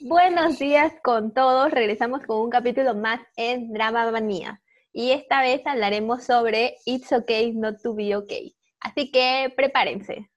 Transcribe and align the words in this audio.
Buenos 0.00 0.58
días 0.58 0.92
con 1.02 1.32
todos. 1.32 1.70
Regresamos 1.70 2.20
con 2.26 2.42
un 2.42 2.50
capítulo 2.50 2.94
más 2.94 3.18
en 3.34 3.72
Drama 3.72 4.10
Manía. 4.10 4.60
Y 4.92 5.12
esta 5.12 5.40
vez 5.40 5.66
hablaremos 5.66 6.22
sobre 6.22 6.76
It's 6.84 7.10
Okay 7.10 7.54
Not 7.54 7.80
to 7.82 7.94
Be 7.94 8.14
Okay. 8.14 8.54
Así 8.80 9.10
que 9.10 9.50
prepárense. 9.56 10.28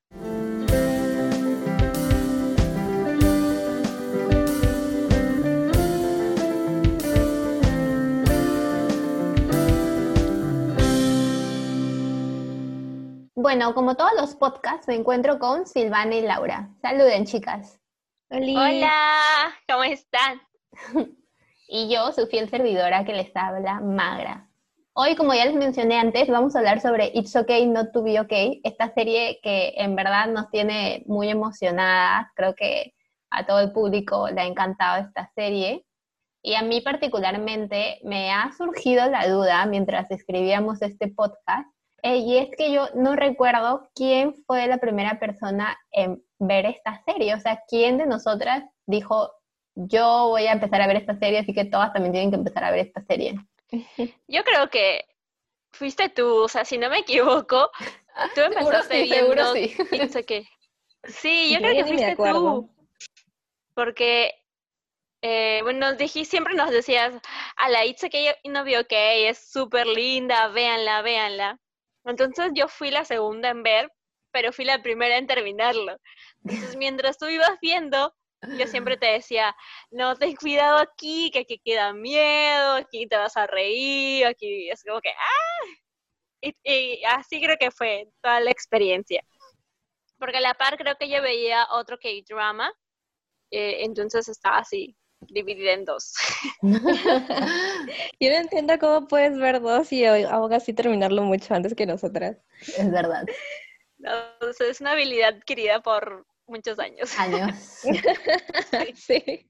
Bueno, 13.36 13.74
como 13.74 13.96
todos 13.96 14.12
los 14.18 14.36
podcasts, 14.36 14.88
me 14.88 14.96
encuentro 14.96 15.38
con 15.38 15.66
Silvana 15.68 16.16
y 16.16 16.22
Laura. 16.22 16.70
Saluden, 16.82 17.26
chicas. 17.26 17.79
Hola, 18.32 19.56
¿cómo 19.68 19.84
están? 19.84 20.40
y 21.68 21.92
yo, 21.92 22.12
su 22.12 22.28
fiel 22.28 22.48
servidora 22.48 23.04
que 23.04 23.14
les 23.14 23.36
habla, 23.36 23.80
Magra. 23.80 24.48
Hoy, 24.94 25.16
como 25.16 25.34
ya 25.34 25.46
les 25.46 25.56
mencioné 25.56 25.98
antes, 25.98 26.28
vamos 26.28 26.56
a 26.56 26.60
hablar 26.60 26.80
sobre 26.80 27.12
It's 27.16 27.36
Okay 27.36 27.66
Not 27.66 27.92
to 27.92 28.04
Be 28.04 28.20
Okay, 28.20 28.62
esta 28.64 28.94
serie 28.94 29.40
que 29.42 29.74
en 29.78 29.96
verdad 29.96 30.28
nos 30.28 30.52
tiene 30.52 31.04
muy 31.08 31.30
emocionadas. 31.30 32.28
Creo 32.36 32.54
que 32.54 32.94
a 33.32 33.48
todo 33.48 33.62
el 33.62 33.72
público 33.72 34.30
le 34.30 34.42
ha 34.42 34.46
encantado 34.46 35.04
esta 35.04 35.32
serie. 35.34 35.88
Y 36.44 36.54
a 36.54 36.62
mí 36.62 36.82
particularmente 36.82 38.00
me 38.04 38.32
ha 38.32 38.52
surgido 38.56 39.10
la 39.10 39.28
duda 39.28 39.66
mientras 39.66 40.12
escribíamos 40.12 40.84
este 40.84 41.08
podcast 41.08 41.68
eh, 42.04 42.18
y 42.18 42.38
es 42.38 42.50
que 42.58 42.72
yo 42.72 42.88
no 42.96 43.16
recuerdo 43.16 43.90
quién 43.94 44.36
fue 44.46 44.68
la 44.68 44.78
primera 44.78 45.20
persona 45.20 45.78
en 45.92 46.24
ver 46.40 46.66
esta 46.66 47.04
serie. 47.06 47.36
O 47.36 47.40
sea, 47.40 47.64
quién 47.68 47.98
de 47.98 48.06
nosotras 48.06 48.64
dijo, 48.86 49.32
yo 49.76 50.30
voy 50.30 50.48
a 50.48 50.54
empezar 50.54 50.82
a 50.82 50.88
ver 50.88 50.98
esta 50.98 51.18
serie, 51.20 51.40
así 51.40 51.54
que 51.54 51.66
todas 51.66 51.94
también 51.94 52.14
tienen 52.14 52.32
que 52.32 52.38
empezar 52.38 52.64
a 52.64 52.72
ver 52.72 52.88
esta 52.88 53.04
serie. 53.06 53.36
Yo 54.28 54.44
creo 54.44 54.70
que 54.70 55.06
fuiste 55.72 56.10
tú, 56.10 56.44
o 56.44 56.48
sea, 56.48 56.66
si 56.66 56.78
no 56.78 56.90
me 56.90 57.00
equivoco, 57.00 57.70
tú 58.36 58.42
empezaste 58.42 59.04
sí, 59.04 59.10
viendo... 59.10 59.54
Sí. 59.54 59.76
sí, 61.04 61.54
yo, 61.54 61.60
creo 61.60 61.74
que 61.74 61.86
fuiste 61.86 62.16
tú. 62.16 62.70
Porque, 63.76 64.34
eh, 65.22 65.60
bueno, 65.64 65.94
dije, 65.94 66.26
siempre 66.26 66.56
nos 66.56 66.72
decías, 66.72 67.14
a 67.56 67.70
la 67.70 67.86
Itza 67.86 68.10
que 68.10 68.36
no 68.46 68.64
vio 68.64 68.88
que 68.88 69.30
es 69.30 69.38
súper 69.38 69.88
linda, 69.88 70.48
véanla, 70.50 71.02
véanla. 71.02 71.60
Entonces 72.06 72.52
yo 72.54 72.68
fui 72.68 72.92
la 72.92 73.06
segunda 73.06 73.50
en 73.50 73.64
ver, 73.64 73.92
pero 74.32 74.52
fui 74.52 74.66
la 74.66 74.82
primera 74.82 75.18
en 75.18 75.28
terminarlo. 75.28 75.98
Entonces 76.44 76.78
mientras 76.78 77.18
tú 77.18 77.28
ibas 77.28 77.58
viendo, 77.62 78.14
yo 78.58 78.68
siempre 78.68 78.98
te 78.98 79.08
decía, 79.08 79.56
no, 79.92 80.16
ten 80.16 80.36
cuidado 80.36 80.78
aquí, 80.78 81.30
que 81.32 81.40
aquí 81.40 81.60
queda 81.64 81.94
miedo, 81.94 82.74
aquí 82.74 83.08
te 83.08 83.18
vas 83.18 83.36
a 83.36 83.48
reír, 83.48 84.26
aquí 84.26 84.70
es 84.70 84.84
como 84.84 85.02
que, 85.02 85.10
¡ah! 85.10 85.80
Y, 86.42 87.04
así 87.04 87.42
creo 87.42 87.58
que 87.60 87.72
fue 87.72 88.08
toda 88.22 88.40
la 88.40 88.52
experiencia. 88.52 89.24
Porque 90.18 90.38
a 90.38 90.42
la 90.42 90.54
par 90.54 90.78
creo 90.78 90.96
que 90.98 91.10
yo 91.10 91.22
veía 91.22 91.68
otro 91.72 91.98
K-drama, 91.98 92.72
eh, 93.52 93.84
entonces 93.84 94.28
estaba 94.30 94.60
así, 94.60 94.96
dividida 95.22 95.74
en 95.74 95.86
dos. 95.86 96.14
Yo 98.20 98.30
no 98.30 98.36
entiendo 98.36 98.78
cómo 98.80 99.08
puedes 99.08 99.38
ver 99.38 99.62
dos 99.62 99.92
y 99.92 100.06
aún 100.06 100.54
así 100.54 100.74
terminarlo 100.74 101.24
mucho 101.24 101.54
antes 101.54 101.74
que 101.74 101.86
nosotras. 101.86 102.38
Es 102.78 102.92
verdad. 102.92 103.26
es 104.60 104.82
una 104.82 104.92
habilidad 104.92 105.36
adquirida 105.36 105.82
por 105.82 106.26
muchos 106.50 106.80
años. 106.80 107.18
Años. 107.18 107.56
sí. 108.96 109.50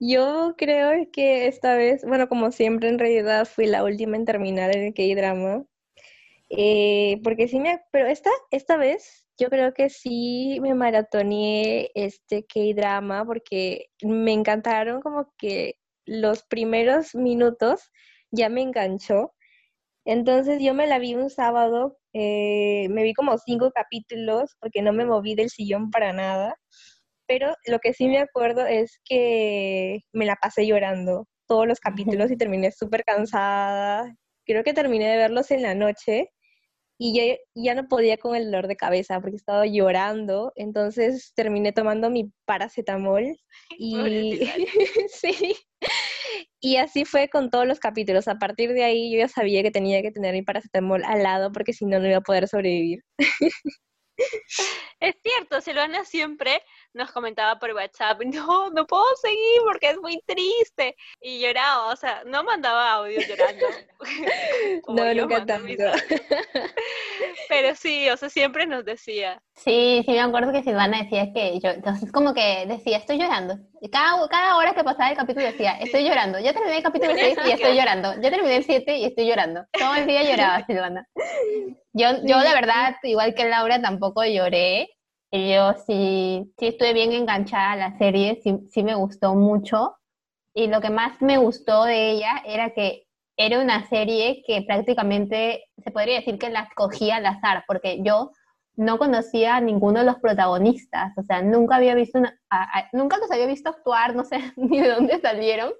Yo 0.00 0.54
creo 0.56 1.10
que 1.12 1.48
esta 1.48 1.74
vez, 1.74 2.04
bueno, 2.04 2.28
como 2.28 2.52
siempre, 2.52 2.88
en 2.88 2.98
realidad 2.98 3.46
fui 3.46 3.66
la 3.66 3.84
última 3.84 4.16
en 4.16 4.24
terminar 4.24 4.76
el 4.76 4.94
K-drama. 4.94 5.64
Eh, 6.50 7.20
porque 7.22 7.48
sí 7.48 7.60
me, 7.60 7.82
pero 7.92 8.06
esta, 8.06 8.30
esta 8.50 8.76
vez 8.76 9.26
yo 9.38 9.50
creo 9.50 9.74
que 9.74 9.90
sí 9.90 10.58
me 10.62 10.74
maratoneé 10.74 11.90
este 11.94 12.44
K-drama 12.46 13.24
porque 13.24 13.90
me 14.02 14.32
encantaron 14.32 15.00
como 15.00 15.32
que 15.36 15.74
los 16.06 16.42
primeros 16.44 17.14
minutos 17.14 17.90
ya 18.30 18.48
me 18.48 18.62
enganchó. 18.62 19.34
Entonces 20.04 20.62
yo 20.62 20.74
me 20.74 20.86
la 20.86 20.98
vi 20.98 21.14
un 21.14 21.28
sábado, 21.30 21.97
eh, 22.12 22.88
me 22.90 23.02
vi 23.02 23.14
como 23.14 23.36
cinco 23.38 23.70
capítulos 23.72 24.56
porque 24.60 24.82
no 24.82 24.92
me 24.92 25.04
moví 25.04 25.34
del 25.34 25.50
sillón 25.50 25.90
para 25.90 26.12
nada, 26.12 26.56
pero 27.26 27.54
lo 27.66 27.78
que 27.78 27.92
sí 27.92 28.08
me 28.08 28.18
acuerdo 28.18 28.66
es 28.66 29.00
que 29.04 30.00
me 30.12 30.26
la 30.26 30.36
pasé 30.36 30.66
llorando 30.66 31.26
todos 31.46 31.66
los 31.66 31.80
capítulos 31.80 32.30
y 32.30 32.36
terminé 32.36 32.72
súper 32.72 33.04
cansada. 33.04 34.14
Creo 34.46 34.64
que 34.64 34.74
terminé 34.74 35.08
de 35.10 35.16
verlos 35.18 35.50
en 35.50 35.62
la 35.62 35.74
noche 35.74 36.30
y 36.98 37.14
ya, 37.14 37.36
ya 37.54 37.74
no 37.74 37.88
podía 37.88 38.16
con 38.18 38.34
el 38.36 38.46
dolor 38.46 38.66
de 38.66 38.76
cabeza 38.76 39.20
porque 39.20 39.36
estaba 39.36 39.66
llorando, 39.66 40.52
entonces 40.56 41.32
terminé 41.34 41.72
tomando 41.72 42.10
mi 42.10 42.32
paracetamol 42.44 43.36
y 43.78 44.40
sí. 45.08 45.56
Y 46.60 46.76
así 46.76 47.04
fue 47.04 47.28
con 47.28 47.50
todos 47.50 47.66
los 47.66 47.78
capítulos. 47.78 48.28
A 48.28 48.36
partir 48.36 48.72
de 48.72 48.84
ahí 48.84 49.12
yo 49.12 49.18
ya 49.18 49.28
sabía 49.28 49.62
que 49.62 49.70
tenía 49.70 50.02
que 50.02 50.10
tener 50.10 50.32
mi 50.34 50.42
paracetamol 50.42 51.04
al 51.04 51.22
lado 51.22 51.52
porque 51.52 51.72
si 51.72 51.84
no 51.86 52.00
no 52.00 52.08
iba 52.08 52.18
a 52.18 52.20
poder 52.20 52.48
sobrevivir. 52.48 53.04
Es 55.00 55.14
cierto, 55.22 55.60
Silvana 55.60 56.04
siempre 56.04 56.60
nos 56.92 57.12
comentaba 57.12 57.58
por 57.60 57.72
WhatsApp, 57.72 58.20
no, 58.24 58.70
no 58.70 58.86
puedo 58.86 59.04
seguir 59.22 59.62
porque 59.64 59.90
es 59.90 59.98
muy 59.98 60.20
triste. 60.26 60.96
Y 61.20 61.40
lloraba, 61.40 61.92
o 61.92 61.96
sea, 61.96 62.24
no 62.26 62.42
mandaba 62.42 62.94
audio 62.94 63.20
llorando. 63.20 63.66
no, 64.88 65.14
nunca 65.14 65.46
tanto. 65.46 65.84
Pero 67.60 67.74
sí, 67.74 68.08
o 68.08 68.16
sea, 68.16 68.28
siempre 68.28 68.68
nos 68.68 68.84
decía. 68.84 69.42
Sí, 69.56 70.04
sí, 70.06 70.12
me 70.12 70.20
acuerdo 70.20 70.52
que 70.52 70.62
Silvana 70.62 71.02
decía 71.02 71.32
que 71.32 71.58
yo, 71.58 71.70
entonces 71.70 72.12
como 72.12 72.32
que 72.32 72.66
decía, 72.68 72.98
estoy 72.98 73.18
llorando. 73.18 73.58
Cada, 73.90 74.28
cada 74.28 74.56
hora 74.56 74.74
que 74.74 74.84
pasaba 74.84 75.10
el 75.10 75.16
capítulo 75.16 75.44
decía, 75.44 75.72
estoy 75.80 76.04
llorando. 76.04 76.38
Ya 76.38 76.52
terminé 76.52 76.76
el 76.76 76.84
capítulo 76.84 77.14
6 77.16 77.36
y 77.46 77.50
estoy 77.50 77.74
llorando. 77.74 78.14
Ya 78.20 78.30
terminé 78.30 78.56
el 78.58 78.64
7 78.64 78.98
y 78.98 79.04
estoy 79.06 79.26
llorando. 79.26 79.64
Todo 79.72 79.96
el 79.96 80.06
día 80.06 80.22
lloraba 80.22 80.64
Silvana. 80.68 81.08
Yo, 81.92 82.10
yo 82.22 82.38
de 82.38 82.54
verdad, 82.54 82.94
igual 83.02 83.34
que 83.34 83.48
Laura, 83.48 83.82
tampoco 83.82 84.24
lloré. 84.24 84.90
Yo 85.32 85.74
sí, 85.84 86.52
sí 86.60 86.68
estuve 86.68 86.92
bien 86.92 87.12
enganchada 87.12 87.72
a 87.72 87.76
la 87.76 87.98
serie, 87.98 88.38
sí, 88.40 88.56
sí 88.70 88.84
me 88.84 88.94
gustó 88.94 89.34
mucho. 89.34 89.96
Y 90.54 90.68
lo 90.68 90.80
que 90.80 90.90
más 90.90 91.20
me 91.20 91.38
gustó 91.38 91.84
de 91.86 92.12
ella 92.12 92.40
era 92.46 92.70
que 92.70 93.07
era 93.38 93.60
una 93.60 93.88
serie 93.88 94.42
que 94.46 94.62
prácticamente 94.62 95.64
se 95.82 95.90
podría 95.92 96.16
decir 96.16 96.38
que 96.38 96.50
la 96.50 96.62
escogía 96.62 97.16
al 97.16 97.26
azar, 97.26 97.64
porque 97.68 98.02
yo 98.02 98.32
no 98.74 98.98
conocía 98.98 99.56
a 99.56 99.60
ninguno 99.60 100.00
de 100.00 100.06
los 100.06 100.16
protagonistas, 100.16 101.12
o 101.16 101.22
sea, 101.22 101.42
nunca 101.42 101.76
había 101.76 101.94
visto, 101.94 102.20
nunca 102.92 103.18
los 103.18 103.30
había 103.30 103.46
visto 103.46 103.70
actuar, 103.70 104.14
no 104.14 104.24
sé 104.24 104.38
ni 104.56 104.80
de 104.80 104.88
dónde 104.88 105.20
salieron, 105.20 105.72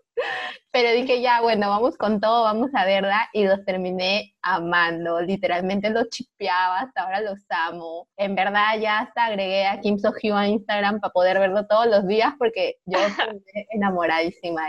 pero 0.70 0.92
dije 0.92 1.20
ya, 1.20 1.40
bueno, 1.40 1.68
vamos 1.68 1.96
con 1.96 2.20
todo, 2.20 2.44
vamos 2.44 2.70
a 2.74 2.84
verla, 2.84 3.28
y 3.32 3.44
los 3.44 3.64
terminé 3.64 4.34
amando, 4.42 5.20
literalmente 5.20 5.90
los 5.90 6.08
chipeaba, 6.10 6.80
hasta 6.80 7.02
ahora 7.02 7.20
los 7.20 7.44
amo, 7.48 8.08
en 8.16 8.36
verdad 8.36 8.78
ya 8.80 9.00
hasta 9.00 9.26
agregué 9.26 9.66
a 9.66 9.80
Kim 9.80 9.98
So 9.98 10.12
Hyun 10.12 10.36
a 10.36 10.48
Instagram 10.48 11.00
para 11.00 11.12
poder 11.12 11.38
verlo 11.40 11.66
todos 11.66 11.86
los 11.86 12.06
días, 12.06 12.34
porque 12.38 12.76
yo 12.84 12.98
estoy 13.42 13.42
enamoradísima. 13.70 14.62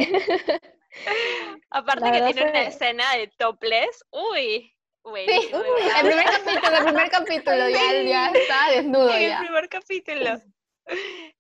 Aparte 1.69 2.11
que 2.11 2.33
tiene 2.33 2.49
una 2.49 2.61
escena 2.63 3.15
de 3.15 3.27
topless, 3.37 4.05
uy, 4.11 4.75
sí, 5.05 5.51
el 5.51 6.07
primer 6.07 6.25
capítulo, 6.25 6.77
el 6.77 6.83
primer 6.83 7.09
capítulo, 7.09 7.69
ya, 7.69 8.01
ya 8.03 8.31
estaba 8.31 8.71
desnudo 8.71 9.13
en 9.13 9.21
ya. 9.21 9.39
el 9.39 9.45
primer 9.45 9.69
capítulo. 9.69 10.41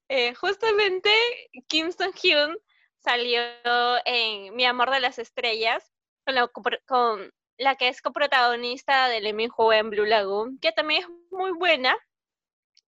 Eh, 0.07 0.33
justamente 0.35 1.09
Kim 1.67 1.91
Song 1.91 2.13
Hyun 2.13 2.57
salió 2.97 3.41
en 4.05 4.55
Mi 4.55 4.65
amor 4.65 4.91
de 4.91 4.99
las 4.99 5.19
estrellas 5.19 5.91
con 6.25 6.35
la, 6.35 6.47
con 6.87 7.31
la 7.57 7.75
que 7.75 7.87
es 7.89 8.01
coprotagonista 8.01 9.07
de 9.07 9.21
Lee 9.21 9.33
Min 9.33 9.51
Ho 9.55 9.73
en 9.73 9.89
Blue 9.89 10.05
Lagoon, 10.05 10.59
que 10.59 10.71
también 10.71 11.01
es 11.01 11.09
muy 11.31 11.51
buena, 11.51 11.95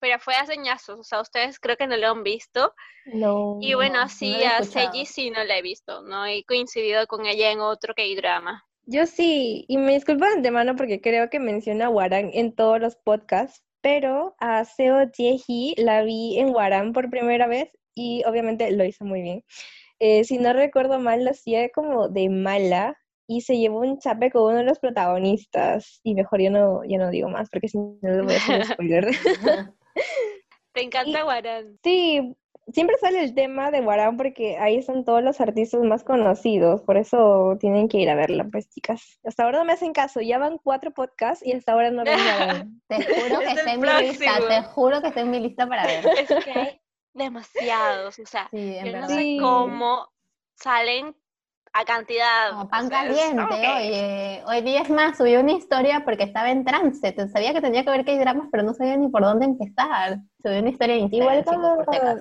pero 0.01 0.19
fue 0.19 0.33
hace 0.33 0.53
añazos, 0.53 0.99
o 0.99 1.03
sea, 1.03 1.21
ustedes 1.21 1.59
creo 1.59 1.77
que 1.77 1.87
no 1.87 1.95
lo 1.95 2.09
han 2.09 2.23
visto. 2.23 2.73
No. 3.05 3.59
Y 3.61 3.75
bueno, 3.75 4.01
así 4.01 4.43
a 4.43 4.63
Seiji 4.63 5.05
sí 5.05 5.29
no 5.29 5.43
la 5.43 5.57
he 5.57 5.61
visto, 5.61 6.01
¿no? 6.01 6.25
He 6.25 6.43
coincidido 6.43 7.05
con 7.07 7.25
ella 7.25 7.51
en 7.51 7.59
otro 7.59 7.93
K-drama. 7.93 8.65
Yo 8.85 9.05
sí, 9.05 9.63
y 9.67 9.77
me 9.77 9.93
disculpo 9.93 10.25
de 10.25 10.31
antemano 10.31 10.75
porque 10.75 10.99
creo 10.99 11.29
que 11.29 11.39
menciona 11.39 11.85
a 11.85 11.89
Warang 11.89 12.31
en 12.33 12.53
todos 12.53 12.81
los 12.81 12.95
podcasts, 12.95 13.63
pero 13.81 14.35
a 14.39 14.65
Seo 14.65 15.05
Jae-hee 15.15 15.75
la 15.77 16.03
vi 16.03 16.39
en 16.39 16.49
Warang 16.49 16.93
por 16.93 17.09
primera 17.11 17.45
vez 17.45 17.69
y 17.93 18.23
obviamente 18.25 18.71
lo 18.71 18.83
hizo 18.83 19.05
muy 19.05 19.21
bien. 19.21 19.43
Eh, 19.99 20.23
si 20.23 20.39
no 20.39 20.51
recuerdo 20.51 20.99
mal, 20.99 21.23
lo 21.23 21.29
hacía 21.29 21.69
como 21.69 22.09
de 22.09 22.27
mala 22.27 22.97
y 23.27 23.41
se 23.41 23.57
llevó 23.57 23.79
un 23.81 23.99
chape 23.99 24.31
con 24.31 24.43
uno 24.43 24.57
de 24.57 24.63
los 24.63 24.79
protagonistas. 24.79 26.01
Y 26.03 26.15
mejor 26.15 26.41
yo 26.41 26.49
no, 26.49 26.83
yo 26.83 26.97
no 26.97 27.11
digo 27.11 27.29
más 27.29 27.49
porque 27.49 27.69
si 27.69 27.77
no 27.77 27.97
le 28.01 28.21
voy 28.23 28.33
a 28.33 28.37
hacer 28.37 28.65
spoiler. 28.73 29.07
¿Te 30.73 30.81
encanta 30.81 31.25
Warang? 31.25 31.77
Sí, 31.83 32.35
siempre 32.71 32.97
sale 32.97 33.23
el 33.23 33.33
tema 33.33 33.71
de 33.71 33.81
Guarán 33.81 34.17
porque 34.17 34.57
ahí 34.57 34.77
están 34.77 35.03
todos 35.03 35.23
los 35.23 35.41
artistas 35.41 35.81
más 35.81 36.03
conocidos, 36.03 36.81
por 36.81 36.97
eso 36.97 37.57
tienen 37.59 37.87
que 37.87 37.99
ir 37.99 38.09
a 38.09 38.15
verla, 38.15 38.47
pues 38.51 38.69
chicas. 38.69 39.19
Hasta 39.23 39.43
ahora 39.43 39.59
no 39.59 39.65
me 39.65 39.73
hacen 39.73 39.93
caso, 39.93 40.21
ya 40.21 40.37
van 40.37 40.57
cuatro 40.57 40.91
podcasts 40.91 41.45
y 41.45 41.53
hasta 41.53 41.73
ahora 41.73 41.91
no 41.91 42.03
ven 42.03 42.17
Guarán. 42.17 42.81
te 42.87 43.03
juro 43.03 43.39
que 43.39 43.51
está 43.51 43.73
en 43.73 43.81
mi 43.81 44.07
lista, 44.07 44.39
te 44.47 44.63
juro 44.63 45.01
que 45.01 45.07
está 45.07 45.21
en 45.21 45.31
mi 45.31 45.39
lista 45.39 45.67
para 45.67 45.85
ver. 45.85 46.05
Es 46.17 46.45
que 46.45 46.51
hay 46.51 46.81
demasiados, 47.13 48.19
o 48.19 48.25
sea, 48.25 48.49
yo 48.51 48.97
no 48.97 49.07
sé 49.07 49.37
cómo 49.39 50.07
salen 50.55 51.15
a 51.73 51.85
cantidad. 51.85 52.51
Como 52.51 52.69
pan 52.69 52.89
caliente, 52.89 53.43
oye. 53.43 54.43
Hoy 54.45 54.61
día 54.61 54.81
es 54.81 54.89
más, 54.89 55.17
subí 55.17 55.35
una 55.35 55.53
historia 55.53 56.03
porque 56.03 56.23
estaba 56.23 56.51
en 56.51 56.65
trance. 56.65 57.15
Sabía 57.31 57.53
que 57.53 57.61
tenía 57.61 57.83
que 57.83 57.91
ver 57.91 58.05
que 58.05 58.11
hay 58.11 58.19
dramas, 58.19 58.47
pero 58.51 58.63
no 58.63 58.73
sabía 58.73 58.97
ni 58.97 59.09
por 59.09 59.21
dónde 59.21 59.45
empezar. 59.45 60.19
Subí 60.43 60.59
una 60.59 60.69
historia 60.69 60.95
en 60.95 61.13
Igual 61.13 61.43
cada... 61.91 62.19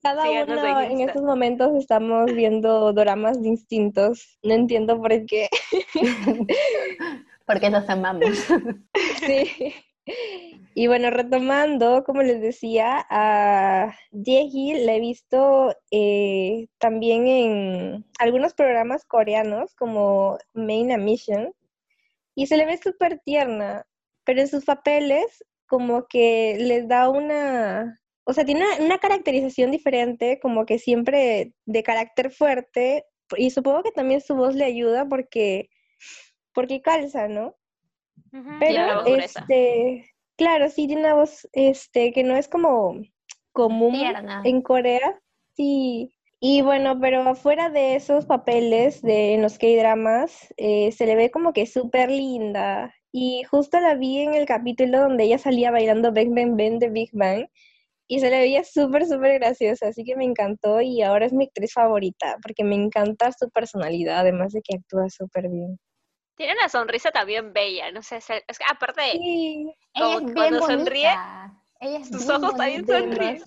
Cada 0.00 0.22
uno 0.30 0.80
en, 0.80 1.00
estos 1.00 1.22
momentos 1.22 1.74
estamos 1.74 2.32
viendo 2.32 2.92
dramas 2.92 3.42
distintos. 3.42 4.38
No 4.44 4.54
entiendo 4.54 4.96
por 5.00 5.26
qué. 5.26 5.48
porque 7.46 7.68
nos 7.68 7.88
amamos. 7.88 8.28
sí. 9.18 9.74
Y 10.78 10.86
bueno, 10.86 11.10
retomando, 11.10 12.04
como 12.04 12.22
les 12.22 12.40
decía, 12.40 13.04
a 13.10 13.92
Jeji 14.12 14.74
la 14.84 14.94
he 14.94 15.00
visto 15.00 15.74
eh, 15.90 16.68
también 16.78 17.26
en 17.26 18.06
algunos 18.20 18.54
programas 18.54 19.04
coreanos 19.04 19.74
como 19.74 20.38
Main 20.54 20.92
a 20.92 20.96
Mission 20.96 21.52
y 22.36 22.46
se 22.46 22.56
le 22.56 22.64
ve 22.64 22.78
súper 22.78 23.18
tierna, 23.24 23.86
pero 24.22 24.40
en 24.40 24.46
sus 24.46 24.66
papeles 24.66 25.44
como 25.66 26.06
que 26.06 26.56
les 26.60 26.86
da 26.86 27.08
una, 27.08 28.00
o 28.22 28.32
sea, 28.32 28.44
tiene 28.44 28.64
una, 28.78 28.98
caracterización 28.98 29.72
diferente, 29.72 30.38
como 30.38 30.64
que 30.64 30.78
siempre 30.78 31.54
de 31.66 31.82
carácter 31.82 32.30
fuerte 32.30 33.04
y 33.36 33.50
supongo 33.50 33.82
que 33.82 33.90
también 33.90 34.20
su 34.20 34.36
voz 34.36 34.54
le 34.54 34.64
ayuda 34.64 35.08
porque, 35.08 35.70
porque 36.54 36.82
calza, 36.82 37.26
¿no? 37.26 37.56
Pero, 38.60 39.06
este, 39.06 40.08
claro, 40.38 40.70
sí 40.70 40.86
tiene 40.86 41.02
una 41.02 41.14
voz, 41.14 41.46
este, 41.52 42.12
que 42.12 42.22
no 42.22 42.36
es 42.36 42.48
como 42.48 42.94
común 43.52 43.96
en 44.44 44.62
Corea, 44.62 45.20
sí. 45.54 46.14
Y 46.40 46.62
bueno, 46.62 46.98
pero 47.00 47.22
afuera 47.22 47.68
de 47.68 47.96
esos 47.96 48.24
papeles 48.24 49.02
de, 49.02 49.34
en 49.34 49.42
los 49.42 49.58
K-dramas, 49.58 50.54
eh, 50.56 50.92
se 50.92 51.04
le 51.06 51.16
ve 51.16 51.30
como 51.30 51.52
que 51.52 51.66
súper 51.66 52.10
linda. 52.10 52.94
Y 53.12 53.42
justo 53.44 53.80
la 53.80 53.94
vi 53.96 54.20
en 54.20 54.34
el 54.34 54.46
capítulo 54.46 55.00
donde 55.00 55.24
ella 55.24 55.38
salía 55.38 55.72
bailando 55.72 56.12
Bang 56.12 56.34
Bang 56.34 56.56
Bang 56.56 56.78
de 56.78 56.90
Big 56.90 57.10
Bang. 57.12 57.46
Y 58.08 58.20
se 58.20 58.30
le 58.30 58.38
veía 58.38 58.64
súper, 58.64 59.06
súper 59.06 59.38
graciosa, 59.40 59.88
así 59.88 60.04
que 60.04 60.16
me 60.16 60.24
encantó 60.24 60.80
y 60.80 61.02
ahora 61.02 61.26
es 61.26 61.32
mi 61.34 61.44
actriz 61.46 61.72
favorita, 61.74 62.36
porque 62.42 62.64
me 62.64 62.74
encanta 62.76 63.32
su 63.32 63.50
personalidad, 63.50 64.20
además 64.20 64.52
de 64.52 64.62
que 64.62 64.76
actúa 64.76 65.10
súper 65.10 65.50
bien. 65.50 65.78
Tiene 66.38 66.52
una 66.52 66.68
sonrisa 66.68 67.10
también 67.10 67.52
bella, 67.52 67.90
no 67.90 68.00
sé, 68.00 68.18
es, 68.18 68.26
que 68.26 68.64
aparte, 68.70 69.10
sí. 69.10 69.74
cuando 69.92 70.64
sonríe, 70.64 71.10
sus 72.04 72.28
ojos 72.28 72.56
también 72.56 72.86
sonríen. 72.86 73.42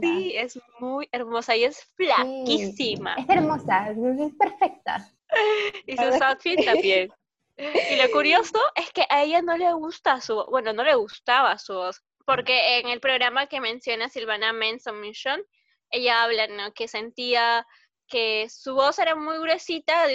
Sí, 0.00 0.32
es 0.36 0.58
muy 0.80 1.08
hermosa 1.12 1.54
y 1.54 1.62
es 1.62 1.84
flaquísima. 1.94 3.14
es 3.14 3.28
hermosa, 3.28 3.90
es 3.90 4.34
perfecta. 4.36 5.08
y 5.86 5.96
sus 5.96 6.20
outfits 6.20 6.64
también. 6.64 7.12
Y 7.56 8.02
lo 8.02 8.10
curioso 8.10 8.58
es 8.74 8.90
que 8.90 9.06
a 9.08 9.22
ella 9.22 9.40
no 9.40 9.56
le 9.56 9.72
gusta 9.74 10.20
su, 10.20 10.44
bueno, 10.50 10.72
no 10.72 10.82
le 10.82 10.96
gustaba 10.96 11.56
su 11.56 11.74
voz, 11.74 12.02
porque 12.26 12.80
en 12.80 12.88
el 12.88 12.98
programa 12.98 13.46
que 13.46 13.60
menciona 13.60 14.08
Silvana 14.08 14.52
Manson 14.52 15.00
Mission, 15.00 15.40
ella 15.90 16.24
habla, 16.24 16.48
¿no? 16.48 16.72
Que 16.72 16.88
sentía 16.88 17.64
que 18.08 18.48
su 18.50 18.74
voz 18.74 18.98
era 18.98 19.14
muy 19.14 19.38
gruesita, 19.38 20.06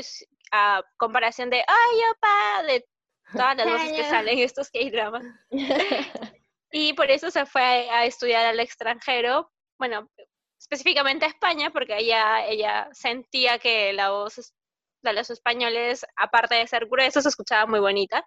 a 0.52 0.84
comparación 0.98 1.50
de 1.50 1.58
¡Ay, 1.58 2.00
opa! 2.12 2.64
de 2.64 2.88
todas 3.34 3.58
las 3.58 3.68
voces 3.68 3.92
que 3.92 4.04
salen 4.10 4.38
en 4.38 4.44
estos 4.44 4.70
K-dramas. 4.70 5.24
y 6.72 6.94
por 6.94 7.10
eso 7.12 7.32
se 7.32 7.46
fue 7.46 7.90
a, 7.90 8.06
estudiar 8.06 8.46
al 8.46 8.60
extranjero, 8.60 9.52
bueno, 9.78 10.10
específicamente 10.60 11.26
a 11.26 11.30
España, 11.30 11.72
porque 11.72 11.98
ella, 11.98 12.46
ella 12.46 12.90
sentía 12.92 13.60
que 13.60 13.94
la 13.94 14.12
voz 14.12 14.54
de 15.02 15.14
los 15.14 15.30
españoles, 15.30 16.06
aparte 16.16 16.56
de 16.56 16.68
ser 16.68 16.88
gruesa, 16.88 17.22
se 17.22 17.30
escuchaba 17.30 17.66
muy 17.66 17.80
bonita. 17.80 18.26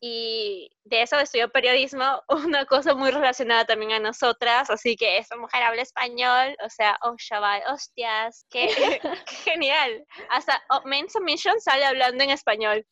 Y 0.00 0.70
de 0.84 1.02
eso 1.02 1.18
estudió 1.18 1.50
periodismo, 1.50 2.04
una 2.28 2.64
cosa 2.66 2.94
muy 2.94 3.10
relacionada 3.10 3.64
también 3.64 3.92
a 3.92 3.98
nosotras, 4.00 4.70
así 4.70 4.96
que 4.96 5.18
esa 5.18 5.36
mujer 5.36 5.62
habla 5.62 5.82
español, 5.82 6.56
o 6.64 6.70
sea, 6.70 6.98
oh 7.02 7.14
chaval, 7.16 7.62
hostias, 7.72 8.46
qué, 8.50 8.68
genial. 9.44 10.04
Hasta 10.30 10.62
oh, 10.70 10.82
Main 10.86 11.08
Submission 11.08 11.60
sale 11.60 11.84
hablando 11.84 12.24
en 12.24 12.30
español. 12.30 12.86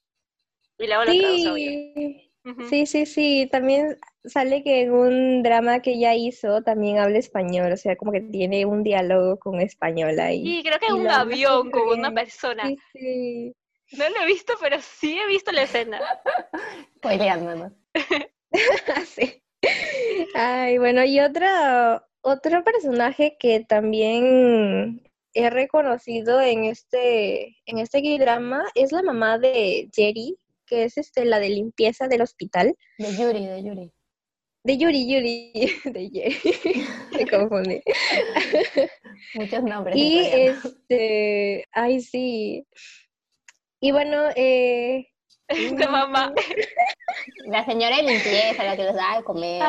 Y 0.78 0.86
luego 0.86 1.04
lo 1.04 1.12
sí. 1.12 2.28
Sí, 2.68 2.86
sí, 2.86 3.06
sí, 3.06 3.48
también 3.52 3.98
sale 4.24 4.64
que 4.64 4.82
en 4.82 4.92
un 4.92 5.42
drama 5.44 5.80
que 5.80 5.92
ella 5.92 6.14
hizo 6.16 6.60
también 6.62 6.98
habla 6.98 7.18
español, 7.18 7.70
o 7.70 7.76
sea, 7.76 7.94
como 7.94 8.10
que 8.10 8.20
tiene 8.20 8.66
un 8.66 8.82
diálogo 8.82 9.38
con 9.38 9.60
español 9.60 10.18
ahí. 10.18 10.44
Sí, 10.44 10.62
creo 10.64 10.78
que 10.80 10.86
es 10.86 10.92
un 10.92 11.06
avión 11.06 11.70
con 11.70 12.00
una 12.00 12.12
persona. 12.12 12.66
Sí, 12.66 12.76
sí. 12.92 13.54
No 13.92 14.08
lo 14.08 14.22
he 14.22 14.26
visto, 14.26 14.54
pero 14.60 14.78
sí 14.80 15.18
he 15.18 15.26
visto 15.26 15.52
la 15.52 15.62
escena. 15.62 16.00
Mamá. 17.02 17.72
sí. 19.06 19.42
Ay, 20.34 20.78
bueno, 20.78 21.04
y 21.04 21.20
otro, 21.20 21.46
otro 22.22 22.64
personaje 22.64 23.36
que 23.38 23.60
también 23.60 25.02
he 25.34 25.50
reconocido 25.50 26.40
en 26.40 26.64
este, 26.64 27.56
en 27.66 27.78
este 27.78 28.00
drama 28.18 28.64
es 28.74 28.92
la 28.92 29.02
mamá 29.02 29.38
de 29.38 29.88
Jerry, 29.94 30.36
que 30.66 30.84
es 30.84 30.96
este, 30.98 31.24
la 31.24 31.38
de 31.38 31.50
limpieza 31.50 32.08
del 32.08 32.22
hospital. 32.22 32.74
De 32.98 33.14
Yuri, 33.16 33.46
de 33.46 33.62
Yuri. 33.62 33.92
De 34.64 34.78
Yuri, 34.78 35.12
Yuri, 35.12 35.52
de 35.84 36.10
Jerry. 36.10 36.86
Me 37.12 37.26
confundí. 37.26 37.82
Muchos 39.34 39.62
nombres. 39.64 39.96
Y 39.96 40.18
este, 40.20 41.66
ay 41.72 42.00
sí. 42.00 42.66
Y 43.82 43.90
bueno, 43.90 44.28
eh... 44.36 45.08
De 45.48 45.88
mamá. 45.88 46.32
La 47.46 47.64
señora 47.66 47.96
de 47.96 48.04
limpieza, 48.04 48.64
la 48.64 48.76
que 48.76 48.84
les 48.84 48.94
da 48.94 49.18
de 49.18 49.24
comer. 49.24 49.62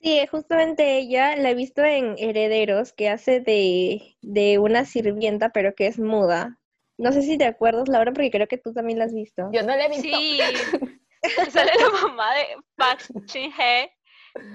Sí, 0.00 0.24
justamente 0.30 0.98
ella 0.98 1.34
la 1.34 1.50
he 1.50 1.54
visto 1.54 1.82
en 1.82 2.14
Herederos, 2.18 2.92
que 2.92 3.08
hace 3.08 3.40
de, 3.40 4.16
de 4.20 4.58
una 4.58 4.84
sirvienta, 4.84 5.48
pero 5.48 5.74
que 5.74 5.86
es 5.86 5.98
muda. 5.98 6.58
No 6.98 7.10
sé 7.10 7.22
si 7.22 7.38
te 7.38 7.46
acuerdas, 7.46 7.88
Laura, 7.88 8.12
porque 8.12 8.30
creo 8.30 8.46
que 8.46 8.58
tú 8.58 8.72
también 8.72 8.98
la 8.98 9.06
has 9.06 9.14
visto. 9.14 9.48
Yo 9.52 9.62
no 9.62 9.74
la 9.74 9.86
he 9.86 9.88
visto. 9.88 10.02
Sí, 10.02 10.38
sale 11.50 11.72
la 11.80 11.90
mamá 12.02 12.34
de 12.34 12.44
Park 12.76 13.00
Shin-hye. 13.26 13.90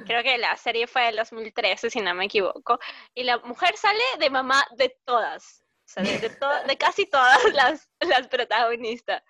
Creo 0.06 0.24
que 0.24 0.38
la 0.38 0.56
serie 0.56 0.88
fue 0.88 1.04
del 1.06 1.16
2013, 1.16 1.90
si 1.90 2.00
no 2.00 2.14
me 2.14 2.26
equivoco. 2.26 2.80
Y 3.16 3.24
la 3.24 3.40
mujer 3.40 3.76
sale 3.76 4.04
de 4.20 4.30
mamá 4.30 4.64
de 4.78 4.96
todas 5.06 5.64
sea, 5.90 6.04
de, 6.04 6.78
casi 6.78 7.06
todas 7.06 7.38
las, 7.54 7.90
las 8.00 8.28
protagonistas. 8.28 9.24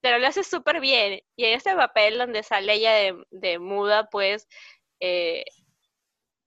Pero 0.00 0.18
lo 0.18 0.26
hace 0.26 0.44
súper 0.44 0.80
bien. 0.80 1.20
Y 1.36 1.44
en 1.44 1.54
este 1.56 1.74
papel 1.74 2.18
donde 2.18 2.42
sale 2.42 2.74
ella 2.74 3.14
de, 3.30 3.58
muda, 3.58 4.08
pues 4.10 4.48
eh, 5.00 5.44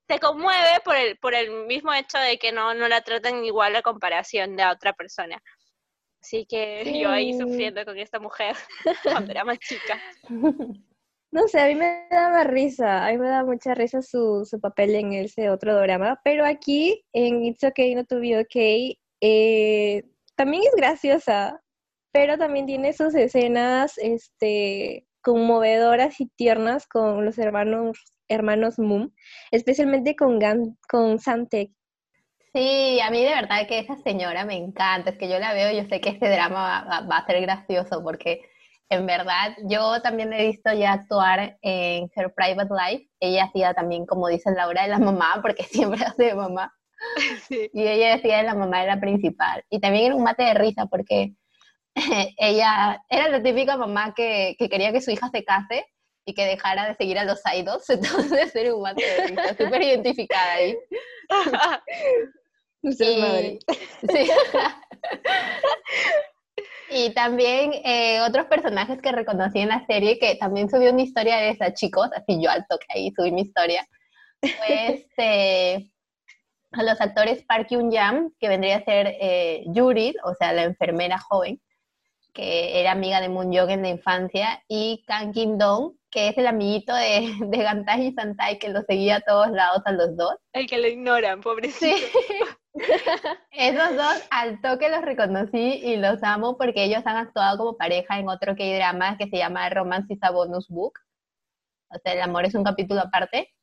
te 0.07 0.19
conmueve 0.19 0.79
por 0.83 0.95
el, 0.95 1.17
por 1.17 1.33
el 1.35 1.65
mismo 1.65 1.93
hecho 1.93 2.17
de 2.17 2.37
que 2.39 2.51
no, 2.51 2.73
no 2.73 2.87
la 2.87 3.01
tratan 3.01 3.45
igual 3.45 3.75
a 3.75 3.81
comparación 3.81 4.55
de 4.55 4.65
otra 4.65 4.93
persona. 4.93 5.41
Así 6.21 6.45
que 6.45 6.99
yo 6.99 7.09
ahí 7.09 7.37
sufriendo 7.37 7.83
con 7.83 7.99
esta 7.99 8.19
mujer 8.19 8.55
cuando 9.03 9.31
era 9.31 9.43
más 9.43 9.59
chica. 9.59 10.01
No 11.33 11.47
sé, 11.47 11.59
a 11.59 11.65
mí 11.65 11.73
me 11.73 12.05
daba 12.11 12.43
risa, 12.43 13.07
a 13.07 13.11
mí 13.11 13.17
me 13.17 13.27
da 13.27 13.43
mucha 13.43 13.73
risa 13.73 14.03
su, 14.03 14.45
su 14.47 14.59
papel 14.61 14.93
en 14.93 15.13
ese 15.13 15.49
otro 15.49 15.75
drama, 15.81 16.21
pero 16.23 16.45
aquí 16.45 17.03
en 17.11 17.43
It's 17.43 17.63
Okay 17.63 17.95
No 17.95 18.05
To 18.05 18.19
Be 18.19 18.37
Okay 18.41 18.99
eh, 19.25 20.03
también 20.35 20.63
es 20.63 20.75
graciosa, 20.75 21.61
pero 22.11 22.37
también 22.37 22.65
tiene 22.65 22.91
sus 22.91 23.15
escenas 23.15 23.97
este, 23.97 25.07
conmovedoras 25.21 26.19
y 26.19 26.27
tiernas 26.35 26.85
con 26.87 27.23
los 27.23 27.37
hermanos, 27.37 27.97
hermanos 28.27 28.79
Moon, 28.79 29.15
especialmente 29.51 30.17
con, 30.17 30.39
Gan, 30.39 30.77
con 30.89 31.19
Santek. 31.19 31.71
Sí, 32.53 32.99
a 32.99 33.11
mí 33.11 33.23
de 33.23 33.33
verdad 33.33 33.65
que 33.65 33.79
esa 33.79 33.95
señora 33.95 34.43
me 34.43 34.57
encanta, 34.57 35.11
es 35.11 35.17
que 35.17 35.29
yo 35.29 35.39
la 35.39 35.53
veo 35.53 35.71
y 35.71 35.77
yo 35.77 35.87
sé 35.87 36.01
que 36.01 36.09
este 36.09 36.29
drama 36.29 37.05
va, 37.09 37.17
a 37.17 37.25
ser 37.25 37.39
gracioso 37.39 38.03
porque 38.03 38.41
en 38.89 39.05
verdad 39.05 39.55
yo 39.69 40.01
también 40.01 40.33
he 40.33 40.47
visto 40.47 40.73
ya 40.73 40.91
actuar 40.91 41.57
en 41.61 42.11
Her 42.13 42.33
Private 42.35 42.73
Life, 42.73 43.09
ella 43.21 43.45
hacía 43.45 43.73
también, 43.73 44.05
como 44.05 44.27
dice 44.27 44.51
Laura, 44.51 44.83
de 44.83 44.89
la 44.89 44.99
mamá, 44.99 45.39
porque 45.41 45.63
siempre 45.71 46.03
hace 46.03 46.25
de 46.25 46.35
mamá. 46.35 46.73
Y 47.73 47.87
ella 47.87 48.15
decía 48.15 48.39
que 48.39 48.47
la 48.47 48.55
mamá 48.55 48.83
era 48.83 48.99
principal. 48.99 49.63
Y 49.69 49.79
también 49.79 50.05
era 50.05 50.15
un 50.15 50.23
mate 50.23 50.43
de 50.43 50.53
risa 50.53 50.85
porque 50.87 51.33
ella 52.37 53.03
era 53.09 53.29
la 53.29 53.41
típica 53.41 53.77
mamá 53.77 54.13
que, 54.15 54.55
que, 54.57 54.69
quería 54.69 54.91
que 54.91 55.01
su 55.01 55.11
hija 55.11 55.29
se 55.29 55.43
case 55.43 55.85
y 56.25 56.33
que 56.33 56.45
dejara 56.45 56.87
de 56.87 56.95
seguir 56.95 57.19
a 57.19 57.25
los 57.25 57.41
idols, 57.53 57.89
entonces 57.89 58.51
ser 58.51 58.73
un 58.73 58.81
mate 58.81 59.03
de 59.03 59.27
risa, 59.27 59.49
súper 59.49 59.81
identificada 59.81 60.53
ahí. 60.53 60.77
y. 62.81 62.93
Sí. 62.93 63.59
y 66.89 67.13
también 67.13 67.71
eh, 67.85 68.21
otros 68.21 68.45
personajes 68.47 69.01
que 69.01 69.11
reconocí 69.11 69.59
en 69.59 69.69
la 69.69 69.85
serie, 69.85 70.19
que 70.19 70.35
también 70.35 70.69
subí 70.69 70.87
una 70.87 71.01
historia 71.01 71.37
de 71.37 71.49
esas 71.49 71.73
chicos, 71.73 72.09
así 72.15 72.41
yo 72.41 72.49
al 72.49 72.65
toque 72.67 72.85
ahí 72.89 73.11
subí 73.15 73.31
mi 73.31 73.41
historia, 73.41 73.87
fue 74.41 74.93
este, 74.93 75.92
a 76.73 76.83
los 76.83 76.99
actores 76.99 77.43
Park 77.43 77.67
Yoon-jam, 77.69 78.31
que 78.39 78.49
vendría 78.49 78.77
a 78.77 78.83
ser 78.83 79.15
eh, 79.19 79.63
Yuri, 79.67 80.15
o 80.23 80.33
sea, 80.35 80.53
la 80.53 80.63
enfermera 80.63 81.19
joven, 81.19 81.61
que 82.33 82.79
era 82.79 82.91
amiga 82.91 83.21
de 83.21 83.29
Moon 83.29 83.51
Young 83.51 83.69
en 83.69 83.83
la 83.83 83.89
infancia, 83.89 84.63
y 84.67 85.03
Kang 85.07 85.31
Kim 85.31 85.57
Dong, 85.57 85.93
que 86.09 86.29
es 86.29 86.37
el 86.37 86.47
amiguito 86.47 86.93
de, 86.93 87.33
de 87.47 87.57
Gantai 87.57 88.07
y 88.07 88.13
Santai, 88.13 88.59
que 88.59 88.69
lo 88.69 88.81
seguía 88.83 89.17
a 89.17 89.21
todos 89.21 89.49
lados 89.51 89.81
a 89.85 89.91
los 89.91 90.15
dos. 90.17 90.35
El 90.51 90.67
que 90.67 90.77
lo 90.77 90.87
ignoran, 90.87 91.41
pobrecito. 91.41 91.95
Sí. 91.95 92.03
Esos 93.51 93.95
dos 93.95 94.27
al 94.31 94.59
toque 94.61 94.89
los 94.89 95.03
reconocí 95.03 95.79
y 95.83 95.97
los 95.97 96.23
amo 96.23 96.57
porque 96.57 96.83
ellos 96.83 97.03
han 97.05 97.17
actuado 97.17 97.57
como 97.57 97.77
pareja 97.77 98.17
en 98.17 98.29
otro 98.29 98.55
K-drama 98.55 99.17
que 99.17 99.27
se 99.27 99.37
llama 99.37 99.69
Romance 99.69 100.13
is 100.13 100.23
a 100.23 100.31
Bonus 100.31 100.67
Book. 100.69 100.93
O 101.89 101.99
sea, 101.99 102.13
el 102.13 102.21
amor 102.21 102.45
es 102.45 102.55
un 102.55 102.63
capítulo 102.63 103.01
aparte. 103.01 103.53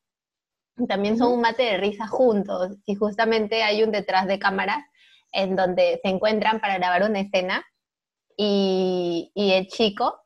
También 0.89 1.19
son 1.19 1.33
un 1.33 1.41
mate 1.41 1.63
de 1.63 1.79
risa 1.79 2.07
juntos 2.07 2.77
y 2.87 2.95
justamente 2.95 3.63
hay 3.63 3.83
un 3.83 3.91
detrás 3.91 4.27
de 4.27 4.39
cámara 4.39 4.87
en 5.33 5.57
donde 5.57 6.01
se 6.03 6.11
encuentran 6.11 6.61
para 6.61 6.79
grabar 6.79 7.09
una 7.09 7.21
escena 7.21 7.65
y, 8.43 9.31
el 9.35 9.67
chico, 9.67 10.23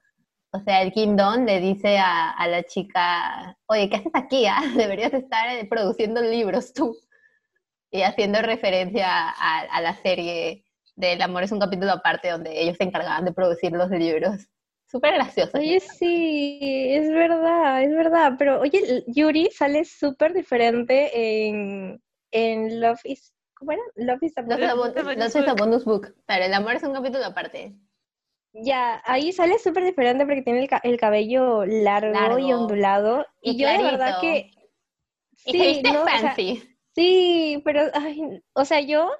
o 0.52 0.60
sea, 0.60 0.82
el 0.82 0.92
Kim 0.92 1.16
Don 1.16 1.46
le 1.46 1.58
dice 1.60 1.98
a, 1.98 2.46
la 2.46 2.62
chica, 2.62 3.58
oye, 3.66 3.90
¿qué 3.90 3.96
haces 3.96 4.12
aquí? 4.14 4.46
Ah? 4.46 4.60
Deberías 4.76 5.12
estar 5.12 5.68
produciendo 5.68 6.20
libros 6.20 6.72
tú. 6.72 6.96
Y 7.90 8.02
haciendo 8.02 8.40
referencia 8.40 9.30
a, 9.30 9.80
la 9.80 9.96
serie 9.96 10.64
del 10.94 11.22
amor 11.22 11.42
es 11.42 11.52
un 11.52 11.58
capítulo 11.58 11.92
aparte 11.92 12.30
donde 12.30 12.60
ellos 12.60 12.76
se 12.76 12.84
encargaban 12.84 13.24
de 13.24 13.32
producir 13.32 13.72
los 13.72 13.90
libros. 13.90 14.48
Súper 14.94 15.14
gracioso. 15.14 15.58
Oye, 15.58 15.80
sí, 15.80 16.60
es 16.92 17.10
verdad, 17.10 17.82
es 17.82 17.90
verdad. 17.90 18.34
Pero, 18.38 18.60
oye, 18.60 19.02
Yuri 19.08 19.50
sale 19.50 19.84
súper 19.84 20.32
diferente 20.32 21.48
en, 21.48 22.00
en 22.30 22.80
Love 22.80 23.00
is... 23.02 23.34
¿Cómo 23.54 23.72
era? 23.72 23.82
Love 23.96 24.22
is 24.22 24.38
a, 24.38 24.42
bonus, 25.54 25.84
book. 25.84 26.14
Pero 26.26 26.44
el 26.44 26.54
amor 26.54 26.76
es 26.76 26.84
un 26.84 26.92
capítulo 26.92 27.24
aparte. 27.24 27.74
Ya, 28.52 29.02
ahí 29.04 29.32
sale 29.32 29.58
súper 29.58 29.82
diferente 29.82 30.26
porque 30.26 30.42
tiene 30.42 30.68
el, 30.84 30.96
cabello 30.96 31.64
largo, 31.66 32.38
y 32.38 32.52
ondulado. 32.52 33.26
Y, 33.42 33.56
yo 33.58 33.66
de 33.66 33.82
verdad 33.82 34.20
que... 34.20 34.52
Sí, 35.34 35.82
no, 35.82 36.06
fancy. 36.06 36.62
sí, 36.94 37.60
pero, 37.64 37.90
o 38.52 38.64
sea, 38.64 38.80
yo 38.80 39.10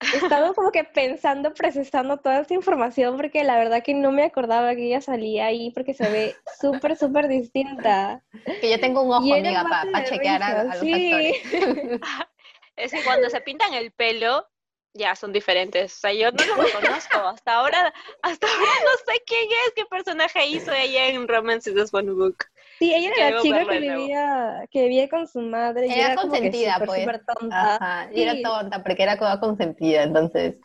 he 0.00 0.16
estado 0.16 0.54
como 0.54 0.70
que 0.70 0.84
pensando, 0.84 1.54
procesando 1.54 2.18
toda 2.18 2.40
esta 2.40 2.54
información 2.54 3.16
porque 3.16 3.44
la 3.44 3.56
verdad 3.56 3.82
que 3.82 3.94
no 3.94 4.12
me 4.12 4.24
acordaba 4.24 4.74
que 4.74 4.86
ella 4.86 5.00
salía 5.00 5.46
ahí 5.46 5.70
porque 5.70 5.94
se 5.94 6.08
ve 6.08 6.36
súper, 6.60 6.96
súper 6.96 7.28
distinta. 7.28 8.22
Que 8.60 8.70
yo 8.70 8.80
tengo 8.80 9.02
un 9.02 9.12
ojo, 9.12 9.34
amiga, 9.34 9.64
para 9.64 10.04
chequear 10.04 10.42
a, 10.42 10.64
los 10.64 10.74
actores. 10.74 11.36
es 12.76 12.92
que 12.92 13.04
cuando 13.04 13.30
se 13.30 13.40
pintan 13.40 13.74
el 13.74 13.92
pelo, 13.92 14.48
ya 14.94 15.16
son 15.16 15.32
diferentes. 15.32 15.94
O 15.96 15.98
sea, 16.00 16.12
yo 16.12 16.30
no 16.30 16.44
lo 16.44 16.70
conozco. 16.72 17.18
Hasta 17.18 17.54
ahora, 17.54 17.92
hasta 18.22 18.46
ahora 18.46 18.70
no 18.84 19.12
sé 19.12 19.22
quién 19.26 19.48
es, 19.66 19.72
qué 19.74 19.84
personaje 19.86 20.46
hizo 20.46 20.72
ella 20.72 21.08
en 21.08 21.28
Romance 21.28 21.70
is 21.70 21.92
One 21.92 22.12
Book. 22.12 22.44
Sí, 22.78 22.92
ella 22.92 23.10
era 23.16 23.30
la 23.30 23.42
chica 23.42 23.64
que 23.66 23.80
vivía, 23.80 24.66
que 24.70 24.82
vivía 24.82 25.08
con 25.08 25.26
su 25.26 25.40
madre. 25.40 25.86
Era, 25.86 26.12
era 26.12 26.16
consentida, 26.16 26.82
pues. 26.84 27.00
Super 27.00 27.24
tonta. 27.24 27.76
Ajá, 27.76 28.10
y 28.12 28.22
era 28.22 28.34
tonta, 28.42 28.82
porque 28.82 29.02
era 29.02 29.18
toda 29.18 29.40
consentida, 29.40 30.02
entonces. 30.02 30.60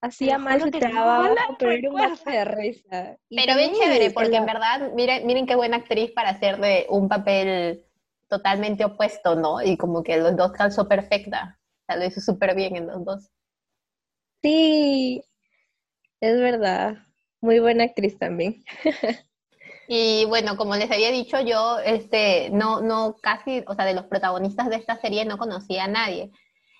Hacía 0.00 0.38
mal 0.38 0.60
su 0.60 0.70
trabajo, 0.70 1.56
pero 1.58 1.72
era 1.72 1.90
un 1.90 2.18
de 2.24 2.44
risa. 2.44 3.18
pero 3.28 3.56
bien 3.56 3.72
chévere, 3.74 4.10
porque 4.12 4.36
en 4.36 4.46
verdad, 4.46 4.92
miren, 4.94 5.26
miren 5.26 5.46
qué 5.46 5.56
buena 5.56 5.78
actriz 5.78 6.12
para 6.12 6.30
hacer 6.30 6.58
de 6.58 6.86
un 6.88 7.08
papel 7.08 7.84
totalmente 8.28 8.84
opuesto, 8.84 9.34
¿no? 9.34 9.60
Y 9.60 9.76
como 9.76 10.02
que 10.02 10.16
los 10.18 10.36
dos 10.36 10.52
calzó 10.52 10.86
perfecta. 10.86 11.58
O 11.82 11.84
sea, 11.86 11.96
lo 11.96 12.04
hizo 12.04 12.20
súper 12.20 12.54
bien 12.54 12.76
en 12.76 12.86
los 12.86 13.04
dos. 13.04 13.30
Sí, 14.40 15.24
es 16.20 16.40
verdad. 16.40 16.98
Muy 17.40 17.58
buena 17.58 17.84
actriz 17.84 18.18
también. 18.18 18.64
Y 19.90 20.26
bueno, 20.26 20.58
como 20.58 20.76
les 20.76 20.90
había 20.90 21.10
dicho, 21.10 21.40
yo 21.40 21.78
este, 21.78 22.50
no, 22.50 22.82
no 22.82 23.16
casi, 23.22 23.64
o 23.66 23.74
sea, 23.74 23.86
de 23.86 23.94
los 23.94 24.04
protagonistas 24.04 24.68
de 24.68 24.76
esta 24.76 25.00
serie 25.00 25.24
no 25.24 25.38
conocía 25.38 25.84
a 25.84 25.88
nadie. 25.88 26.30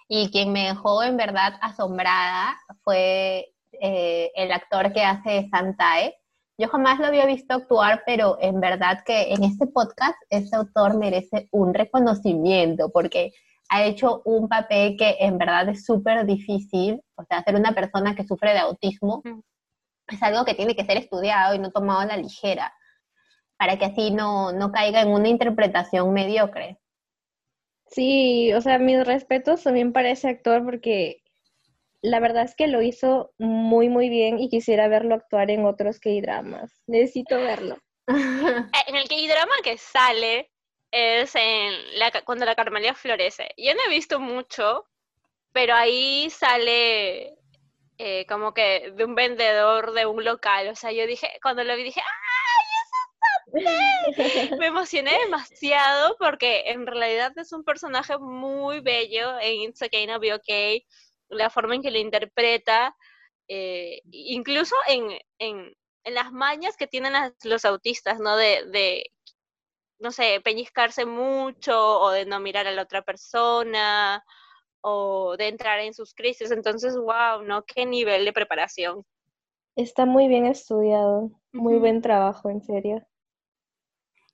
Y 0.08 0.30
quien 0.30 0.52
me 0.52 0.66
dejó 0.66 1.02
en 1.02 1.16
verdad 1.16 1.54
asombrada 1.62 2.58
fue 2.84 3.46
eh, 3.80 4.30
el 4.34 4.52
actor 4.52 4.92
que 4.92 5.02
hace 5.02 5.48
Santae. 5.50 6.16
Yo 6.58 6.68
jamás 6.68 6.98
lo 6.98 7.06
había 7.06 7.24
visto 7.24 7.54
actuar, 7.54 8.02
pero 8.04 8.36
en 8.42 8.60
verdad 8.60 9.02
que 9.06 9.32
en 9.32 9.42
este 9.42 9.66
podcast 9.66 10.18
este 10.28 10.56
autor 10.56 10.98
merece 10.98 11.48
un 11.50 11.72
reconocimiento 11.72 12.90
porque 12.90 13.32
ha 13.70 13.84
hecho 13.84 14.20
un 14.26 14.48
papel 14.48 14.98
que 14.98 15.16
en 15.20 15.38
verdad 15.38 15.70
es 15.70 15.86
súper 15.86 16.26
difícil, 16.26 17.00
o 17.16 17.24
sea, 17.24 17.42
ser 17.42 17.54
una 17.54 17.72
persona 17.72 18.14
que 18.14 18.26
sufre 18.26 18.52
de 18.52 18.58
autismo 18.58 19.22
es 20.08 20.22
algo 20.22 20.44
que 20.44 20.54
tiene 20.54 20.74
que 20.74 20.84
ser 20.84 20.96
estudiado 20.96 21.54
y 21.54 21.58
no 21.58 21.70
tomado 21.70 22.00
a 22.00 22.06
la 22.06 22.16
ligera, 22.16 22.72
para 23.58 23.78
que 23.78 23.86
así 23.86 24.10
no, 24.10 24.52
no 24.52 24.72
caiga 24.72 25.02
en 25.02 25.08
una 25.08 25.28
interpretación 25.28 26.12
mediocre. 26.12 26.78
Sí, 27.86 28.52
o 28.54 28.60
sea, 28.60 28.78
mis 28.78 29.04
respetos 29.04 29.62
también 29.62 29.92
para 29.92 30.10
ese 30.10 30.28
actor 30.28 30.64
porque 30.64 31.22
la 32.00 32.20
verdad 32.20 32.44
es 32.44 32.54
que 32.54 32.68
lo 32.68 32.82
hizo 32.82 33.32
muy, 33.38 33.88
muy 33.88 34.08
bien 34.08 34.38
y 34.38 34.48
quisiera 34.48 34.88
verlo 34.88 35.14
actuar 35.14 35.50
en 35.50 35.64
otros 35.64 35.98
K-dramas. 35.98 36.82
Necesito 36.86 37.36
verlo. 37.36 37.78
en 38.06 38.96
el 38.96 39.08
K-drama 39.08 39.54
que 39.64 39.76
sale, 39.78 40.50
es 40.90 41.34
en 41.34 41.98
la, 41.98 42.12
cuando 42.24 42.44
la 42.44 42.54
Carmelia 42.54 42.94
florece. 42.94 43.48
Yo 43.56 43.74
no 43.74 43.80
he 43.86 43.90
visto 43.90 44.20
mucho, 44.20 44.86
pero 45.52 45.74
ahí 45.74 46.30
sale 46.30 47.36
eh, 47.98 48.26
como 48.26 48.54
que 48.54 48.92
de 48.94 49.04
un 49.04 49.14
vendedor 49.14 49.92
de 49.92 50.06
un 50.06 50.24
local. 50.24 50.68
O 50.68 50.76
sea, 50.76 50.92
yo 50.92 51.06
dije, 51.06 51.28
cuando 51.42 51.64
lo 51.64 51.76
vi 51.76 51.82
dije, 51.82 52.00
¡ay, 52.00 52.77
Me 54.58 54.66
emocioné 54.66 55.12
demasiado 55.24 56.16
porque 56.18 56.70
en 56.70 56.86
realidad 56.86 57.32
es 57.36 57.52
un 57.52 57.64
personaje 57.64 58.18
muy 58.18 58.80
bello 58.80 59.38
en 59.40 59.62
It's 59.62 59.82
Okay, 59.82 60.06
No 60.06 60.18
Be 60.20 60.34
Okay, 60.34 60.86
la 61.28 61.50
forma 61.50 61.74
en 61.74 61.82
que 61.82 61.90
lo 61.90 61.98
interpreta, 61.98 62.96
eh, 63.48 64.00
incluso 64.10 64.74
en, 64.88 65.10
en, 65.38 65.74
en, 66.04 66.14
las 66.14 66.32
mañas 66.32 66.76
que 66.76 66.86
tienen 66.86 67.12
los 67.44 67.64
autistas, 67.64 68.18
¿no? 68.20 68.36
De, 68.36 68.64
de 68.66 69.10
no 69.98 70.12
sé, 70.12 70.40
peñiscarse 70.42 71.06
mucho 71.06 72.00
o 72.00 72.10
de 72.10 72.24
no 72.24 72.40
mirar 72.40 72.66
a 72.66 72.72
la 72.72 72.82
otra 72.82 73.02
persona 73.02 74.24
o 74.80 75.36
de 75.36 75.48
entrar 75.48 75.80
en 75.80 75.92
sus 75.92 76.14
crisis. 76.14 76.50
Entonces, 76.50 76.96
wow, 76.96 77.42
¿no? 77.44 77.64
Qué 77.64 77.84
nivel 77.84 78.24
de 78.24 78.32
preparación. 78.32 79.04
Está 79.76 80.06
muy 80.06 80.28
bien 80.28 80.46
estudiado, 80.46 81.30
muy 81.52 81.76
buen 81.76 82.02
trabajo, 82.02 82.50
en 82.50 82.62
serio. 82.62 83.06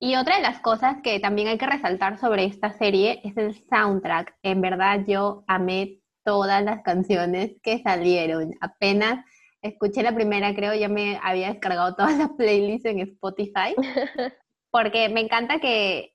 Y 0.05 0.17
otra 0.17 0.37
de 0.37 0.43
las 0.43 0.61
cosas 0.61 0.99
que 1.03 1.19
también 1.19 1.49
hay 1.49 1.57
que 1.57 1.65
resaltar 1.65 2.19
sobre 2.19 2.45
esta 2.45 2.71
serie 2.75 3.23
es 3.25 3.39
el 3.39 3.55
soundtrack. 3.55 4.37
En 4.43 4.61
verdad 4.61 5.01
yo 5.07 5.45
amé 5.47 6.03
todas 6.23 6.63
las 6.63 6.83
canciones 6.83 7.53
que 7.63 7.83
salieron. 7.83 8.53
Apenas 8.61 9.25
escuché 9.63 10.03
la 10.03 10.15
primera, 10.15 10.55
creo, 10.55 10.75
ya 10.75 10.91
me 10.91 11.19
había 11.23 11.49
descargado 11.49 11.95
todas 11.95 12.19
las 12.19 12.29
playlists 12.33 12.85
en 12.85 12.99
Spotify. 12.99 13.75
porque 14.71 15.09
me 15.09 15.23
encanta 15.23 15.59
que 15.59 16.13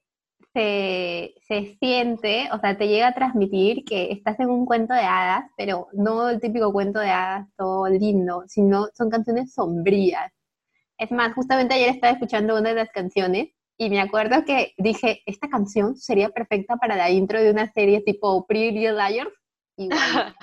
se, 0.53 1.33
siente, 1.79 2.47
o 2.53 2.59
sea, 2.59 2.77
te 2.77 2.89
llega 2.89 3.07
a 3.07 3.15
transmitir 3.15 3.85
que 3.85 4.11
estás 4.11 4.39
en 4.39 4.51
un 4.51 4.67
cuento 4.67 4.93
de 4.93 5.01
hadas, 5.01 5.49
pero 5.57 5.87
no 5.93 6.29
el 6.29 6.39
típico 6.39 6.71
cuento 6.71 6.99
de 6.99 7.09
hadas 7.09 7.47
todo 7.57 7.89
lindo, 7.89 8.43
sino 8.45 8.85
son 8.93 9.09
canciones 9.09 9.51
sombrías. 9.51 10.31
Es 10.99 11.09
más, 11.09 11.33
justamente 11.33 11.73
ayer 11.73 11.89
estaba 11.89 12.13
escuchando 12.13 12.55
una 12.55 12.69
de 12.69 12.75
las 12.75 12.91
canciones 12.91 13.49
y 13.81 13.89
me 13.89 14.01
acuerdo 14.01 14.43
que 14.43 14.73
dije, 14.77 15.23
esta 15.25 15.47
canción 15.47 15.95
sería 15.95 16.29
perfecta 16.29 16.75
para 16.75 16.97
la 16.97 17.09
intro 17.09 17.41
de 17.41 17.49
una 17.49 17.71
serie 17.71 18.01
tipo 18.01 18.45
Pretty 18.45 18.89
Liars. 18.91 19.31
Igual, 19.77 20.35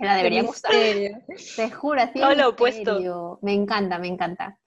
la 0.00 0.16
debería 0.16 0.42
gustar. 0.42 0.72
Te 0.72 1.70
juro, 1.70 2.00
así. 2.00 2.18
No, 2.18 2.34
lo 2.34 2.48
opuesto. 2.48 3.38
Me 3.42 3.52
encanta, 3.52 3.98
me 3.98 4.08
encanta. 4.08 4.58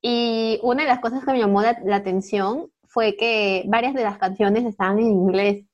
Y 0.00 0.60
una 0.62 0.84
de 0.84 0.88
las 0.88 1.00
cosas 1.00 1.24
que 1.24 1.32
me 1.32 1.40
llamó 1.40 1.62
la, 1.62 1.96
atención 1.96 2.70
fue 2.84 3.16
que 3.16 3.64
varias 3.66 3.94
de 3.94 4.04
las 4.04 4.18
canciones 4.18 4.64
estaban 4.64 5.00
en 5.00 5.06
inglés. 5.06 5.66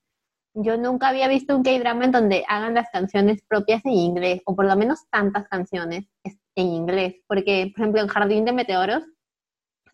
Yo 0.55 0.79
nunca 0.79 1.09
había 1.09 1.29
visto 1.29 1.55
un 1.55 1.63
K-drama 1.63 2.07
en 2.07 2.13
donde 2.13 2.45
hagan 2.49 2.73
las 2.73 2.89
canciones 2.91 3.43
propias 3.47 3.85
en 3.85 3.93
inglés, 3.93 4.41
o 4.47 4.57
por 4.57 4.65
lo 4.65 4.75
menos 4.75 5.07
tantas 5.11 5.47
canciones 5.49 6.07
en 6.25 6.67
inglés, 6.67 7.17
porque, 7.27 7.73
por 7.75 7.83
ejemplo, 7.83 8.01
en 8.01 8.09
Jardín 8.09 8.47
de 8.47 8.53
Meteoros 8.53 9.05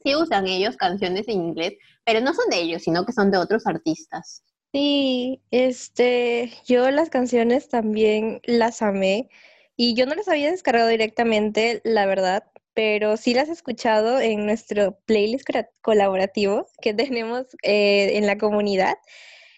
sí 0.03 0.15
usan 0.15 0.47
ellos 0.47 0.77
canciones 0.77 1.29
en 1.29 1.43
inglés, 1.43 1.75
pero 2.05 2.21
no 2.21 2.35
son 2.35 2.49
de 2.51 2.61
ellos, 2.61 2.83
sino 2.83 3.05
que 3.05 3.13
son 3.13 3.31
de 3.31 3.39
otros 3.39 3.67
artistas. 3.67 4.43
Sí, 4.73 5.41
este, 5.51 6.53
yo 6.67 6.91
las 6.91 7.09
canciones 7.09 7.69
también 7.69 8.41
las 8.45 8.83
amé 8.83 9.29
y 9.77 9.95
yo 9.95 10.07
no 10.07 10.15
las 10.15 10.29
había 10.29 10.51
descargado 10.51 10.89
directamente, 10.89 11.81
la 11.85 12.05
verdad, 12.05 12.45
pero 12.75 13.17
sí 13.17 13.33
las 13.33 13.49
he 13.49 13.53
escuchado 13.53 14.21
en 14.21 14.45
nuestro 14.45 14.99
playlist 15.07 15.49
colaborativo 15.81 16.67
que 16.83 16.95
tenemos 16.95 17.47
eh, 17.63 18.19
en 18.19 18.27
la 18.27 18.39
comunidad, 18.39 18.97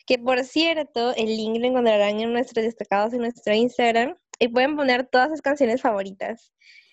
que 0.06 0.18
por 0.18 0.44
cierto, 0.44 1.14
el 1.16 1.36
link 1.36 1.58
lo 1.58 1.66
encontrarán 1.66 2.20
en 2.20 2.32
nuestros 2.32 2.64
destacados 2.64 3.12
en 3.12 3.20
nuestro 3.20 3.52
Instagram 3.52 4.16
y 4.38 4.48
pueden 4.48 4.76
poner 4.76 5.06
todas 5.06 5.30
sus 5.30 5.42
canciones 5.42 5.82
favoritas. 5.82 6.52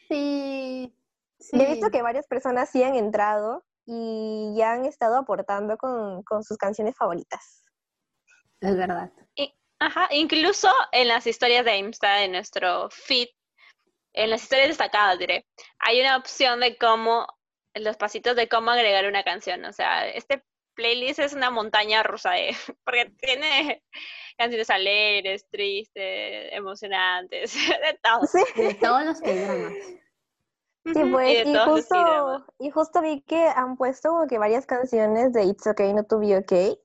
Sí, 0.09 0.91
He 1.51 1.73
visto 1.73 1.89
que 1.91 2.01
varias 2.01 2.27
personas 2.27 2.69
sí 2.69 2.83
han 2.83 2.95
entrado 2.95 3.63
y 3.85 4.53
ya 4.57 4.73
han 4.73 4.85
estado 4.85 5.17
aportando 5.17 5.77
con, 5.77 6.23
sus 6.43 6.57
canciones 6.57 6.95
favoritas. 6.95 7.63
Es 8.59 8.75
verdad. 8.75 9.11
ajá, 9.79 10.07
incluso 10.11 10.69
en 10.91 11.07
las 11.07 11.27
historias 11.27 11.63
de 11.63 11.77
Insta, 11.77 12.15
de 12.15 12.27
nuestro 12.27 12.89
feed, 12.89 13.27
en 14.13 14.31
las 14.31 14.43
historias 14.43 14.69
destacadas, 14.69 15.19
diré, 15.19 15.45
hay 15.79 16.01
una 16.01 16.17
opción 16.17 16.59
de 16.59 16.77
cómo, 16.77 17.27
los 17.75 17.97
pasitos 17.97 18.35
de 18.35 18.49
cómo 18.49 18.71
agregar 18.71 19.05
una 19.05 19.23
canción. 19.23 19.63
O 19.65 19.71
sea, 19.71 20.07
este 20.07 20.43
playlist 20.73 21.19
es 21.19 21.33
una 21.33 21.51
montaña 21.51 22.03
rusa, 22.03 22.31
de, 22.31 22.55
porque 22.83 23.11
tiene 23.19 23.83
canciones 24.37 24.69
alegres, 24.69 25.47
tristes, 25.49 26.49
emocionantes, 26.51 27.53
de 27.55 27.99
todos. 28.01 28.31
De 28.55 28.73
todos 28.73 29.05
los 29.05 29.21
programas. 29.21 29.73
Sí, 30.93 31.03
pues, 31.11 31.45
y, 31.45 31.55
justo, 31.57 32.45
y 32.59 32.69
justo 32.69 33.01
vi 33.01 33.21
que 33.21 33.47
han 33.47 33.75
puesto 33.77 34.09
como 34.09 34.27
que 34.27 34.37
varias 34.37 34.65
canciones 34.65 35.33
de 35.33 35.43
It's 35.43 35.67
Okay 35.67 35.93
Not 35.93 36.07
to 36.07 36.19
Be 36.19 36.37
Okay. 36.37 36.77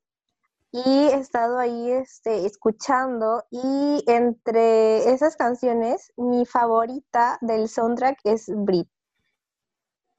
Y 0.72 1.08
he 1.08 1.14
estado 1.14 1.58
ahí 1.58 1.90
este, 1.90 2.46
escuchando 2.46 3.44
y 3.50 4.02
entre 4.06 5.10
esas 5.12 5.36
canciones, 5.36 6.12
mi 6.16 6.46
favorita 6.46 7.38
del 7.42 7.68
soundtrack 7.68 8.20
es 8.24 8.46
Brit 8.48 8.88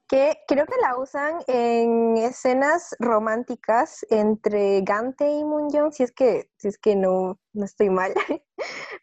que 0.08 0.38
creo 0.46 0.66
que 0.66 0.80
la 0.80 0.98
usan 0.98 1.38
en 1.46 2.16
escenas 2.16 2.94
románticas 2.98 4.04
entre 4.10 4.82
Gante 4.82 5.30
y 5.30 5.44
Moonyoung, 5.44 5.92
si 5.92 6.02
es 6.02 6.12
que, 6.12 6.50
si 6.56 6.68
es 6.68 6.78
que 6.78 6.94
no, 6.94 7.38
no 7.52 7.64
estoy 7.64 7.90
mal. 7.90 8.12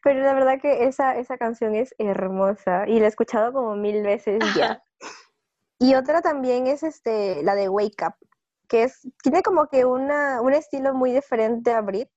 Pero 0.03 0.19
la 0.21 0.33
verdad 0.33 0.61
que 0.61 0.85
esa, 0.85 1.15
esa 1.17 1.37
canción 1.37 1.75
es 1.75 1.95
hermosa 1.97 2.87
y 2.87 2.99
la 2.99 3.05
he 3.05 3.09
escuchado 3.09 3.51
como 3.51 3.75
mil 3.75 4.03
veces 4.03 4.39
ya. 4.55 4.83
Y 5.79 5.95
otra 5.95 6.21
también 6.21 6.67
es 6.67 6.83
este, 6.83 7.41
la 7.41 7.55
de 7.55 7.67
Wake 7.67 8.05
Up, 8.05 8.13
que 8.67 8.83
es, 8.83 9.01
tiene 9.23 9.41
como 9.41 9.65
que 9.65 9.83
una, 9.83 10.39
un 10.39 10.53
estilo 10.53 10.93
muy 10.93 11.11
diferente 11.11 11.71
a 11.73 11.81
Brit, 11.81 12.07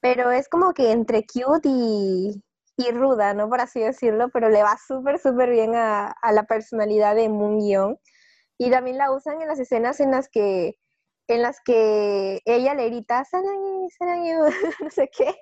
pero 0.00 0.30
es 0.30 0.48
como 0.48 0.72
que 0.72 0.92
entre 0.92 1.26
cute 1.26 1.68
y, 1.68 2.42
y 2.78 2.90
ruda, 2.90 3.34
¿no? 3.34 3.50
Por 3.50 3.60
así 3.60 3.80
decirlo, 3.80 4.30
pero 4.30 4.48
le 4.48 4.62
va 4.62 4.78
súper, 4.78 5.18
súper 5.18 5.50
bien 5.50 5.74
a, 5.74 6.06
a 6.22 6.32
la 6.32 6.44
personalidad 6.44 7.14
de 7.14 7.28
Moon 7.28 7.60
Young. 7.60 7.96
Y 8.58 8.70
también 8.70 8.98
la 8.98 9.12
usan 9.12 9.40
en 9.40 9.48
las 9.48 9.58
escenas 9.58 10.00
en 10.00 10.10
las 10.10 10.28
que 10.28 10.76
en 11.28 11.42
las 11.42 11.60
que 11.60 12.40
ella 12.44 12.74
le 12.74 12.86
grita, 12.86 13.24
Sarangi, 13.24 13.90
Sarangi, 13.96 14.32
no 14.80 14.90
sé 14.90 15.08
qué. 15.16 15.34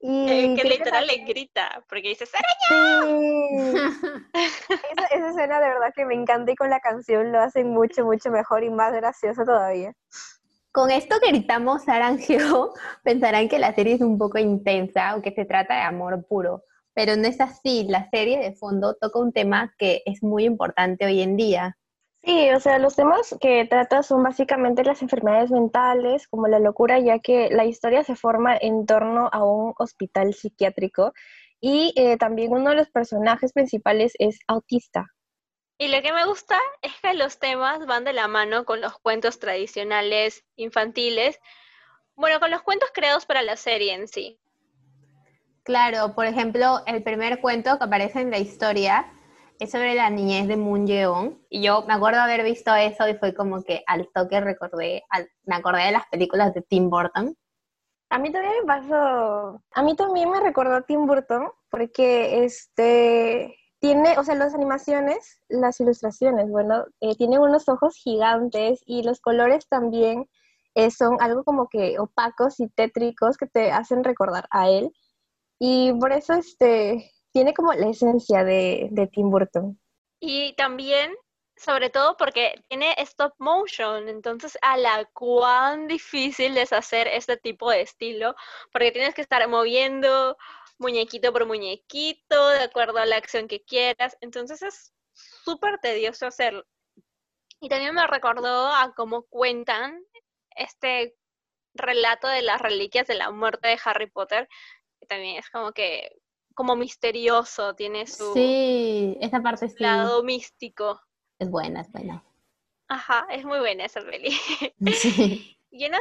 Y 0.00 0.56
que 0.56 0.68
literal 0.68 1.06
le 1.06 1.18
grita, 1.24 1.84
porque 1.88 2.08
dice, 2.08 2.24
Sarangi. 2.26 3.76
esa, 4.34 5.04
esa, 5.10 5.30
escena 5.30 5.60
de 5.60 5.68
verdad 5.68 5.92
que 5.94 6.06
me 6.06 6.14
encanta 6.14 6.52
y 6.52 6.56
con 6.56 6.70
la 6.70 6.80
canción 6.80 7.30
lo 7.30 7.40
hacen 7.40 7.68
mucho, 7.68 8.04
mucho 8.04 8.30
mejor 8.30 8.64
y 8.64 8.70
más 8.70 8.92
gracioso 8.92 9.44
todavía. 9.44 9.92
Con 10.72 10.90
esto 10.90 11.16
que 11.20 11.30
gritamos 11.30 11.84
Sarangeo, 11.84 12.74
pensarán 13.02 13.48
que 13.48 13.58
la 13.58 13.74
serie 13.74 13.94
es 13.94 14.00
un 14.00 14.18
poco 14.18 14.38
intensa 14.38 15.16
o 15.16 15.22
que 15.22 15.32
se 15.32 15.44
trata 15.44 15.74
de 15.74 15.82
amor 15.82 16.24
puro, 16.28 16.64
pero 16.94 17.16
no 17.16 17.26
es 17.26 17.40
así. 17.40 17.86
La 17.88 18.08
serie 18.10 18.38
de 18.38 18.54
fondo 18.54 18.94
toca 18.94 19.18
un 19.18 19.32
tema 19.32 19.74
que 19.78 20.02
es 20.06 20.22
muy 20.22 20.44
importante 20.44 21.06
hoy 21.06 21.22
en 21.22 21.36
día, 21.36 21.76
Sí, 22.22 22.50
o 22.50 22.60
sea, 22.60 22.78
los 22.78 22.96
temas 22.96 23.34
que 23.40 23.64
trata 23.64 24.02
son 24.02 24.22
básicamente 24.22 24.84
las 24.84 25.00
enfermedades 25.00 25.50
mentales, 25.50 26.28
como 26.28 26.48
la 26.48 26.58
locura, 26.58 26.98
ya 26.98 27.18
que 27.18 27.48
la 27.50 27.64
historia 27.64 28.04
se 28.04 28.14
forma 28.14 28.56
en 28.56 28.84
torno 28.84 29.30
a 29.32 29.42
un 29.42 29.72
hospital 29.78 30.34
psiquiátrico 30.34 31.14
y 31.60 31.94
eh, 31.96 32.18
también 32.18 32.52
uno 32.52 32.70
de 32.70 32.76
los 32.76 32.90
personajes 32.90 33.52
principales 33.54 34.12
es 34.18 34.38
autista. 34.46 35.06
Y 35.78 35.88
lo 35.88 36.02
que 36.02 36.12
me 36.12 36.26
gusta 36.26 36.58
es 36.82 36.92
que 37.00 37.14
los 37.14 37.38
temas 37.38 37.86
van 37.86 38.04
de 38.04 38.12
la 38.12 38.28
mano 38.28 38.66
con 38.66 38.82
los 38.82 38.98
cuentos 38.98 39.38
tradicionales 39.38 40.44
infantiles, 40.56 41.40
bueno, 42.16 42.38
con 42.38 42.50
los 42.50 42.60
cuentos 42.60 42.90
creados 42.92 43.24
para 43.24 43.40
la 43.40 43.56
serie 43.56 43.94
en 43.94 44.08
sí. 44.08 44.38
Claro, 45.62 46.14
por 46.14 46.26
ejemplo, 46.26 46.82
el 46.86 47.02
primer 47.02 47.40
cuento 47.40 47.78
que 47.78 47.84
aparece 47.84 48.20
en 48.20 48.30
la 48.30 48.38
historia 48.38 49.10
es 49.60 49.70
sobre 49.70 49.94
la 49.94 50.08
niñez 50.08 50.48
de 50.48 50.56
Moon 50.56 50.86
Yeon. 50.86 51.38
Y 51.50 51.62
yo 51.62 51.84
me 51.86 51.92
acuerdo 51.92 52.20
haber 52.20 52.42
visto 52.42 52.74
eso 52.74 53.06
y 53.06 53.14
fue 53.14 53.34
como 53.34 53.62
que 53.62 53.84
al 53.86 54.08
toque 54.12 54.40
recordé, 54.40 55.04
me 55.44 55.54
acordé 55.54 55.84
de 55.84 55.92
las 55.92 56.06
películas 56.08 56.54
de 56.54 56.62
Tim 56.62 56.88
Burton. 56.88 57.36
A 58.08 58.18
mí 58.18 58.32
también 58.32 58.54
me 58.60 58.66
pasó, 58.66 59.62
a 59.72 59.82
mí 59.82 59.94
también 59.94 60.30
me 60.30 60.40
recordó 60.40 60.82
Tim 60.82 61.06
Burton 61.06 61.48
porque 61.70 62.42
este 62.42 63.54
tiene, 63.80 64.18
o 64.18 64.24
sea, 64.24 64.34
las 64.34 64.54
animaciones, 64.54 65.40
las 65.48 65.78
ilustraciones, 65.78 66.48
bueno, 66.50 66.84
eh, 67.00 67.14
tienen 67.16 67.40
unos 67.40 67.68
ojos 67.68 67.94
gigantes 67.96 68.82
y 68.84 69.02
los 69.02 69.20
colores 69.20 69.68
también 69.68 70.26
eh, 70.74 70.90
son 70.90 71.16
algo 71.20 71.44
como 71.44 71.68
que 71.68 71.98
opacos 71.98 72.60
y 72.60 72.68
tétricos 72.68 73.36
que 73.36 73.46
te 73.46 73.72
hacen 73.72 74.04
recordar 74.04 74.46
a 74.50 74.68
él. 74.68 74.90
Y 75.58 75.92
por 76.00 76.12
eso, 76.12 76.34
este, 76.34 77.10
tiene 77.32 77.54
como 77.54 77.72
la 77.72 77.88
esencia 77.88 78.44
de, 78.44 79.08
Tim 79.12 79.30
Burton. 79.30 79.80
Y 80.20 80.54
también, 80.54 81.14
sobre 81.56 81.90
todo 81.90 82.16
porque 82.16 82.54
tiene 82.68 82.94
stop 82.98 83.34
motion, 83.38 84.08
entonces 84.08 84.58
a 84.62 84.76
la 84.76 85.04
cuán 85.12 85.86
difícil 85.86 86.56
es 86.58 86.72
hacer 86.72 87.08
este 87.08 87.36
tipo 87.36 87.70
de 87.70 87.82
estilo, 87.82 88.34
porque 88.72 88.92
tienes 88.92 89.14
que 89.14 89.22
estar 89.22 89.46
moviendo 89.48 90.36
muñequito 90.78 91.32
por 91.32 91.46
muñequito, 91.46 92.48
de 92.48 92.64
acuerdo 92.64 92.98
a 92.98 93.06
la 93.06 93.16
acción 93.16 93.48
que 93.48 93.62
quieras, 93.62 94.16
entonces 94.20 94.62
es 94.62 94.92
súper 95.12 95.78
tedioso 95.78 96.26
hacerlo. 96.26 96.64
Y 97.60 97.68
también 97.68 97.94
me 97.94 98.06
recordó 98.06 98.68
a 98.68 98.94
cómo 98.94 99.22
cuentan 99.24 100.02
este 100.56 101.14
relato 101.74 102.26
de 102.28 102.42
las 102.42 102.60
reliquias 102.60 103.06
de 103.06 103.14
la 103.14 103.30
muerte 103.30 103.68
de 103.68 103.78
Harry 103.84 104.10
Potter, 104.10 104.48
que 104.98 105.06
también 105.06 105.36
es 105.36 105.50
como 105.50 105.72
que 105.72 106.10
como 106.54 106.76
misterioso, 106.76 107.74
tiene 107.74 108.06
su 108.06 108.32
sí, 108.34 109.16
esa 109.20 109.40
parte 109.40 109.68
sí. 109.68 109.76
lado 109.78 110.22
místico. 110.22 111.00
Es 111.38 111.50
buena, 111.50 111.80
es 111.80 111.90
buena. 111.90 112.24
Ajá, 112.88 113.26
es 113.30 113.44
muy 113.44 113.60
buena 113.60 113.84
esa 113.84 114.02
peli. 114.02 114.36
Sí. 114.94 115.58
y 115.70 115.86
uno 115.86 115.98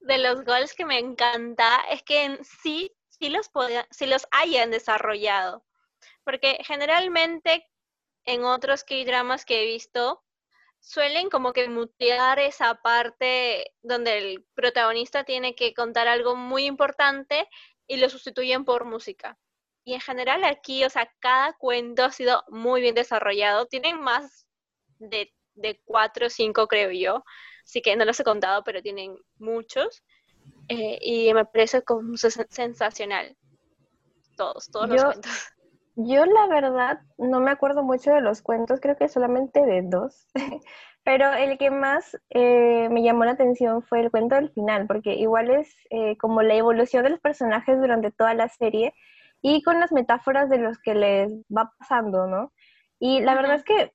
de 0.00 0.18
los 0.18 0.44
goals 0.44 0.74
que 0.74 0.84
me 0.84 0.98
encanta 0.98 1.80
es 1.90 2.02
que 2.02 2.24
en 2.24 2.44
sí, 2.44 2.92
sí 3.08 3.30
los, 3.30 3.50
sí 3.90 4.06
los 4.06 4.26
hayan 4.30 4.70
desarrollado. 4.70 5.64
Porque 6.24 6.58
generalmente 6.64 7.68
en 8.24 8.44
otros 8.44 8.84
K-dramas 8.84 9.44
que 9.44 9.62
he 9.62 9.66
visto, 9.66 10.22
suelen 10.80 11.30
como 11.30 11.52
que 11.52 11.68
mutear 11.68 12.38
esa 12.38 12.74
parte 12.82 13.72
donde 13.82 14.18
el 14.18 14.44
protagonista 14.54 15.24
tiene 15.24 15.54
que 15.54 15.72
contar 15.74 16.08
algo 16.08 16.36
muy 16.36 16.66
importante 16.66 17.48
y 17.86 17.96
lo 17.96 18.08
sustituyen 18.08 18.64
por 18.64 18.84
música. 18.84 19.38
Y 19.84 19.94
en 19.94 20.00
general 20.00 20.44
aquí, 20.44 20.84
o 20.84 20.90
sea, 20.90 21.10
cada 21.20 21.52
cuento 21.54 22.04
ha 22.04 22.10
sido 22.10 22.42
muy 22.48 22.80
bien 22.80 22.94
desarrollado. 22.94 23.66
Tienen 23.66 24.00
más 24.00 24.46
de, 24.98 25.32
de 25.54 25.80
cuatro 25.84 26.26
o 26.26 26.30
cinco, 26.30 26.66
creo 26.66 26.90
yo. 26.90 27.22
Así 27.64 27.82
que 27.82 27.96
no 27.96 28.04
los 28.04 28.18
he 28.18 28.24
contado, 28.24 28.64
pero 28.64 28.82
tienen 28.82 29.16
muchos. 29.38 30.02
Eh, 30.68 30.98
y 31.00 31.34
me 31.34 31.44
parece 31.44 31.82
como 31.82 32.16
sensacional. 32.16 33.36
Todos, 34.36 34.70
todos 34.70 34.88
los 34.88 35.04
cuentos. 35.04 35.30
Yo 35.96 36.26
la 36.26 36.48
verdad 36.48 37.00
no 37.18 37.38
me 37.40 37.52
acuerdo 37.52 37.84
mucho 37.84 38.12
de 38.12 38.20
los 38.20 38.42
cuentos, 38.42 38.80
creo 38.80 38.96
que 38.96 39.08
solamente 39.08 39.64
de 39.64 39.82
dos. 39.82 40.26
Pero 41.04 41.32
el 41.34 41.58
que 41.58 41.70
más 41.70 42.18
eh, 42.30 42.88
me 42.90 43.02
llamó 43.02 43.26
la 43.26 43.32
atención 43.32 43.82
fue 43.82 44.00
el 44.00 44.10
cuento 44.10 44.34
del 44.34 44.50
final, 44.50 44.86
porque 44.86 45.14
igual 45.14 45.50
es 45.50 45.72
eh, 45.90 46.16
como 46.16 46.42
la 46.42 46.54
evolución 46.54 47.04
de 47.04 47.10
los 47.10 47.20
personajes 47.20 47.78
durante 47.78 48.10
toda 48.10 48.34
la 48.34 48.48
serie 48.48 48.94
y 49.46 49.62
con 49.62 49.78
las 49.78 49.92
metáforas 49.92 50.48
de 50.48 50.56
los 50.56 50.78
que 50.78 50.94
les 50.94 51.30
va 51.54 51.70
pasando, 51.78 52.26
¿no? 52.26 52.50
Y 52.98 53.20
la 53.20 53.34
verdad 53.34 53.56
es 53.56 53.62
que 53.62 53.92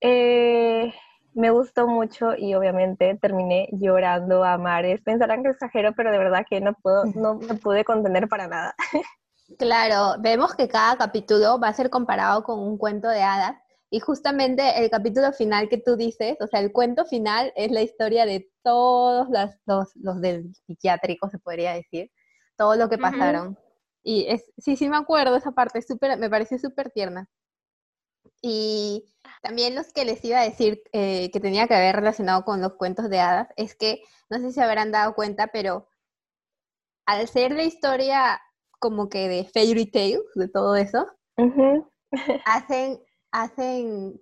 eh, 0.00 0.94
me 1.34 1.50
gustó 1.50 1.88
mucho 1.88 2.36
y 2.38 2.54
obviamente 2.54 3.18
terminé 3.20 3.68
llorando 3.72 4.44
a 4.44 4.58
mares. 4.58 5.02
Pensarán 5.02 5.42
que 5.42 5.48
exagero, 5.48 5.92
pero 5.96 6.12
de 6.12 6.18
verdad 6.18 6.46
que 6.48 6.60
no 6.60 6.74
puedo, 6.74 7.04
no 7.16 7.34
me 7.34 7.54
pude 7.56 7.84
contener 7.84 8.28
para 8.28 8.46
nada. 8.46 8.76
Claro, 9.58 10.20
vemos 10.20 10.54
que 10.54 10.68
cada 10.68 10.96
capítulo 10.96 11.58
va 11.58 11.66
a 11.66 11.74
ser 11.74 11.90
comparado 11.90 12.44
con 12.44 12.60
un 12.60 12.78
cuento 12.78 13.08
de 13.08 13.22
hadas 13.22 13.56
Y 13.90 13.98
justamente 13.98 14.84
el 14.84 14.88
capítulo 14.88 15.32
final 15.32 15.68
que 15.68 15.78
tú 15.78 15.96
dices, 15.96 16.36
o 16.40 16.46
sea, 16.46 16.60
el 16.60 16.70
cuento 16.70 17.06
final 17.06 17.52
es 17.56 17.72
la 17.72 17.82
historia 17.82 18.24
de 18.24 18.48
todos 18.62 19.26
los, 19.66 19.90
los 19.96 20.20
del 20.20 20.54
psiquiátrico, 20.64 21.28
se 21.28 21.40
podría 21.40 21.74
decir, 21.74 22.08
todo 22.56 22.76
lo 22.76 22.88
que 22.88 22.98
pasaron. 22.98 23.58
Y 24.02 24.26
es, 24.28 24.52
sí, 24.58 24.76
sí 24.76 24.88
me 24.88 24.96
acuerdo 24.96 25.36
esa 25.36 25.52
parte, 25.52 25.82
super, 25.82 26.18
me 26.18 26.30
pareció 26.30 26.58
súper 26.58 26.90
tierna. 26.90 27.28
Y 28.40 29.04
también 29.42 29.74
los 29.74 29.92
que 29.92 30.04
les 30.04 30.24
iba 30.24 30.40
a 30.40 30.44
decir 30.44 30.82
eh, 30.92 31.30
que 31.32 31.40
tenía 31.40 31.68
que 31.68 31.74
haber 31.74 31.96
relacionado 31.96 32.44
con 32.44 32.60
los 32.60 32.74
cuentos 32.74 33.08
de 33.08 33.20
hadas 33.20 33.48
es 33.56 33.76
que, 33.76 34.02
no 34.28 34.38
sé 34.38 34.52
si 34.52 34.60
habrán 34.60 34.90
dado 34.92 35.14
cuenta, 35.14 35.48
pero 35.48 35.88
al 37.06 37.28
ser 37.28 37.52
la 37.52 37.64
historia 37.64 38.40
como 38.80 39.08
que 39.08 39.28
de 39.28 39.44
fairy 39.44 39.90
tales, 39.90 40.22
de 40.34 40.48
todo 40.48 40.74
eso, 40.76 41.06
hacen, 42.44 43.00
hacen 43.30 44.20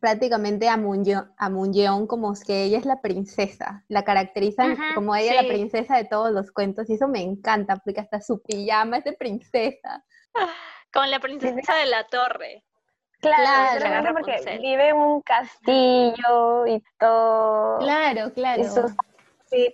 prácticamente 0.00 0.68
a 0.68 0.76
Munyeon 0.76 2.06
como 2.06 2.34
que 2.46 2.64
ella 2.64 2.78
es 2.78 2.86
la 2.86 3.00
princesa, 3.00 3.84
la 3.88 4.02
caracterizan 4.02 4.76
como 4.94 5.14
ella 5.14 5.42
la 5.42 5.48
princesa 5.48 5.96
de 5.96 6.04
todos 6.04 6.32
los 6.32 6.50
cuentos 6.50 6.88
y 6.88 6.94
eso 6.94 7.08
me 7.08 7.22
encanta 7.22 7.76
porque 7.76 8.00
hasta 8.00 8.20
su 8.20 8.42
pijama 8.42 8.98
es 8.98 9.04
de 9.04 9.12
princesa. 9.12 10.04
Como 10.92 11.06
la 11.06 11.20
princesa 11.20 11.76
de 11.76 11.86
la 11.86 12.04
torre. 12.08 12.64
Claro, 13.20 14.12
porque 14.12 14.58
vive 14.60 14.88
en 14.88 14.96
un 14.96 15.20
castillo 15.22 16.66
y 16.66 16.82
todo. 16.98 17.78
Claro, 17.78 18.32
claro. 18.32 18.62
Eso, 18.62 18.86
sí, 19.46 19.72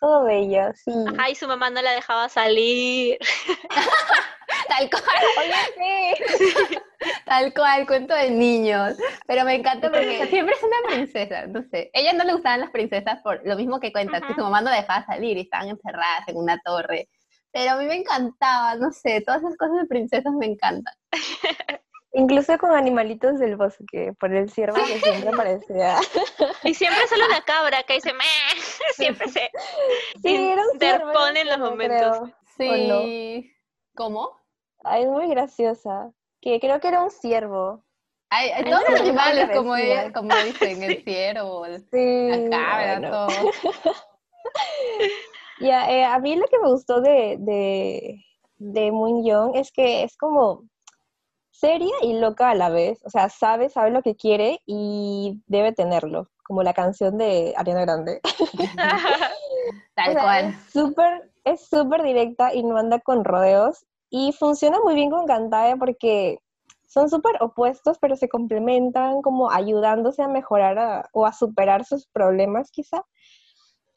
todo 0.00 0.24
bello, 0.24 0.70
sí. 0.74 0.92
Ajá, 1.08 1.28
y 1.28 1.34
su 1.34 1.46
mamá 1.46 1.68
no 1.70 1.82
la 1.82 1.90
dejaba 1.92 2.28
salir. 2.28 3.18
Tal 4.68 4.90
cual. 4.90 5.04
Oye, 5.38 6.14
sí. 6.18 6.78
Tal 7.26 7.52
cual, 7.54 7.86
cuento 7.86 8.14
de 8.14 8.30
niños. 8.30 8.96
Pero 9.26 9.44
me 9.44 9.54
encanta 9.54 9.90
porque 9.90 10.26
siempre 10.28 10.54
es 10.54 10.62
una 10.62 10.94
princesa. 10.94 11.46
No 11.46 11.62
sé. 11.70 11.90
Ella 11.92 12.12
no 12.12 12.24
le 12.24 12.32
gustaban 12.32 12.60
las 12.60 12.70
princesas 12.70 13.20
por 13.22 13.40
lo 13.46 13.56
mismo 13.56 13.80
que 13.80 13.92
cuentas, 13.92 14.22
que 14.22 14.34
su 14.34 14.40
mamá 14.40 14.60
no 14.60 14.70
dejaba 14.70 15.04
salir 15.06 15.36
y 15.36 15.42
estaban 15.42 15.68
encerradas 15.68 16.28
en 16.28 16.36
una 16.36 16.58
torre. 16.64 17.08
Pero 17.52 17.72
a 17.72 17.76
mí 17.76 17.84
me 17.86 17.96
encantaba, 17.96 18.74
no 18.76 18.90
sé, 18.90 19.20
todas 19.20 19.42
esas 19.42 19.56
cosas 19.56 19.76
de 19.82 19.86
princesas 19.86 20.32
me 20.32 20.46
encantan. 20.46 20.94
Incluso 22.16 22.56
con 22.58 22.70
animalitos 22.70 23.40
del 23.40 23.56
bosque, 23.56 24.12
por 24.20 24.32
el 24.32 24.48
ciervo 24.48 24.76
que 24.76 25.00
siempre 25.00 25.30
aparecía. 25.30 25.96
Y 26.62 26.72
siempre 26.74 27.04
sale 27.08 27.26
una 27.26 27.40
cabra 27.42 27.82
que 27.82 27.94
dice 27.94 28.12
meh, 28.12 28.24
siempre 28.94 29.28
se 29.28 29.50
sí, 30.22 30.54
interpone 30.72 31.40
en 31.40 31.48
los 31.48 31.58
momentos. 31.58 32.30
Sí. 32.56 33.52
¿Cómo? 33.96 34.43
Ay, 34.84 35.04
es 35.04 35.08
muy 35.08 35.28
graciosa. 35.28 36.12
Que 36.40 36.60
creo 36.60 36.80
que 36.80 36.88
era 36.88 37.02
un 37.02 37.10
ciervo. 37.10 37.84
Ay, 38.30 38.50
todos 38.64 38.82
los 38.90 39.00
animales, 39.00 39.50
como, 39.54 39.74
como 40.12 40.34
dicen, 40.44 40.82
el 40.82 41.02
ciervo, 41.04 41.66
la 41.66 42.50
cabra, 42.50 43.10
todo. 43.10 43.28
Ya, 45.60 45.88
eh, 45.88 46.04
a 46.04 46.18
mí 46.18 46.34
lo 46.34 46.46
que 46.48 46.58
me 46.58 46.68
gustó 46.68 47.00
de, 47.00 47.36
de, 47.38 48.24
de 48.58 48.90
Moon 48.90 49.24
Young 49.24 49.54
es 49.54 49.70
que 49.70 50.02
es 50.02 50.16
como 50.16 50.64
seria 51.50 51.94
y 52.02 52.18
loca 52.18 52.50
a 52.50 52.54
la 52.54 52.68
vez. 52.68 53.00
O 53.04 53.10
sea, 53.10 53.28
sabe, 53.28 53.70
sabe 53.70 53.90
lo 53.90 54.02
que 54.02 54.16
quiere 54.16 54.60
y 54.66 55.42
debe 55.46 55.72
tenerlo. 55.72 56.28
Como 56.42 56.62
la 56.62 56.74
canción 56.74 57.16
de 57.16 57.54
Ariana 57.56 57.82
Grande. 57.82 58.20
Tal 59.94 60.12
cual. 60.12 60.54
Súper 60.70 61.30
es 61.44 61.66
súper 61.66 62.02
directa 62.02 62.52
y 62.52 62.62
no 62.62 62.76
anda 62.76 62.98
con 62.98 63.24
rodeos. 63.24 63.86
Y 64.16 64.32
funciona 64.32 64.78
muy 64.78 64.94
bien 64.94 65.10
con 65.10 65.26
Kantae 65.26 65.76
porque 65.76 66.38
son 66.86 67.10
súper 67.10 67.34
opuestos, 67.40 67.98
pero 67.98 68.14
se 68.14 68.28
complementan 68.28 69.22
como 69.22 69.50
ayudándose 69.50 70.22
a 70.22 70.28
mejorar 70.28 71.08
o 71.12 71.26
a 71.26 71.32
superar 71.32 71.84
sus 71.84 72.06
problemas 72.06 72.70
quizá. 72.70 73.02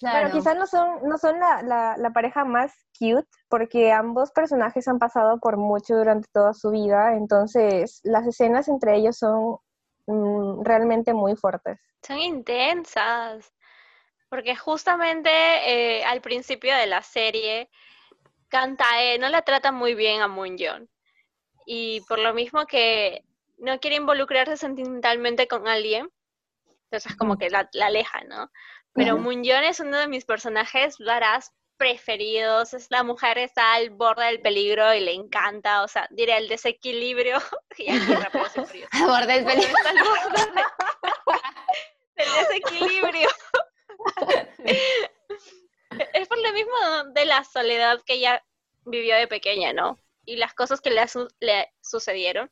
Pero 0.02 0.32
quizás 0.32 0.56
no 0.56 0.66
son, 0.66 1.04
no 1.04 1.20
son 1.20 1.40
la, 1.40 1.96
la, 1.98 2.10
pareja 2.10 2.46
más 2.46 2.74
cute, 2.98 3.28
porque 3.48 3.92
ambos 3.92 4.32
personajes 4.32 4.88
han 4.88 4.98
pasado 4.98 5.40
por 5.40 5.58
mucho 5.58 5.96
durante 5.96 6.28
toda 6.34 6.56
su 6.56 6.72
vida, 6.72 7.16
entonces 7.16 8.02
las 8.04 8.26
escenas 8.26 8.68
entre 8.70 8.96
ellos 8.96 9.18
son 9.20 9.58
mm, 10.08 10.64
realmente 10.64 11.14
muy 11.14 11.36
fuertes. 11.36 11.80
Son 12.02 12.18
intensas, 12.18 13.54
porque 14.30 14.56
justamente 14.56 15.30
eh, 15.30 16.04
al 16.06 16.22
principio 16.22 16.76
de 16.76 16.88
la 16.88 17.04
serie, 17.04 17.70
Kantae 18.50 19.20
no 19.20 19.30
la 19.30 19.42
trata 19.42 19.72
muy 19.72 19.94
bien 19.94 20.22
a 20.22 20.28
Moon 20.28 20.58
y 21.66 22.02
por 22.08 22.20
lo 22.20 22.34
mismo 22.34 22.66
que 22.66 23.24
no 23.58 23.80
quiere 23.80 23.98
involucrarse 23.98 24.58
sentimentalmente 24.58 25.48
con 25.48 25.68
alguien, 25.68 26.10
entonces 26.86 27.16
como 27.18 27.38
que 27.38 27.50
la, 27.50 27.70
la 27.74 27.88
aleja, 27.88 28.24
¿no? 28.24 28.50
Pero 28.94 29.16
uh 29.16 29.32
es 29.32 29.80
uno 29.80 29.98
de 29.98 30.08
mis 30.08 30.26
personajes 30.26 30.98
varas 30.98 31.52
preferidos, 31.78 32.74
es 32.74 32.88
la 32.90 33.04
mujer 33.04 33.38
está 33.38 33.76
al 33.76 33.92
borde 33.92 34.26
del 34.26 34.42
peligro 34.42 34.94
y 34.94 35.00
le 35.00 35.14
encanta, 35.14 35.84
o 35.84 35.88
sea, 35.88 36.08
diré 36.10 36.38
el 36.38 36.48
desequilibrio 36.48 37.38
y 37.78 37.90
aquí 37.90 38.14
Al 38.92 39.08
borde 39.08 39.34
del 39.34 39.46
peligro. 39.46 39.76
el 42.16 42.28
desequilibrio. 42.48 43.30
Es 46.14 46.28
por 46.28 46.38
lo 46.40 46.52
mismo 46.54 46.74
de 47.14 47.26
la 47.26 47.44
soledad 47.44 48.02
que 48.06 48.14
ella 48.16 48.44
vivió 48.86 49.16
de 49.16 49.28
pequeña, 49.28 49.74
¿no? 49.74 49.98
Y 50.26 50.38
las 50.38 50.54
cosas 50.54 50.82
que 50.82 50.90
le, 50.90 51.06
le 51.40 51.74
sucedieron. 51.82 52.50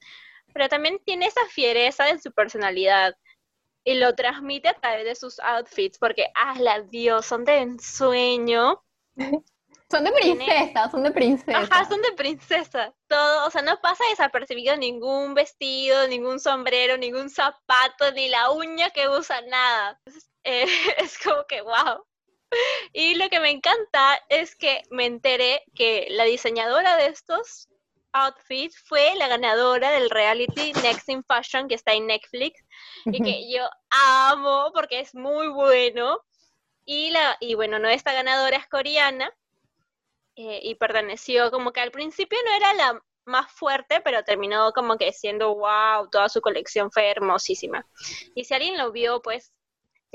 Pero 0.54 0.70
también 0.70 1.00
tiene 1.06 1.28
esa 1.28 1.46
fiereza 1.50 2.10
en 2.10 2.22
su 2.22 2.32
personalidad 2.32 3.16
y 3.84 3.96
lo 3.96 4.16
transmite 4.16 4.70
a 4.70 4.74
través 4.74 5.06
de 5.06 5.16
sus 5.16 5.40
outfits, 5.40 5.98
porque, 6.00 6.26
ah, 6.36 6.56
la 6.60 6.82
Dios, 6.82 7.26
son 7.26 7.46
de 7.46 7.60
ensueño. 7.60 8.84
Son 9.92 10.04
de 10.04 10.12
princesa, 10.12 10.90
son 10.90 11.04
de 11.04 11.12
princesa. 11.12 11.60
Ajá, 11.60 11.86
son 11.86 12.02
de 12.02 12.12
princesa. 12.14 12.94
Todo, 13.08 13.46
o 13.46 13.52
sea, 13.52 13.62
no 13.62 13.80
pasa 13.82 14.04
desapercibido 14.10 14.76
ningún 14.76 15.36
vestido, 15.36 16.08
ningún 16.08 16.40
sombrero, 16.40 16.98
ningún 16.98 17.30
zapato, 17.30 18.12
ni 18.14 18.28
la 18.28 18.50
uña 18.50 18.90
que 18.90 19.08
usa, 19.08 19.42
nada. 19.42 20.02
Eh, 20.44 20.66
es 20.98 21.20
como 21.20 21.46
que, 21.46 21.62
wow. 21.62 22.04
Y 22.94 23.16
lo 23.16 23.30
que 23.30 23.40
me 23.40 23.52
encanta 23.52 24.20
es 24.30 24.56
que 24.56 24.82
me 24.90 25.06
enteré 25.06 25.64
que 25.76 26.08
la 26.12 26.24
diseñadora 26.24 26.98
de 26.98 27.08
estos 27.08 27.70
outfit 28.14 28.72
fue 28.86 29.14
la 29.16 29.28
ganadora 29.28 29.92
del 29.92 30.10
reality 30.10 30.72
Next 30.82 31.10
in 31.10 31.24
Fashion 31.26 31.68
que 31.68 31.76
está 31.76 31.94
en 31.94 32.08
Netflix 32.08 32.64
y 33.06 33.22
que 33.22 33.52
yo 33.52 33.68
amo 33.90 34.72
porque 34.74 35.02
es 35.02 35.14
muy 35.14 35.48
bueno. 35.50 36.20
Y, 36.86 37.10
la, 37.10 37.36
y 37.40 37.56
bueno, 37.56 37.80
no, 37.80 37.90
esta 37.90 38.14
ganadora 38.14 38.58
es 38.58 38.68
coreana 38.68 39.34
eh, 40.36 40.60
y 40.64 40.76
perteneció 40.76 41.52
como 41.52 41.74
que 41.74 41.82
al 41.82 41.92
principio 41.92 42.38
no 42.46 42.56
era 42.56 42.74
la 42.74 43.02
más 43.26 43.52
fuerte, 43.52 44.02
pero 44.02 44.24
terminó 44.24 44.72
como 44.72 44.98
que 44.98 45.12
siendo 45.12 45.56
wow, 45.56 46.10
toda 46.12 46.30
su 46.30 46.42
colección 46.42 46.92
fue 46.92 47.10
hermosísima. 47.10 47.86
Y 48.36 48.46
si 48.46 48.54
alguien 48.54 48.78
lo 48.78 48.92
vio, 48.92 49.22
pues 49.22 49.52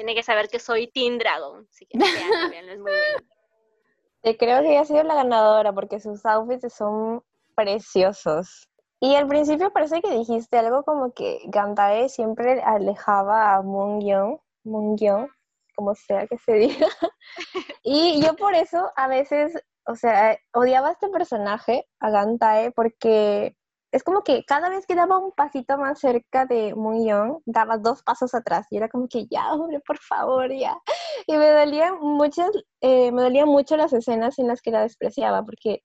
tiene 0.01 0.15
que 0.15 0.23
saber 0.23 0.49
que 0.49 0.59
soy 0.59 0.91
Teen 0.91 1.19
Dragon. 1.19 1.67
Así 1.71 1.85
que 1.85 1.99
es 2.73 2.79
muy 2.79 2.91
bueno. 2.91 4.39
Creo 4.39 4.63
que 4.63 4.71
ella 4.71 4.81
ha 4.81 4.85
sido 4.87 5.03
la 5.03 5.15
ganadora 5.15 5.75
porque 5.75 6.01
sus 6.01 6.25
outfits 6.25 6.73
son 6.73 7.23
preciosos. 7.55 8.67
Y 8.99 9.15
al 9.15 9.29
principio 9.29 9.71
parece 9.71 10.01
que 10.01 10.11
dijiste 10.11 10.57
algo 10.57 10.85
como 10.85 11.13
que 11.13 11.41
Gantae 11.49 12.09
siempre 12.09 12.63
alejaba 12.63 13.55
a 13.55 13.63
Moon 13.63 14.01
Young, 14.01 15.29
como 15.77 15.95
sea 15.95 16.27
que 16.27 16.39
se 16.39 16.55
diga. 16.55 16.87
y 17.83 18.23
yo 18.23 18.35
por 18.37 18.55
eso 18.55 18.91
a 18.97 19.07
veces, 19.07 19.53
o 19.87 19.97
sea, 19.97 20.39
odiaba 20.55 20.89
a 20.89 20.93
este 20.93 21.11
personaje, 21.11 21.87
a 21.99 22.09
Gantae, 22.09 22.73
porque 22.73 23.55
es 23.93 24.05
como 24.05 24.23
que 24.23 24.45
cada 24.45 24.69
vez 24.69 24.87
que 24.87 24.95
daba 24.95 25.19
un 25.19 25.33
pasito 25.33 25.77
más 25.79 25.99
cerca 25.99 26.47
de 26.47 26.75
Moon 26.75 27.05
Young, 27.05 27.43
daba 27.45 27.77
dos 27.77 28.03
pasos 28.03 28.35
atrás. 28.35 28.67
Y 28.71 28.77
era 28.77 28.89
como 28.89 29.09
que, 29.09 29.27
ya, 29.27 29.53
hombre, 29.53 29.81
por 29.81 29.99
favor, 29.99 30.53
ya. 30.53 30.77
Y 31.27 31.37
me 31.37 31.51
dolían 31.51 31.99
muchas, 32.01 32.51
eh, 32.81 33.13
me 33.13 33.23
dolían 33.23 33.49
mucho 33.49 33.77
las 33.77 33.93
escenas 33.93 34.39
en 34.39 34.49
las 34.49 34.63
que 34.63 34.71
la 34.71 34.83
despreciaba, 34.83 35.45
porque 35.45 35.83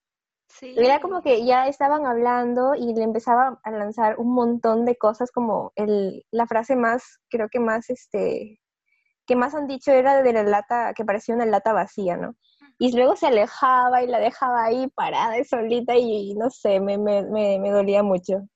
era 0.62 1.02
como 1.02 1.22
que 1.22 1.46
ya 1.46 1.68
estaban 1.68 2.06
hablando 2.06 2.76
y 2.76 2.94
le 2.94 3.04
empezaba 3.04 3.60
a 3.64 3.72
lanzar 3.72 4.18
un 4.18 4.34
montón 4.34 4.86
de 4.86 4.96
cosas 4.96 5.32
como 5.32 5.74
el, 5.76 6.24
la 6.32 6.48
frase 6.48 6.76
más, 6.76 7.20
creo 7.30 7.50
que 7.50 7.60
más, 7.60 7.90
este, 7.90 8.60
que 9.26 9.36
más 9.36 9.54
han 9.56 9.68
dicho 9.68 9.92
era 9.92 10.22
de 10.22 10.34
la 10.34 10.44
lata, 10.44 10.94
que 10.94 11.04
parecía 11.04 11.36
una 11.36 11.46
lata 11.46 11.74
vacía, 11.74 12.16
¿no? 12.16 12.36
Y 12.78 12.96
luego 12.96 13.16
se 13.16 13.28
alejaba 13.28 14.04
y 14.04 14.08
la 14.08 14.20
dejaba 14.20 14.66
ahí 14.66 14.88
parada 14.88 15.40
y 15.40 15.46
solita 15.46 15.96
y, 15.96 16.34
no 16.36 16.50
sé, 16.50 16.80
me, 16.80 16.98
me, 16.98 17.24
me, 17.24 17.58
me 17.60 17.72
dolía 17.72 18.04
mucho. 18.04 18.48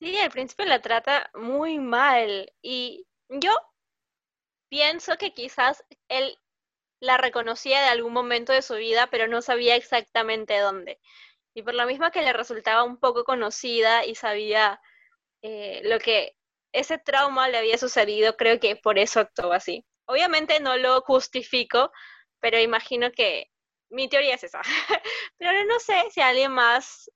Sí, 0.00 0.16
al 0.18 0.30
principio 0.30 0.66
la 0.66 0.80
trata 0.80 1.30
muy 1.34 1.78
mal 1.78 2.52
y 2.62 3.06
yo 3.28 3.52
pienso 4.68 5.16
que 5.18 5.32
quizás 5.32 5.84
él 6.08 6.36
la 7.00 7.16
reconocía 7.16 7.80
de 7.80 7.88
algún 7.88 8.12
momento 8.12 8.52
de 8.52 8.62
su 8.62 8.74
vida, 8.74 9.08
pero 9.10 9.28
no 9.28 9.42
sabía 9.42 9.76
exactamente 9.76 10.58
dónde. 10.58 10.98
Y 11.54 11.62
por 11.62 11.74
lo 11.74 11.86
mismo 11.86 12.10
que 12.10 12.22
le 12.22 12.32
resultaba 12.32 12.82
un 12.82 12.98
poco 12.98 13.24
conocida 13.24 14.04
y 14.04 14.14
sabía 14.14 14.80
eh, 15.42 15.82
lo 15.84 15.98
que 15.98 16.36
ese 16.72 16.98
trauma 16.98 17.48
le 17.48 17.58
había 17.58 17.78
sucedido, 17.78 18.36
creo 18.36 18.58
que 18.58 18.76
por 18.76 18.98
eso 18.98 19.20
actuó 19.20 19.52
así. 19.52 19.86
Obviamente 20.06 20.58
no 20.60 20.76
lo 20.76 21.00
justifico, 21.02 21.92
pero 22.44 22.60
imagino 22.60 23.10
que 23.10 23.50
mi 23.88 24.06
teoría 24.06 24.34
es 24.34 24.44
esa. 24.44 24.60
pero 25.38 25.64
no 25.64 25.80
sé 25.80 25.94
si 26.10 26.20
a 26.20 26.28
alguien 26.28 26.52
más 26.52 27.10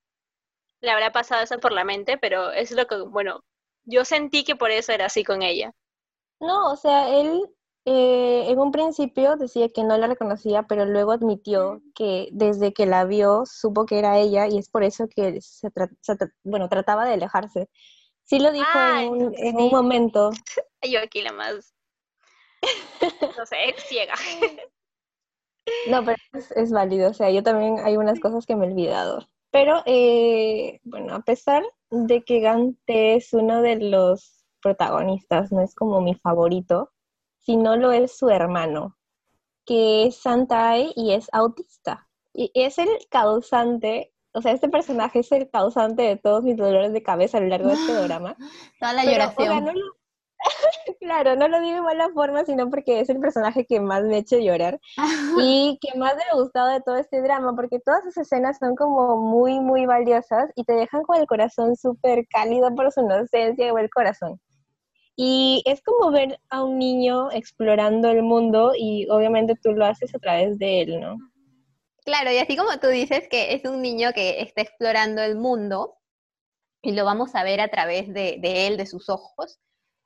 le 0.80 0.90
habrá 0.90 1.12
pasado 1.12 1.42
eso 1.42 1.60
por 1.60 1.72
la 1.72 1.84
mente, 1.84 2.16
pero 2.16 2.50
es 2.50 2.70
lo 2.70 2.86
que, 2.86 2.96
bueno, 3.02 3.44
yo 3.84 4.06
sentí 4.06 4.42
que 4.42 4.56
por 4.56 4.70
eso 4.70 4.90
era 4.90 5.04
así 5.04 5.24
con 5.24 5.42
ella. 5.42 5.74
No, 6.40 6.72
o 6.72 6.76
sea, 6.76 7.10
él 7.10 7.42
eh, 7.84 8.46
en 8.48 8.58
un 8.58 8.72
principio 8.72 9.36
decía 9.36 9.68
que 9.68 9.84
no 9.84 9.98
la 9.98 10.06
reconocía, 10.06 10.62
pero 10.62 10.86
luego 10.86 11.12
admitió 11.12 11.82
que 11.94 12.30
desde 12.32 12.72
que 12.72 12.86
la 12.86 13.04
vio 13.04 13.44
supo 13.44 13.84
que 13.84 13.98
era 13.98 14.16
ella 14.16 14.46
y 14.46 14.56
es 14.56 14.70
por 14.70 14.82
eso 14.82 15.08
que 15.14 15.42
se, 15.42 15.68
bueno, 16.42 16.70
trataba 16.70 17.04
de 17.04 17.12
alejarse. 17.12 17.68
Sí 18.24 18.38
lo 18.38 18.50
dijo 18.50 18.78
en, 18.78 19.08
un, 19.08 19.34
en 19.36 19.56
un 19.56 19.70
momento. 19.70 20.30
Yo 20.82 21.00
aquí 21.00 21.20
la 21.20 21.32
más, 21.32 21.74
no 23.36 23.44
sé, 23.44 23.74
ciega. 23.76 24.14
No, 25.88 26.04
pero 26.04 26.16
es, 26.54 26.70
válido, 26.70 27.10
o 27.10 27.14
sea, 27.14 27.30
yo 27.30 27.42
también 27.42 27.78
hay 27.84 27.96
unas 27.96 28.20
cosas 28.20 28.46
que 28.46 28.56
me 28.56 28.66
he 28.66 28.70
olvidado. 28.70 29.26
Pero, 29.50 29.82
eh, 29.86 30.80
bueno, 30.84 31.14
a 31.14 31.20
pesar 31.20 31.62
de 31.90 32.22
que 32.22 32.40
Gante 32.40 33.16
es 33.16 33.32
uno 33.32 33.62
de 33.62 33.76
los 33.76 34.44
protagonistas, 34.60 35.52
no 35.52 35.62
es 35.62 35.74
como 35.74 36.00
mi 36.00 36.14
favorito, 36.14 36.92
si 37.38 37.56
no 37.56 37.76
lo 37.76 37.92
es 37.92 38.16
su 38.16 38.28
hermano, 38.28 38.96
que 39.64 40.06
es 40.06 40.16
Santai 40.16 40.92
y 40.96 41.12
es 41.12 41.28
autista. 41.32 42.08
Y 42.34 42.50
es 42.54 42.78
el 42.78 42.88
causante, 43.08 44.12
o 44.32 44.42
sea, 44.42 44.52
este 44.52 44.68
personaje 44.68 45.20
es 45.20 45.32
el 45.32 45.48
causante 45.50 46.02
de 46.02 46.16
todos 46.16 46.42
mis 46.42 46.56
dolores 46.56 46.92
de 46.92 47.02
cabeza 47.02 47.38
a 47.38 47.40
lo 47.40 47.48
largo 47.48 47.68
de 47.68 47.74
este 47.74 47.92
drama. 48.04 48.36
Toda 48.78 48.92
la 48.92 49.04
lloración. 49.04 49.74
claro, 51.00 51.36
no 51.36 51.48
lo 51.48 51.60
digo 51.60 51.76
de 51.76 51.82
mala 51.82 52.10
forma, 52.10 52.44
sino 52.44 52.70
porque 52.70 53.00
es 53.00 53.08
el 53.08 53.20
personaje 53.20 53.66
que 53.66 53.80
más 53.80 54.04
me 54.04 54.16
ha 54.16 54.18
hecho 54.18 54.38
llorar 54.38 54.80
y 55.40 55.78
que 55.80 55.98
más 55.98 56.16
me 56.16 56.22
ha 56.30 56.36
gustado 56.36 56.68
de 56.68 56.80
todo 56.80 56.96
este 56.96 57.20
drama, 57.22 57.54
porque 57.54 57.80
todas 57.80 58.04
esas 58.06 58.26
escenas 58.26 58.58
son 58.58 58.76
como 58.76 59.16
muy, 59.16 59.60
muy 59.60 59.86
valiosas 59.86 60.50
y 60.54 60.64
te 60.64 60.74
dejan 60.74 61.02
con 61.02 61.16
el 61.16 61.26
corazón 61.26 61.76
súper 61.76 62.26
cálido 62.28 62.74
por 62.74 62.92
su 62.92 63.00
inocencia 63.00 63.72
o 63.72 63.78
el 63.78 63.90
corazón. 63.90 64.40
Y 65.16 65.62
es 65.66 65.82
como 65.82 66.12
ver 66.12 66.38
a 66.48 66.62
un 66.62 66.78
niño 66.78 67.32
explorando 67.32 68.08
el 68.08 68.22
mundo 68.22 68.72
y 68.78 69.08
obviamente 69.10 69.54
tú 69.60 69.72
lo 69.72 69.84
haces 69.84 70.14
a 70.14 70.18
través 70.20 70.56
de 70.58 70.82
él, 70.82 71.00
¿no? 71.00 71.16
Claro, 72.04 72.30
y 72.30 72.38
así 72.38 72.56
como 72.56 72.78
tú 72.78 72.86
dices 72.86 73.26
que 73.28 73.52
es 73.52 73.64
un 73.64 73.82
niño 73.82 74.12
que 74.14 74.40
está 74.40 74.62
explorando 74.62 75.20
el 75.20 75.36
mundo 75.36 75.96
y 76.82 76.92
lo 76.92 77.04
vamos 77.04 77.34
a 77.34 77.42
ver 77.42 77.60
a 77.60 77.68
través 77.68 78.14
de, 78.14 78.38
de 78.40 78.68
él, 78.68 78.76
de 78.76 78.86
sus 78.86 79.08
ojos, 79.08 79.58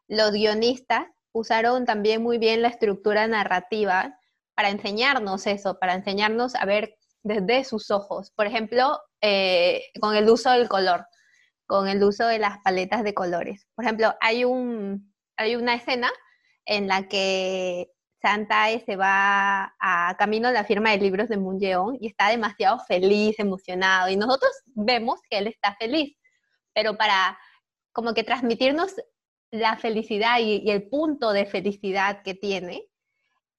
los 0.09 0.33
guionistas 0.33 1.07
usaron 1.33 1.85
también 1.85 2.23
muy 2.23 2.39
bien 2.39 2.63
la 2.63 2.69
estructura 2.69 3.27
narrativa 3.27 4.19
para 4.55 4.71
enseñarnos 4.71 5.47
eso, 5.47 5.79
para 5.79 5.95
enseñarnos 5.95 6.55
a 6.55 6.65
ver 6.65 6.97
desde 7.23 7.65
sus 7.65 7.91
ojos. 7.91 8.31
Por 8.33 8.47
ejemplo, 8.47 9.01
eh, 9.21 9.85
con 10.01 10.15
el 10.15 10.29
uso 10.29 10.51
del 10.51 10.69
color 10.69 11.07
con 11.73 11.89
el 11.89 12.05
uso 12.05 12.27
de 12.27 12.39
las 12.39 12.59
paletas 12.59 13.03
de 13.03 13.15
colores. 13.15 13.67
Por 13.75 13.87
ejemplo, 13.87 14.15
hay, 14.21 14.45
un, 14.45 15.11
hay 15.39 15.57
una 15.57 15.75
escena 15.75 16.11
en 16.67 16.87
la 16.87 17.09
que 17.09 17.91
Santae 18.21 18.85
se 18.85 18.97
va 18.97 19.75
a 19.81 20.15
camino 20.19 20.49
a 20.49 20.53
la 20.53 20.65
firma 20.65 20.91
de 20.91 20.99
libros 20.99 21.31
de 21.31 21.39
Munyeon 21.39 21.97
y 21.99 22.09
está 22.09 22.29
demasiado 22.29 22.79
feliz, 22.81 23.39
emocionado, 23.39 24.11
y 24.11 24.17
nosotros 24.17 24.53
vemos 24.67 25.21
que 25.31 25.39
él 25.39 25.47
está 25.47 25.75
feliz, 25.77 26.15
pero 26.75 26.99
para 26.99 27.39
como 27.93 28.13
que 28.13 28.23
transmitirnos 28.23 28.95
la 29.53 29.77
felicidad 29.77 30.41
y, 30.41 30.69
el 30.71 30.89
punto 30.89 31.33
de 31.33 31.47
felicidad 31.47 32.23
que 32.23 32.35
tiene, 32.35 32.89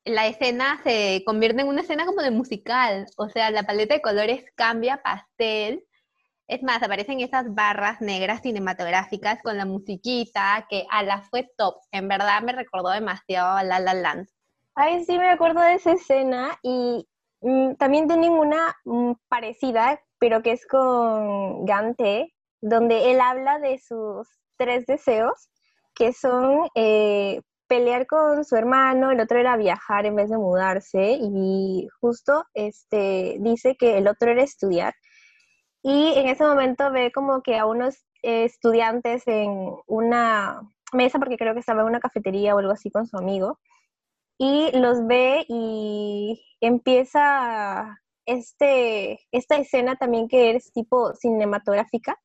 la 0.03 0.27
escena 0.27 0.81
se 0.83 1.23
convierte 1.25 1.61
en 1.61 1.69
una 1.69 1.81
escena 1.81 2.05
como 2.05 2.21
de 2.21 2.31
musical, 2.31 3.05
o 3.17 3.29
sea, 3.29 3.51
la 3.51 3.63
paleta 3.63 3.93
de 3.95 4.01
colores 4.01 4.43
cambia 4.55 5.01
pastel 5.01 5.85
es 6.47 6.61
más, 6.61 6.83
aparecen 6.83 7.21
esas 7.21 7.53
barras 7.55 8.01
negras 8.01 8.41
cinematográficas 8.41 9.41
con 9.41 9.57
la 9.57 9.65
musiquita 9.65 10.67
que 10.69 10.85
a 10.89 11.01
la 11.03 11.21
fue 11.21 11.49
top. 11.57 11.75
En 11.91 12.07
verdad 12.07 12.41
me 12.41 12.51
recordó 12.51 12.89
demasiado 12.89 13.57
a 13.57 13.63
La 13.63 13.79
La 13.79 13.93
Land. 13.93 14.27
Ay, 14.75 15.05
sí, 15.05 15.17
me 15.17 15.29
acuerdo 15.29 15.61
de 15.61 15.75
esa 15.75 15.93
escena 15.93 16.59
y 16.61 17.07
mm, 17.41 17.75
también 17.75 18.07
tienen 18.07 18.31
una 18.31 18.75
mm, 18.83 19.13
parecida, 19.29 20.01
pero 20.19 20.41
que 20.41 20.51
es 20.51 20.67
con 20.67 21.65
Gante, 21.65 22.33
donde 22.59 23.11
él 23.11 23.21
habla 23.21 23.59
de 23.59 23.79
sus 23.79 24.27
tres 24.57 24.85
deseos, 24.85 25.49
que 25.95 26.13
son 26.13 26.67
eh, 26.75 27.41
pelear 27.67 28.07
con 28.07 28.43
su 28.45 28.55
hermano, 28.55 29.11
el 29.11 29.19
otro 29.19 29.39
era 29.39 29.57
viajar 29.57 30.05
en 30.05 30.15
vez 30.15 30.29
de 30.29 30.37
mudarse, 30.37 31.17
y 31.19 31.87
justo 32.01 32.45
este, 32.53 33.37
dice 33.39 33.75
que 33.77 33.97
el 33.97 34.07
otro 34.07 34.31
era 34.31 34.43
estudiar 34.43 34.93
y 35.83 36.13
en 36.15 36.29
ese 36.29 36.45
momento 36.45 36.91
ve 36.91 37.11
como 37.11 37.41
que 37.43 37.57
a 37.57 37.65
unos 37.65 38.05
estudiantes 38.21 39.27
en 39.27 39.75
una 39.85 40.61
mesa, 40.93 41.19
porque 41.19 41.37
creo 41.37 41.53
que 41.53 41.59
estaba 41.59 41.81
en 41.81 41.87
una 41.87 41.99
cafetería 41.99 42.55
o 42.55 42.59
algo 42.59 42.71
así 42.71 42.89
con 42.89 43.05
su 43.05 43.17
amigo, 43.17 43.59
y 44.37 44.71
los 44.77 45.05
ve 45.07 45.45
y 45.49 46.41
empieza 46.61 47.99
este, 48.25 49.19
esta 49.31 49.57
escena 49.57 49.97
también 49.97 50.29
que 50.29 50.51
es 50.55 50.71
tipo 50.71 51.13
cinematográfica, 51.15 52.17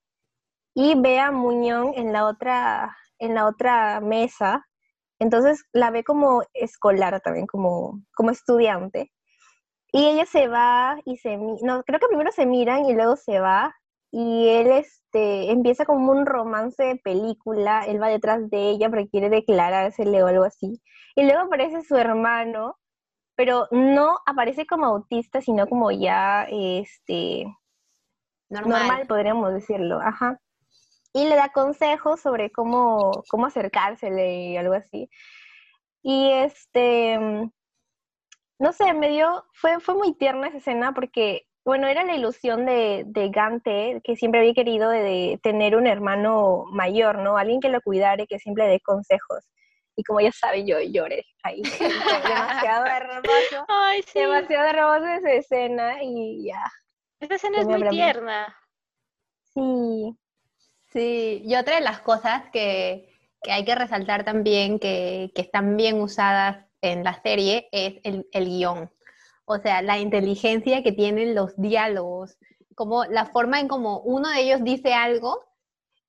y 0.74 0.94
ve 1.00 1.18
a 1.18 1.32
Muñón 1.32 1.92
en 1.96 2.12
la 2.12 2.26
otra, 2.26 2.96
en 3.18 3.34
la 3.34 3.46
otra 3.46 4.00
mesa, 4.00 4.66
entonces 5.18 5.64
la 5.72 5.90
ve 5.90 6.04
como 6.04 6.42
escolar 6.54 7.20
también, 7.20 7.46
como, 7.46 8.00
como 8.14 8.30
estudiante. 8.30 9.12
Y 9.92 10.06
ella 10.06 10.26
se 10.26 10.48
va 10.48 10.98
y 11.04 11.16
se, 11.16 11.36
no, 11.36 11.82
creo 11.84 11.98
que 11.98 12.08
primero 12.08 12.30
se 12.30 12.46
miran 12.46 12.84
y 12.84 12.94
luego 12.94 13.16
se 13.16 13.40
va 13.40 13.74
y 14.10 14.48
él 14.48 14.68
este, 14.72 15.50
empieza 15.50 15.84
como 15.84 16.12
un 16.12 16.26
romance 16.26 16.82
de 16.82 16.96
película, 16.96 17.84
él 17.86 18.00
va 18.00 18.08
detrás 18.08 18.48
de 18.50 18.70
ella 18.70 18.88
porque 18.88 19.08
quiere 19.08 19.28
declarársele 19.28 20.22
o 20.22 20.26
algo 20.26 20.44
así. 20.44 20.80
Y 21.14 21.24
luego 21.24 21.40
aparece 21.40 21.82
su 21.82 21.96
hermano, 21.96 22.76
pero 23.34 23.66
no 23.70 24.18
aparece 24.26 24.66
como 24.66 24.86
autista, 24.86 25.40
sino 25.40 25.66
como 25.66 25.90
ya 25.90 26.46
este 26.50 27.44
normal, 28.48 28.80
normal 28.80 29.06
podríamos 29.06 29.52
decirlo, 29.52 30.00
ajá. 30.00 30.38
Y 31.12 31.28
le 31.28 31.36
da 31.36 31.50
consejos 31.50 32.20
sobre 32.20 32.50
cómo, 32.50 33.24
cómo 33.28 33.46
acercársele 33.46 34.50
y 34.50 34.56
algo 34.56 34.74
así. 34.74 35.08
Y 36.02 36.30
este 36.32 37.50
no 38.58 38.72
sé, 38.72 38.92
me 38.92 39.08
dio, 39.08 39.44
fue, 39.52 39.78
fue 39.80 39.94
muy 39.94 40.14
tierna 40.14 40.48
esa 40.48 40.58
escena 40.58 40.92
porque, 40.92 41.46
bueno, 41.64 41.86
era 41.86 42.04
la 42.04 42.14
ilusión 42.14 42.66
de, 42.66 43.04
de 43.06 43.30
Gante, 43.30 44.00
que 44.02 44.16
siempre 44.16 44.40
había 44.40 44.54
querido 44.54 44.90
de, 44.90 45.38
tener 45.42 45.76
un 45.76 45.86
hermano 45.86 46.64
mayor, 46.72 47.18
¿no? 47.18 47.36
Alguien 47.36 47.60
que 47.60 47.68
lo 47.68 47.80
cuidara 47.80 48.22
y 48.22 48.26
que 48.26 48.38
siempre 48.38 48.64
le 48.64 48.72
dé 48.72 48.80
consejos. 48.80 49.46
Y 49.96 50.02
como 50.04 50.20
ya 50.20 50.32
saben, 50.32 50.66
yo 50.66 50.80
lloré 50.80 51.24
ahí. 51.42 51.62
demasiado 51.80 52.86
hermoso. 52.86 53.64
Ay, 53.68 54.02
sí. 54.02 54.20
Demasiado 54.20 54.68
hermoso 54.68 55.06
esa 55.06 55.32
escena 55.32 56.02
y 56.02 56.46
ya. 56.46 56.62
Esa 57.20 57.34
escena 57.34 57.60
es 57.60 57.66
muy 57.66 57.88
tierna. 57.88 58.56
Sí. 59.54 60.16
Sí, 60.92 61.42
y 61.44 61.54
otra 61.56 61.76
de 61.76 61.82
las 61.82 62.00
cosas 62.00 62.44
que, 62.52 63.08
que 63.42 63.52
hay 63.52 63.64
que 63.64 63.74
resaltar 63.74 64.24
también, 64.24 64.78
que, 64.78 65.32
que 65.34 65.42
están 65.42 65.76
bien 65.76 66.00
usadas 66.00 66.66
en 66.80 67.04
la 67.04 67.20
serie 67.22 67.68
es 67.72 67.94
el, 68.04 68.26
el 68.32 68.46
guion. 68.46 68.90
O 69.44 69.58
sea, 69.58 69.82
la 69.82 69.98
inteligencia 69.98 70.82
que 70.82 70.92
tienen 70.92 71.34
los 71.34 71.56
diálogos, 71.56 72.36
como 72.74 73.04
la 73.06 73.26
forma 73.26 73.60
en 73.60 73.68
como 73.68 74.00
uno 74.00 74.28
de 74.30 74.40
ellos 74.42 74.62
dice 74.62 74.94
algo 74.94 75.44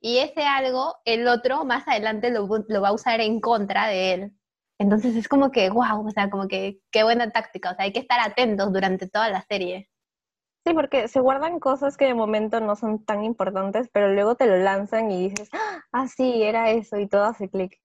y 0.01 0.19
ese 0.19 0.43
algo 0.43 0.95
el 1.05 1.27
otro 1.27 1.65
más 1.65 1.87
adelante 1.87 2.31
lo, 2.31 2.47
lo, 2.67 2.81
va 2.81 2.89
a 2.89 2.93
usar 2.93 3.21
en 3.21 3.39
contra 3.41 3.87
de 3.87 4.13
él. 4.13 4.33
Entonces 4.77 5.15
es 5.15 5.27
como 5.27 5.51
que, 5.51 5.69
wow, 5.69 6.07
o 6.07 6.11
sea, 6.11 6.29
como 6.29 6.47
que 6.47 6.79
qué 6.91 7.03
buena 7.03 7.31
táctica, 7.31 7.71
o 7.71 7.75
sea, 7.75 7.85
hay 7.85 7.93
que 7.93 7.99
estar 7.99 8.19
atentos 8.19 8.71
durante 8.71 9.09
toda 9.09 9.29
la 9.29 9.41
serie. 9.49 9.89
Sí, 10.69 10.75
porque 10.75 11.08
se 11.08 11.19
guardan 11.19 11.60
cosas 11.60 11.97
que 11.97 12.05
de 12.05 12.13
momento 12.13 12.60
no 12.60 12.75
son 12.75 13.03
tan 13.03 13.23
importantes, 13.23 13.89
pero 13.91 14.13
luego 14.13 14.36
te 14.36 14.45
lo 14.45 14.55
lanzan 14.58 15.10
y 15.10 15.29
dices, 15.29 15.49
ah, 15.91 16.08
sí, 16.08 16.43
era 16.43 16.69
eso, 16.69 16.99
y 16.99 17.08
todo 17.08 17.23
hace 17.23 17.49
clic. 17.49 17.82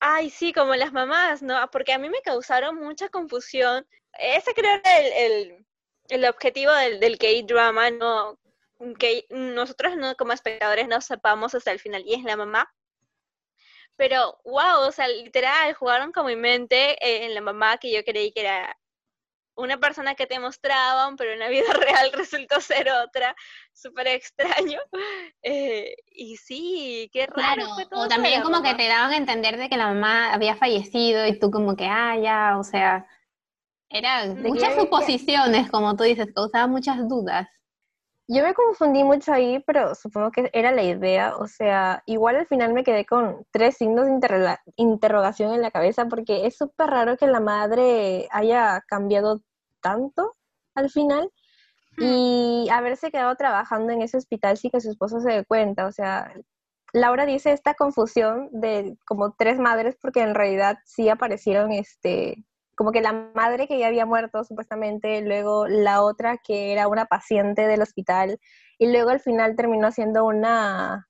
Ay, 0.00 0.28
sí, 0.28 0.52
como 0.52 0.74
las 0.74 0.92
mamás, 0.92 1.40
¿no? 1.40 1.54
Porque 1.70 1.92
a 1.92 1.98
mí 1.98 2.08
me 2.08 2.20
causaron 2.22 2.74
mucha 2.74 3.10
confusión. 3.10 3.86
Ese 4.18 4.54
creo 4.54 4.72
era 4.72 4.98
el, 4.98 5.64
el, 6.08 6.24
objetivo 6.24 6.72
del, 6.72 6.98
del 6.98 7.16
K-drama, 7.16 7.92
¿no? 7.92 8.40
Que 8.98 9.26
nosotros 9.30 9.96
no, 9.96 10.16
como 10.16 10.32
espectadores 10.32 10.88
no 10.88 11.00
sepamos 11.00 11.54
hasta 11.54 11.70
el 11.70 11.78
final, 11.78 12.02
y 12.04 12.14
es 12.14 12.24
la 12.24 12.36
mamá. 12.36 12.74
Pero, 13.94 14.40
wow, 14.44 14.80
o 14.88 14.90
sea, 14.90 15.06
literal, 15.06 15.74
jugaron 15.74 16.10
con 16.10 16.26
mi 16.26 16.34
mente 16.34 16.92
eh, 17.06 17.26
en 17.26 17.34
la 17.34 17.40
mamá 17.40 17.78
que 17.78 17.92
yo 17.92 18.02
creí 18.02 18.32
que 18.32 18.40
era 18.40 18.76
una 19.54 19.78
persona 19.78 20.14
que 20.14 20.26
te 20.26 20.38
mostraban, 20.38 21.16
pero 21.16 21.32
en 21.32 21.38
la 21.38 21.48
vida 21.48 21.64
real 21.74 22.12
resultó 22.12 22.60
ser 22.60 22.90
otra, 22.90 23.34
súper 23.72 24.08
extraño. 24.08 24.80
Eh, 25.42 25.96
y 26.12 26.36
sí, 26.36 27.08
qué 27.14 27.26
raro. 27.26 27.64
o 27.92 28.08
también 28.08 28.42
como 28.42 28.62
que 28.62 28.74
te 28.74 28.88
daban 28.88 29.12
a 29.12 29.16
entender 29.16 29.56
de 29.56 29.70
que 29.70 29.78
la 29.78 29.86
mamá 29.86 30.34
había 30.34 30.54
fallecido 30.54 31.26
y 31.26 31.38
tú 31.38 31.50
como 31.50 31.76
que, 31.76 31.86
ah, 31.86 32.14
ya, 32.18 32.58
o 32.58 32.62
sea, 32.62 33.06
eran 33.88 34.42
muchas 34.42 34.74
suposiciones, 34.74 35.70
como 35.70 35.96
tú 35.96 36.04
dices, 36.04 36.28
causaban 36.34 36.70
muchas 36.70 37.08
dudas. 37.08 37.48
Yo 38.32 38.44
me 38.44 38.54
confundí 38.54 39.02
mucho 39.02 39.32
ahí, 39.32 39.60
pero 39.66 39.96
supongo 39.96 40.30
que 40.30 40.50
era 40.52 40.70
la 40.70 40.84
idea. 40.84 41.36
O 41.36 41.48
sea, 41.48 42.04
igual 42.06 42.36
al 42.36 42.46
final 42.46 42.72
me 42.72 42.84
quedé 42.84 43.04
con 43.04 43.44
tres 43.50 43.76
signos 43.76 44.06
de 44.06 44.12
interrogación 44.76 45.52
en 45.52 45.62
la 45.62 45.72
cabeza 45.72 46.06
porque 46.06 46.46
es 46.46 46.56
súper 46.56 46.90
raro 46.90 47.16
que 47.16 47.26
la 47.26 47.40
madre 47.40 48.28
haya 48.30 48.82
cambiado 48.86 49.40
tanto 49.80 50.36
al 50.76 50.90
final 50.90 51.32
hmm. 51.96 52.02
y 52.04 52.68
haberse 52.70 53.10
quedado 53.10 53.34
trabajando 53.34 53.92
en 53.92 54.02
ese 54.02 54.18
hospital 54.18 54.56
sin 54.56 54.70
que 54.70 54.80
su 54.80 54.90
esposo 54.90 55.20
se 55.20 55.32
dé 55.32 55.44
cuenta. 55.44 55.86
O 55.86 55.92
sea, 55.92 56.32
Laura 56.92 57.26
dice 57.26 57.50
esta 57.50 57.74
confusión 57.74 58.48
de 58.52 58.96
como 59.06 59.32
tres 59.32 59.58
madres 59.58 59.96
porque 60.00 60.20
en 60.20 60.36
realidad 60.36 60.78
sí 60.84 61.08
aparecieron 61.08 61.72
este 61.72 62.44
como 62.80 62.92
que 62.92 63.02
la 63.02 63.12
madre 63.34 63.68
que 63.68 63.78
ya 63.78 63.88
había 63.88 64.06
muerto 64.06 64.42
supuestamente, 64.42 65.20
luego 65.20 65.68
la 65.68 66.02
otra 66.02 66.38
que 66.38 66.72
era 66.72 66.88
una 66.88 67.04
paciente 67.04 67.66
del 67.66 67.82
hospital 67.82 68.40
y 68.78 68.90
luego 68.90 69.10
al 69.10 69.20
final 69.20 69.54
terminó 69.54 69.92
siendo 69.92 70.24
una 70.24 71.06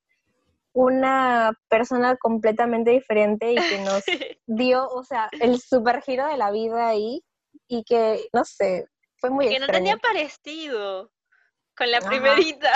una 0.73 1.53
persona 1.69 2.17
completamente 2.17 2.91
diferente 2.91 3.53
y 3.53 3.55
que 3.55 3.79
nos 3.85 4.03
dio, 4.49 4.85
o 4.89 5.05
sea, 5.05 5.31
el 5.41 5.61
super 5.61 6.03
giro 6.03 6.27
de 6.27 6.37
la 6.37 6.51
vida 6.51 6.89
ahí 6.89 7.23
y 7.69 7.85
que, 7.85 8.27
no 8.33 8.45
sé, 8.45 8.89
fue 9.19 9.31
muy 9.31 9.49
Que 9.49 9.61
no 9.61 9.69
tenía 9.69 9.97
parecido 9.97 11.13
con 11.77 11.89
la 11.89 12.01
primerita. 12.01 12.73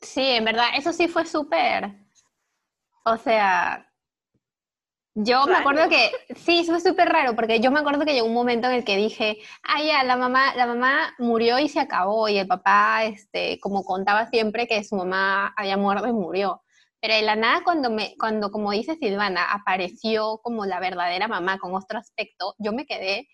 Sí, 0.00 0.28
en 0.28 0.44
verdad, 0.44 0.70
eso 0.76 0.92
sí 0.92 1.06
fue 1.06 1.24
súper. 1.24 1.88
O 3.04 3.16
sea, 3.16 3.91
yo 5.14 5.44
me 5.46 5.56
acuerdo 5.56 5.88
que, 5.88 6.10
sí, 6.36 6.64
fue 6.64 6.80
súper 6.80 7.08
raro, 7.08 7.36
porque 7.36 7.60
yo 7.60 7.70
me 7.70 7.80
acuerdo 7.80 8.04
que 8.04 8.14
llegó 8.14 8.26
un 8.26 8.34
momento 8.34 8.68
en 8.68 8.74
el 8.74 8.84
que 8.84 8.96
dije, 8.96 9.38
ah, 9.62 9.82
ya, 9.82 10.02
la 10.04 10.16
mamá, 10.16 10.54
la 10.54 10.66
mamá 10.66 11.14
murió 11.18 11.58
y 11.58 11.68
se 11.68 11.80
acabó, 11.80 12.28
y 12.28 12.38
el 12.38 12.46
papá, 12.46 13.04
este, 13.04 13.60
como 13.60 13.84
contaba 13.84 14.26
siempre 14.26 14.66
que 14.66 14.82
su 14.84 14.96
mamá 14.96 15.52
había 15.56 15.76
muerto 15.76 16.08
y 16.08 16.12
murió. 16.12 16.62
Pero 17.00 17.14
de 17.14 17.22
la 17.22 17.36
nada, 17.36 17.62
cuando, 17.64 17.90
me, 17.90 18.14
cuando, 18.16 18.50
como 18.50 18.70
dice 18.70 18.96
Silvana, 18.96 19.52
apareció 19.52 20.38
como 20.38 20.64
la 20.66 20.80
verdadera 20.80 21.28
mamá 21.28 21.58
con 21.58 21.74
otro 21.74 21.98
aspecto, 21.98 22.54
yo 22.58 22.72
me 22.72 22.86
quedé 22.86 23.28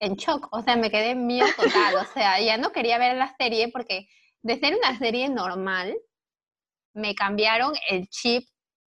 en 0.00 0.14
shock, 0.16 0.48
o 0.52 0.62
sea, 0.62 0.76
me 0.76 0.90
quedé 0.90 1.10
en 1.10 1.26
miedo 1.26 1.46
total, 1.56 1.96
o 1.96 2.04
sea, 2.12 2.40
ya 2.40 2.56
no 2.58 2.70
quería 2.72 2.98
ver 2.98 3.16
la 3.16 3.34
serie 3.38 3.68
porque 3.68 4.08
de 4.42 4.58
ser 4.58 4.76
una 4.76 4.98
serie 4.98 5.28
normal, 5.28 5.96
me 6.94 7.14
cambiaron 7.14 7.72
el 7.88 8.08
chip 8.08 8.48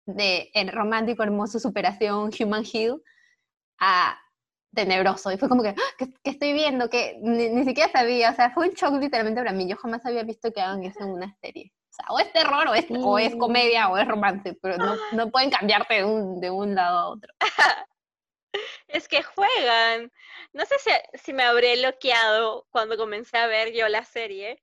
de 0.06 0.50
el 0.54 0.72
romántico, 0.72 1.22
hermoso, 1.22 1.58
superación, 1.58 2.30
Human 2.38 2.64
Hill, 2.70 3.02
a 3.78 4.18
tenebroso. 4.74 5.32
Y 5.32 5.38
fue 5.38 5.48
como 5.48 5.62
que, 5.62 5.70
¡ah! 5.70 5.94
¿qué, 5.98 6.30
estoy 6.30 6.52
viendo? 6.52 6.88
Que 6.88 7.18
ni, 7.20 7.64
siquiera 7.64 7.90
sabía, 7.90 8.30
o 8.30 8.34
sea, 8.34 8.50
fue 8.50 8.68
un 8.68 8.74
shock 8.74 8.94
literalmente 9.00 9.40
para 9.40 9.52
mí. 9.52 9.68
Yo 9.68 9.76
jamás 9.76 10.04
había 10.06 10.22
visto 10.22 10.52
que 10.52 10.60
hagan 10.60 10.84
eso 10.84 11.00
en 11.00 11.10
una 11.10 11.36
serie. 11.40 11.72
O 11.90 11.94
sea, 11.96 12.06
o 12.10 12.18
es 12.18 12.32
terror, 12.32 12.68
o 12.68 12.74
es, 12.74 12.86
o 12.90 13.18
es 13.18 13.34
comedia, 13.36 13.88
o 13.88 13.96
es 13.96 14.06
romance, 14.06 14.56
pero 14.60 14.76
no, 14.76 14.94
no 15.12 15.30
pueden 15.30 15.50
cambiarte 15.50 15.94
de 15.94 16.04
un, 16.04 16.40
de 16.40 16.50
un 16.50 16.74
lado 16.74 16.98
a 16.98 17.08
otro. 17.08 17.32
es 18.88 19.08
que 19.08 19.22
juegan. 19.22 20.12
No 20.52 20.64
sé 20.66 20.76
si, 20.78 20.90
si 21.18 21.32
me 21.32 21.42
habré 21.42 21.76
bloqueado 21.78 22.66
cuando 22.70 22.96
comencé 22.96 23.38
a 23.38 23.46
ver 23.46 23.72
yo 23.72 23.88
la 23.88 24.04
serie, 24.04 24.62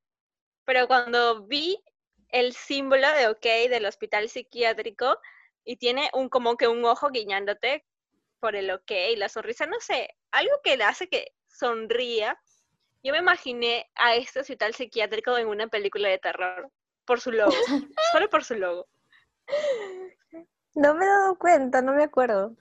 pero 0.65 0.87
cuando 0.87 1.45
vi 1.47 1.83
el 2.33 2.53
símbolo 2.53 3.07
de 3.13 3.27
OK 3.27 3.69
del 3.69 3.85
hospital 3.85 4.27
psiquiátrico 4.27 5.17
y 5.63 5.77
tiene 5.77 6.09
un 6.13 6.29
como 6.29 6.57
que 6.57 6.67
un 6.67 6.83
ojo 6.83 7.09
guiñándote 7.09 7.85
por 8.39 8.55
el 8.55 8.71
OK, 8.71 8.91
la 9.15 9.29
sonrisa, 9.29 9.67
no 9.67 9.79
sé, 9.79 10.09
algo 10.31 10.51
que 10.63 10.75
le 10.75 10.83
hace 10.83 11.07
que 11.07 11.27
sonría. 11.47 12.37
Yo 13.03 13.13
me 13.13 13.19
imaginé 13.19 13.89
a 13.95 14.15
este 14.15 14.39
hospital 14.39 14.73
psiquiátrico 14.73 15.37
en 15.37 15.47
una 15.47 15.67
película 15.67 16.09
de 16.09 16.17
terror 16.17 16.69
por 17.05 17.21
su 17.21 17.31
logo, 17.31 17.51
solo 18.11 18.29
por 18.29 18.43
su 18.43 18.55
logo. 18.55 18.87
No 20.73 20.95
me 20.95 21.05
he 21.05 21.07
dado 21.07 21.37
cuenta, 21.37 21.81
no 21.81 21.93
me 21.93 22.03
acuerdo 22.03 22.57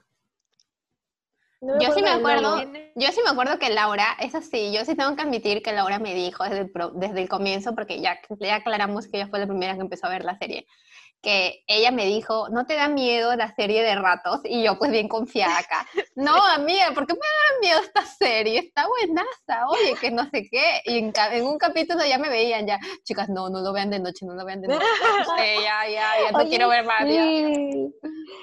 yo 1.62 1.92
sí 1.92 2.03
me 2.03 2.11
acuerdo, 2.11 2.61
yo 2.96 3.09
sí 3.12 3.20
me 3.25 3.31
acuerdo 3.31 3.59
que 3.59 3.70
Laura, 3.70 4.16
eso 4.18 4.40
sí, 4.42 4.72
yo 4.72 4.85
sí 4.85 4.96
tengo 4.96 5.14
que 5.14 5.22
admitir 5.22 5.62
que 5.62 5.72
Laura 5.72 6.01
me 6.01 6.12
dijo 6.12 6.42
desde 6.42 6.61
el, 6.62 6.72
desde 6.94 7.22
el 7.22 7.29
comienzo, 7.29 7.75
porque 7.75 8.01
ya, 8.01 8.18
ya 8.40 8.57
aclaramos 8.57 9.07
que 9.07 9.18
ella 9.18 9.29
fue 9.29 9.38
la 9.38 9.46
primera 9.46 9.75
que 9.75 9.81
empezó 9.81 10.07
a 10.09 10.11
ver 10.11 10.25
la 10.25 10.37
serie, 10.38 10.66
que 11.22 11.62
ella 11.68 11.92
me 11.92 12.04
dijo, 12.06 12.48
¿no 12.50 12.66
te 12.66 12.74
da 12.74 12.88
miedo 12.88 13.35
la 13.37 13.54
serie 13.54 13.82
de 13.82 13.94
ratos? 13.94 14.40
Y 14.44 14.64
yo 14.64 14.76
pues 14.76 14.90
bien 14.90 15.08
confiada 15.08 15.58
acá. 15.58 15.87
No, 16.14 16.37
amiga, 16.37 16.90
¿por 16.92 17.06
qué 17.06 17.14
me 17.14 17.20
da 17.20 17.61
miedo 17.61 17.80
esta 17.80 18.04
serie? 18.04 18.58
Está 18.58 18.87
buenaza, 18.87 19.66
oye, 19.68 19.94
que 19.98 20.11
no 20.11 20.24
sé 20.24 20.46
qué. 20.50 20.82
Y 20.85 20.98
en, 20.98 21.12
un 21.46 21.56
capítulo 21.56 22.04
ya 22.04 22.18
me 22.18 22.28
veían 22.28 22.66
ya, 22.66 22.78
chicas, 23.02 23.30
no, 23.30 23.48
no 23.48 23.61
lo 23.61 23.72
vean 23.72 23.88
de 23.88 23.98
noche, 23.98 24.26
no 24.26 24.35
lo 24.35 24.44
vean 24.44 24.61
de 24.61 24.68
noche. 24.68 24.85
ya, 25.62 25.88
ya, 25.88 26.11
ya, 26.24 26.32
no 26.32 26.46
quiero 26.46 26.68
ver 26.68 26.85
más. 26.85 27.06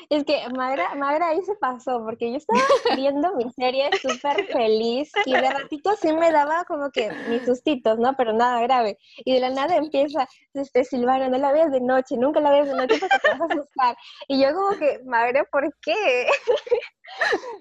Es 0.09 0.23
que 0.23 0.41
Magra, 0.49 0.95
Magra 0.95 1.29
ahí 1.29 1.43
se 1.43 1.53
pasó, 1.55 2.03
porque 2.03 2.31
yo 2.31 2.37
estaba 2.37 2.59
viendo 2.95 3.35
mi 3.35 3.51
serie 3.51 3.89
súper 4.01 4.45
feliz 4.47 5.11
y 5.25 5.33
de 5.33 5.49
ratito 5.49 5.95
sí 6.01 6.11
me 6.11 6.31
daba 6.31 6.65
como 6.65 6.89
que 6.89 7.11
mis 7.29 7.45
sustitos, 7.45 7.99
¿no? 7.99 8.15
Pero 8.15 8.33
nada 8.33 8.61
grave. 8.61 8.97
Y 9.17 9.33
de 9.33 9.39
la 9.41 9.51
nada 9.51 9.75
empieza, 9.75 10.27
este, 10.53 10.83
Silvana, 10.83 11.29
no 11.29 11.37
la 11.37 11.51
veas 11.51 11.71
de 11.71 11.81
noche, 11.81 12.17
nunca 12.17 12.39
la 12.39 12.49
veas 12.49 12.68
porque 12.77 12.99
te 12.99 13.29
vas 13.29 13.41
a 13.41 13.45
asustar. 13.45 13.97
Y 14.27 14.41
yo 14.41 14.53
como 14.53 14.77
que, 14.77 15.01
Magra, 15.05 15.43
¿por 15.51 15.73
qué? 15.81 16.27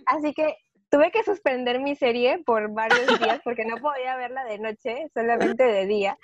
Así 0.07 0.33
que 0.35 0.57
tuve 0.91 1.11
que 1.11 1.23
suspender 1.23 1.81
mi 1.81 1.95
serie 1.97 2.43
por 2.45 2.73
varios 2.73 3.19
días 3.21 3.41
porque 3.45 3.65
no 3.65 3.77
podía 3.77 4.17
verla 4.17 4.45
de 4.45 4.59
noche, 4.59 5.09
solamente 5.15 5.65
de 5.65 5.87
día. 5.87 6.19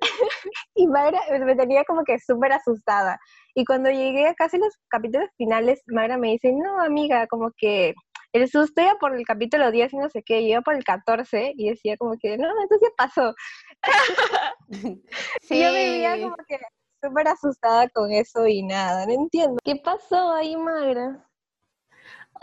y 0.74 0.86
Magra 0.86 1.20
me 1.44 1.56
tenía 1.56 1.84
como 1.84 2.04
que 2.04 2.18
súper 2.18 2.52
asustada. 2.52 3.18
Y 3.54 3.64
cuando 3.64 3.90
llegué 3.90 4.28
a 4.28 4.34
casi 4.34 4.58
los 4.58 4.74
capítulos 4.88 5.28
finales, 5.36 5.82
Magra 5.86 6.16
me 6.16 6.30
dice, 6.30 6.52
no, 6.52 6.80
amiga, 6.80 7.26
como 7.26 7.50
que 7.56 7.94
el 8.32 8.48
susto 8.48 8.80
iba 8.80 8.94
por 8.94 9.14
el 9.14 9.24
capítulo 9.26 9.70
10 9.70 9.92
y 9.92 9.96
no 9.98 10.08
sé 10.08 10.22
qué, 10.22 10.40
iba 10.40 10.62
por 10.62 10.74
el 10.74 10.84
14 10.84 11.52
y 11.56 11.68
decía 11.68 11.96
como 11.98 12.16
que, 12.18 12.38
no, 12.38 12.48
entonces 12.62 12.88
ya 12.88 12.94
pasó. 12.96 13.34
sí. 15.42 15.60
Yo 15.60 15.72
vivía 15.72 16.20
como 16.20 16.36
que 16.48 16.58
súper 17.02 17.28
asustada 17.28 17.88
con 17.88 18.12
eso 18.12 18.46
y 18.46 18.62
nada, 18.62 19.06
no 19.06 19.12
entiendo. 19.12 19.58
¿Qué 19.64 19.76
pasó 19.76 20.32
ahí, 20.32 20.56
Magra? 20.56 21.26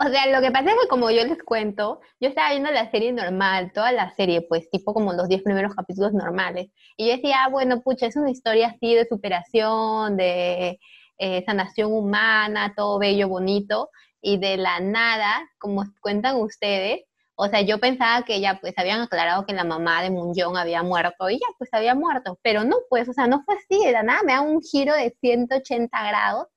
O 0.02 0.08
sea, 0.08 0.26
lo 0.28 0.40
que 0.40 0.50
pasa 0.50 0.70
es 0.70 0.76
que 0.82 0.88
como 0.88 1.10
yo 1.10 1.24
les 1.26 1.42
cuento, 1.42 2.00
yo 2.20 2.28
estaba 2.28 2.50
viendo 2.50 2.70
la 2.70 2.90
serie 2.90 3.12
normal, 3.12 3.70
toda 3.74 3.92
la 3.92 4.14
serie, 4.14 4.40
pues 4.40 4.70
tipo 4.70 4.94
como 4.94 5.12
los 5.12 5.28
10 5.28 5.42
primeros 5.42 5.74
capítulos 5.74 6.14
normales. 6.14 6.68
Y 6.96 7.06
yo 7.08 7.16
decía, 7.16 7.44
ah, 7.44 7.48
bueno, 7.50 7.82
pucha, 7.82 8.06
es 8.06 8.16
una 8.16 8.30
historia 8.30 8.68
así 8.68 8.94
de 8.94 9.04
superación, 9.06 10.16
de 10.16 10.78
eh, 11.18 11.44
sanación 11.44 11.92
humana, 11.92 12.72
todo 12.74 12.98
bello, 12.98 13.28
bonito. 13.28 13.90
Y 14.22 14.38
de 14.38 14.56
la 14.56 14.80
nada, 14.80 15.46
como 15.58 15.84
cuentan 16.00 16.36
ustedes, 16.36 17.00
o 17.42 17.48
sea, 17.48 17.62
yo 17.62 17.78
pensaba 17.80 18.22
que 18.22 18.38
ya 18.38 18.58
pues 18.60 18.74
habían 18.76 19.00
aclarado 19.00 19.46
que 19.46 19.54
la 19.54 19.64
mamá 19.64 20.02
de 20.02 20.10
Munjong 20.10 20.58
había 20.58 20.82
muerto 20.82 21.30
y 21.30 21.38
ya 21.38 21.46
pues 21.56 21.70
había 21.72 21.94
muerto, 21.94 22.38
pero 22.42 22.64
no 22.64 22.76
pues, 22.90 23.08
o 23.08 23.14
sea, 23.14 23.26
no 23.26 23.42
fue 23.44 23.54
así, 23.54 23.82
de 23.82 23.92
la 23.92 24.02
nada 24.02 24.20
me 24.24 24.34
da 24.34 24.42
un 24.42 24.60
giro 24.60 24.92
de 24.94 25.16
180 25.20 26.06
grados 26.06 26.48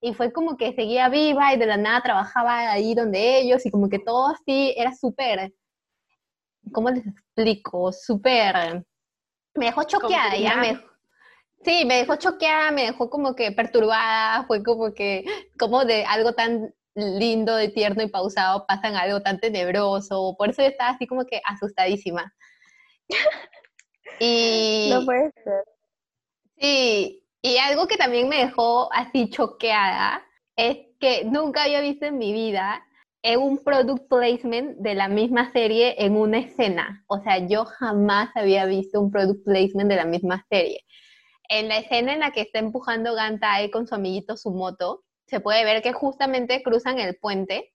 y 0.00 0.14
fue 0.14 0.32
como 0.32 0.56
que 0.56 0.72
seguía 0.72 1.08
viva 1.08 1.52
y 1.52 1.58
de 1.58 1.66
la 1.66 1.76
nada 1.76 2.00
trabajaba 2.02 2.70
ahí 2.70 2.94
donde 2.94 3.40
ellos 3.40 3.66
y 3.66 3.72
como 3.72 3.88
que 3.88 3.98
todo 3.98 4.28
así 4.28 4.72
era 4.76 4.94
súper, 4.94 5.52
¿cómo 6.72 6.90
les 6.90 7.04
explico? 7.04 7.90
Súper, 7.92 8.84
me 9.54 9.66
dejó 9.66 9.82
choqueada, 9.82 10.36
ya 10.36 10.56
me, 10.58 10.80
sí, 11.64 11.84
me 11.86 11.96
dejó 11.96 12.14
choqueada, 12.14 12.70
me 12.70 12.82
dejó 12.82 13.10
como 13.10 13.34
que 13.34 13.50
perturbada, 13.50 14.44
fue 14.44 14.62
como 14.62 14.94
que, 14.94 15.24
como 15.58 15.84
de 15.84 16.04
algo 16.04 16.34
tan 16.34 16.72
lindo, 16.94 17.56
de 17.56 17.68
tierno 17.68 18.02
y 18.02 18.08
pausado 18.08 18.66
pasan 18.66 18.96
algo 18.96 19.20
tan 19.22 19.38
tenebroso, 19.38 20.34
por 20.36 20.50
eso 20.50 20.62
yo 20.62 20.68
estaba 20.68 20.90
así 20.90 21.06
como 21.06 21.24
que 21.24 21.40
asustadísima. 21.44 22.32
Y, 24.22 24.90
no 24.90 25.06
puede 25.06 25.30
ser. 25.42 25.64
Sí, 26.58 27.24
y 27.40 27.56
algo 27.56 27.86
que 27.86 27.96
también 27.96 28.28
me 28.28 28.36
dejó 28.36 28.92
así 28.92 29.30
choqueada 29.30 30.22
es 30.56 30.76
que 30.98 31.24
nunca 31.24 31.62
había 31.62 31.80
visto 31.80 32.04
en 32.04 32.18
mi 32.18 32.32
vida 32.34 32.84
un 33.38 33.62
product 33.62 34.08
placement 34.08 34.78
de 34.78 34.94
la 34.94 35.08
misma 35.08 35.50
serie 35.52 35.94
en 36.04 36.16
una 36.16 36.38
escena. 36.38 37.04
O 37.06 37.20
sea, 37.20 37.46
yo 37.46 37.64
jamás 37.64 38.30
había 38.34 38.64
visto 38.66 39.00
un 39.00 39.10
product 39.10 39.44
placement 39.44 39.88
de 39.90 39.96
la 39.96 40.04
misma 40.04 40.44
serie. 40.50 40.84
En 41.48 41.68
la 41.68 41.78
escena 41.78 42.12
en 42.12 42.20
la 42.20 42.30
que 42.30 42.42
está 42.42 42.58
empujando 42.58 43.14
Gantai 43.14 43.70
con 43.70 43.86
su 43.86 43.94
amiguito 43.94 44.36
su 44.36 44.50
moto, 44.50 45.02
se 45.30 45.40
puede 45.40 45.64
ver 45.64 45.80
que 45.82 45.92
justamente 45.92 46.62
cruzan 46.62 46.98
el 46.98 47.16
puente 47.16 47.72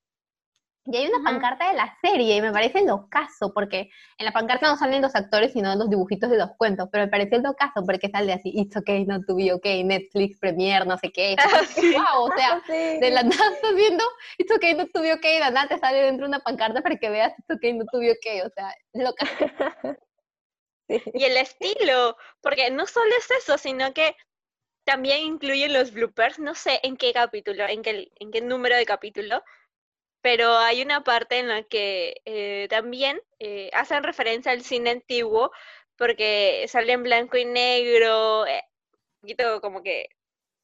Y 0.86 0.98
hay 0.98 1.08
una 1.08 1.24
pancarta 1.24 1.72
de 1.72 1.78
la 1.78 1.98
serie 2.02 2.36
y 2.36 2.42
me 2.42 2.52
parece 2.52 2.86
locazo, 2.86 3.54
porque 3.54 3.90
en 4.20 4.26
la 4.26 4.32
pancarta 4.32 4.68
no 4.68 4.78
salen 4.78 5.02
los 5.02 5.16
actores, 5.16 5.54
sino 5.54 5.74
los 5.76 5.90
dibujitos 5.90 6.30
de 6.30 6.38
los 6.38 6.52
cuentos, 6.58 6.90
pero 6.92 7.06
me 7.06 7.10
parece 7.10 7.40
locazo 7.40 7.84
porque 7.86 8.10
sale 8.10 8.34
así, 8.34 8.52
It's 8.54 8.78
okay, 8.78 9.04
not 9.06 9.26
to 9.26 9.36
be 9.36 9.52
okay, 9.52 9.84
Netflix, 9.84 10.38
Premiere, 10.38 10.86
no 10.86 10.98
sé 10.98 11.12
qué. 11.12 11.36
wow, 11.98 12.26
o 12.26 12.32
sea, 12.38 12.62
de 12.68 13.10
la 13.10 13.24
nada 13.24 13.54
estás 13.56 13.74
viendo 13.74 14.04
It's 14.38 14.54
okay, 14.56 14.76
not 14.76 14.92
to 14.94 15.02
be 15.02 15.14
okay, 15.14 15.36
de 15.36 15.40
la 15.40 15.50
nada 15.50 15.70
te 15.70 15.80
sale 15.80 16.04
dentro 16.04 16.28
una 16.28 16.40
pancarta 16.40 16.82
para 16.82 16.98
que 16.98 17.10
veas 17.10 17.34
It's 17.40 17.50
okay, 17.56 17.74
not 17.74 17.88
to 17.92 18.00
be 18.00 18.12
okay, 18.12 18.42
o 18.42 18.50
sea, 18.50 18.72
locazo. 18.94 19.32
Y 20.88 21.24
el 21.24 21.38
estilo, 21.38 22.16
porque 22.42 22.70
no 22.70 22.86
solo 22.86 23.10
es 23.18 23.32
eso, 23.32 23.58
sino 23.58 23.92
que 23.94 24.16
también 24.86 25.22
incluye 25.26 25.68
los 25.70 25.92
bloopers, 25.92 26.40
no 26.40 26.56
sé 26.56 26.80
en 26.84 26.96
qué 26.98 27.12
capítulo, 27.14 27.66
en 27.68 27.82
qué, 27.82 28.12
en 28.20 28.32
qué 28.32 28.42
número 28.42 28.76
de 28.78 28.86
capítulo, 28.86 29.44
pero 30.22 30.58
hay 30.58 30.82
una 30.82 31.04
parte 31.04 31.40
en 31.40 31.50
la 31.50 31.64
que 31.64 32.22
eh, 32.26 32.68
también 32.70 33.22
eh, 33.40 33.70
hacen 33.74 34.04
referencia 34.04 34.52
al 34.52 34.62
cine 34.64 34.92
antiguo, 34.92 35.52
porque 35.98 36.66
sale 36.68 36.94
en 36.94 37.04
blanco 37.04 37.38
y 37.38 37.46
negro, 37.46 38.46
eh, 38.48 38.64
un 38.94 39.22
poquito 39.22 39.62
como 39.62 39.84
que 39.84 40.10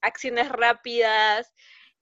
acciones 0.02 0.50
rápidas, 0.50 1.54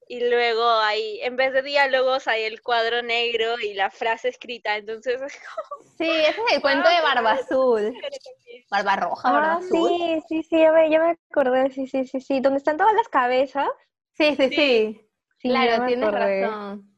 y 0.09 0.27
luego 0.27 0.67
hay, 0.67 1.21
en 1.21 1.35
vez 1.35 1.53
de 1.53 1.61
diálogos, 1.61 2.27
hay 2.27 2.41
el 2.41 2.63
cuadro 2.63 3.03
negro 3.03 3.59
y 3.59 3.75
la 3.75 3.91
frase 3.91 4.29
escrita, 4.29 4.75
entonces 4.75 5.21
Sí, 5.99 6.09
ese 6.09 6.41
es 6.47 6.55
el 6.55 6.61
cuento 6.61 6.89
de 6.89 6.99
Barba 7.01 7.33
Azul. 7.33 7.93
Barba 8.71 8.95
Roja, 8.95 9.31
Barba 9.31 9.53
ah, 9.53 9.57
Azul. 9.57 9.87
Sí, 9.87 10.23
sí, 10.27 10.43
sí, 10.43 10.59
ya 10.59 10.71
me, 10.71 10.89
ya 10.89 10.99
me 10.99 11.15
acordé, 11.29 11.69
sí, 11.69 11.85
sí, 11.85 12.05
sí, 12.05 12.19
sí, 12.21 12.39
donde 12.39 12.57
están 12.57 12.77
todas 12.77 12.93
las 12.95 13.07
cabezas. 13.07 13.69
Sí, 14.13 14.35
sí, 14.35 14.49
sí. 14.49 15.07
claro, 15.41 15.85
tienes 15.85 16.11
razón. 16.11 16.89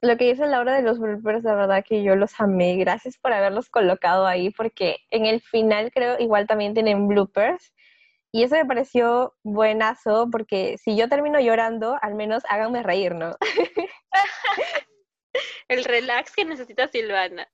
Lo 0.00 0.16
que 0.16 0.26
dice 0.26 0.46
Laura 0.46 0.76
de 0.76 0.82
los 0.82 1.00
bloopers, 1.00 1.42
la 1.42 1.54
verdad 1.54 1.84
que 1.86 2.04
yo 2.04 2.14
los 2.14 2.40
amé. 2.40 2.76
Gracias 2.76 3.18
por 3.18 3.32
haberlos 3.32 3.68
colocado 3.68 4.26
ahí, 4.26 4.50
porque 4.50 4.98
en 5.10 5.26
el 5.26 5.42
final 5.42 5.90
creo 5.92 6.18
igual 6.20 6.46
también 6.46 6.72
tienen 6.72 7.08
bloopers. 7.08 7.72
Y 8.32 8.44
eso 8.44 8.54
me 8.54 8.64
pareció 8.64 9.34
buenazo, 9.42 10.28
porque 10.30 10.76
si 10.78 10.96
yo 10.96 11.08
termino 11.08 11.40
llorando, 11.40 11.98
al 12.00 12.14
menos 12.14 12.42
háganme 12.48 12.82
reír, 12.82 13.14
¿no? 13.14 13.36
El 15.68 15.84
relax 15.84 16.34
que 16.34 16.44
necesita 16.44 16.88
Silvana. 16.88 17.48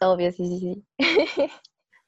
Obvio, 0.00 0.32
sí, 0.32 0.46
sí, 0.46 0.58
sí. 0.60 0.86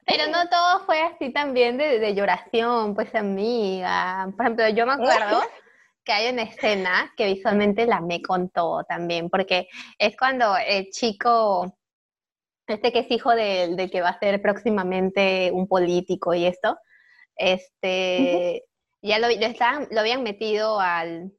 Pero 0.05 0.27
no 0.27 0.49
todo 0.49 0.85
fue 0.85 1.01
así 1.01 1.31
también 1.31 1.77
de, 1.77 1.99
de 1.99 2.13
lloración, 2.13 2.93
pues 2.93 3.13
amiga. 3.15 4.27
Por 4.35 4.45
ejemplo, 4.45 4.69
yo 4.69 4.85
me 4.85 4.93
acuerdo 4.93 5.41
que 6.03 6.11
hay 6.11 6.33
una 6.33 6.43
escena 6.43 7.13
que 7.15 7.27
visualmente 7.27 7.85
la 7.85 8.01
me 8.01 8.21
contó 8.21 8.83
también, 8.83 9.29
porque 9.29 9.67
es 9.97 10.17
cuando 10.17 10.57
el 10.57 10.89
chico, 10.89 11.77
este 12.67 12.91
que 12.91 12.99
es 12.99 13.11
hijo 13.11 13.31
del 13.31 13.77
de 13.77 13.89
que 13.89 14.01
va 14.01 14.09
a 14.09 14.19
ser 14.19 14.41
próximamente 14.41 15.51
un 15.53 15.67
político 15.67 16.33
y 16.33 16.47
esto, 16.47 16.77
este, 17.35 18.63
ya 19.01 19.19
lo, 19.19 19.27
lo, 19.27 19.99
habían 19.99 20.23
metido 20.23 20.79
al, 20.79 21.31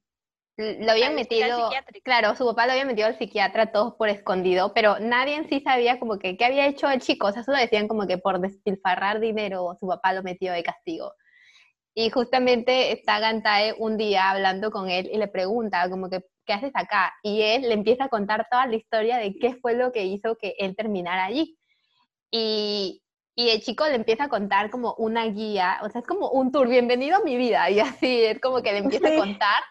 lo 0.57 0.93
habían 0.93 1.15
metido, 1.17 1.71
claro, 2.05 2.37
su 2.37 2.45
papá 2.47 2.67
lo 2.67 2.73
había 2.73 2.85
metido 2.85 3.09
al 3.09 3.19
psiquiatra 3.19 3.73
todos 3.73 3.95
por 3.95 4.09
escondido, 4.09 4.73
pero 4.73 4.99
nadie 5.01 5.35
en 5.35 5.49
sí 5.49 5.61
sabía 5.61 5.99
como 5.99 6.19
que 6.19 6.37
qué 6.37 6.45
había 6.45 6.67
hecho 6.67 6.89
el 6.89 7.01
chico, 7.01 7.27
o 7.27 7.33
sea, 7.33 7.43
solo 7.43 7.59
decían 7.59 7.89
como 7.89 8.07
que 8.07 8.19
por 8.19 8.41
despilfarrar 8.41 9.19
dinero 9.19 9.77
su 9.81 9.89
papá 9.89 10.13
lo 10.13 10.23
metió 10.23 10.53
de 10.53 10.63
castigo. 10.63 11.13
Y 11.97 12.11
justamente 12.11 12.93
está 12.93 13.21
Gantae 13.21 13.75
un 13.79 13.97
día 13.97 14.31
hablando 14.31 14.71
con 14.71 14.91
él 14.91 15.09
y 15.13 15.17
le 15.17 15.29
pregunta 15.29 15.89
como 15.89 16.11
que, 16.11 16.25
¿qué 16.45 16.53
haces 16.53 16.73
acá? 16.75 17.13
Y 17.23 17.43
él 17.43 17.63
le 17.63 17.73
empieza 17.73 18.05
a 18.05 18.09
contar 18.09 18.49
toda 18.51 18.67
la 18.67 18.77
historia 18.77 19.19
de 19.19 19.37
qué 19.39 19.55
fue 19.55 19.75
lo 19.75 19.93
que 19.93 20.05
hizo 20.05 20.37
que 20.37 20.55
él 20.59 20.75
terminara 20.75 21.25
allí. 21.25 21.57
Y, 22.33 23.04
y 23.37 23.49
el 23.51 23.63
chico 23.63 23.87
le 23.87 23.97
empieza 23.97 24.25
a 24.25 24.29
contar 24.29 24.71
como 24.71 24.95
una 24.95 25.27
guía, 25.27 25.81
o 25.83 25.89
sea, 25.89 26.01
es 26.01 26.07
como 26.07 26.31
un 26.31 26.53
tour, 26.53 26.69
bienvenido 26.69 27.17
a 27.17 27.25
mi 27.25 27.37
vida, 27.37 27.69
y 27.71 27.81
así 27.81 28.25
es 28.25 28.41
como 28.41 28.63
que 28.63 28.73
le 28.73 28.79
empieza 28.79 29.09
a 29.09 29.17
contar. 29.17 29.63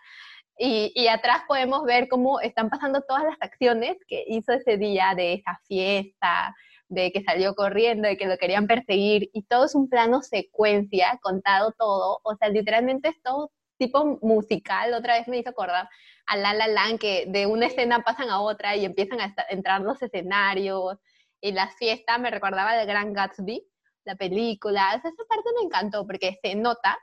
Y, 0.58 0.92
y, 0.96 1.08
atrás 1.08 1.44
podemos 1.48 1.84
ver 1.84 2.08
cómo 2.08 2.40
están 2.40 2.70
pasando 2.70 3.02
todas 3.02 3.24
las 3.24 3.38
acciones 3.42 3.98
que 4.08 4.24
hizo 4.28 4.54
ese 4.54 4.78
día 4.78 5.14
de 5.16 5.34
esa 5.34 5.60
fiesta, 5.68 6.56
de 6.90 7.12
que 7.12 7.24
salió 7.24 7.56
corriendo, 7.56 8.08
de 8.08 8.18
que 8.18 8.28
lo 8.28 8.38
querían 8.38 8.68
perseguir, 8.68 9.30
y 9.34 9.44
todo 9.44 9.66
es 9.66 9.76
un 9.76 9.90
plano 9.90 10.22
secuencia, 10.22 11.20
contado 11.22 11.74
todo, 11.78 12.20
o 12.24 12.36
sea, 12.36 12.50
literalmente 12.50 13.10
es 13.10 13.22
todo 13.24 13.52
tipo 13.80 14.20
musical, 14.22 14.94
otra 14.94 15.18
vez 15.18 15.28
me 15.28 15.38
hizo 15.40 15.50
acordar 15.50 15.90
a 16.28 16.38
La 16.38 16.54
La 16.54 16.68
Land, 16.68 17.00
que 17.00 17.26
de 17.28 17.48
una 17.48 17.66
escena 17.66 18.04
pasan 18.04 18.30
a 18.30 18.42
otra 18.42 18.76
y 18.76 18.86
empiezan 18.86 19.22
a 19.22 19.34
entrar 19.50 19.82
los 19.82 20.02
escenarios, 20.02 21.00
y 21.44 21.52
la 21.52 21.68
fiesta 21.68 22.18
me 22.18 22.32
recordaba 22.32 22.74
de 22.74 22.86
Gran 22.86 23.12
Gatsby, 23.12 23.68
la 24.06 24.16
película. 24.16 24.94
Esa 24.96 25.12
parte 25.28 25.50
me 25.60 25.66
encantó 25.66 26.08
porque 26.08 26.40
se 26.42 26.56
nota 26.56 26.98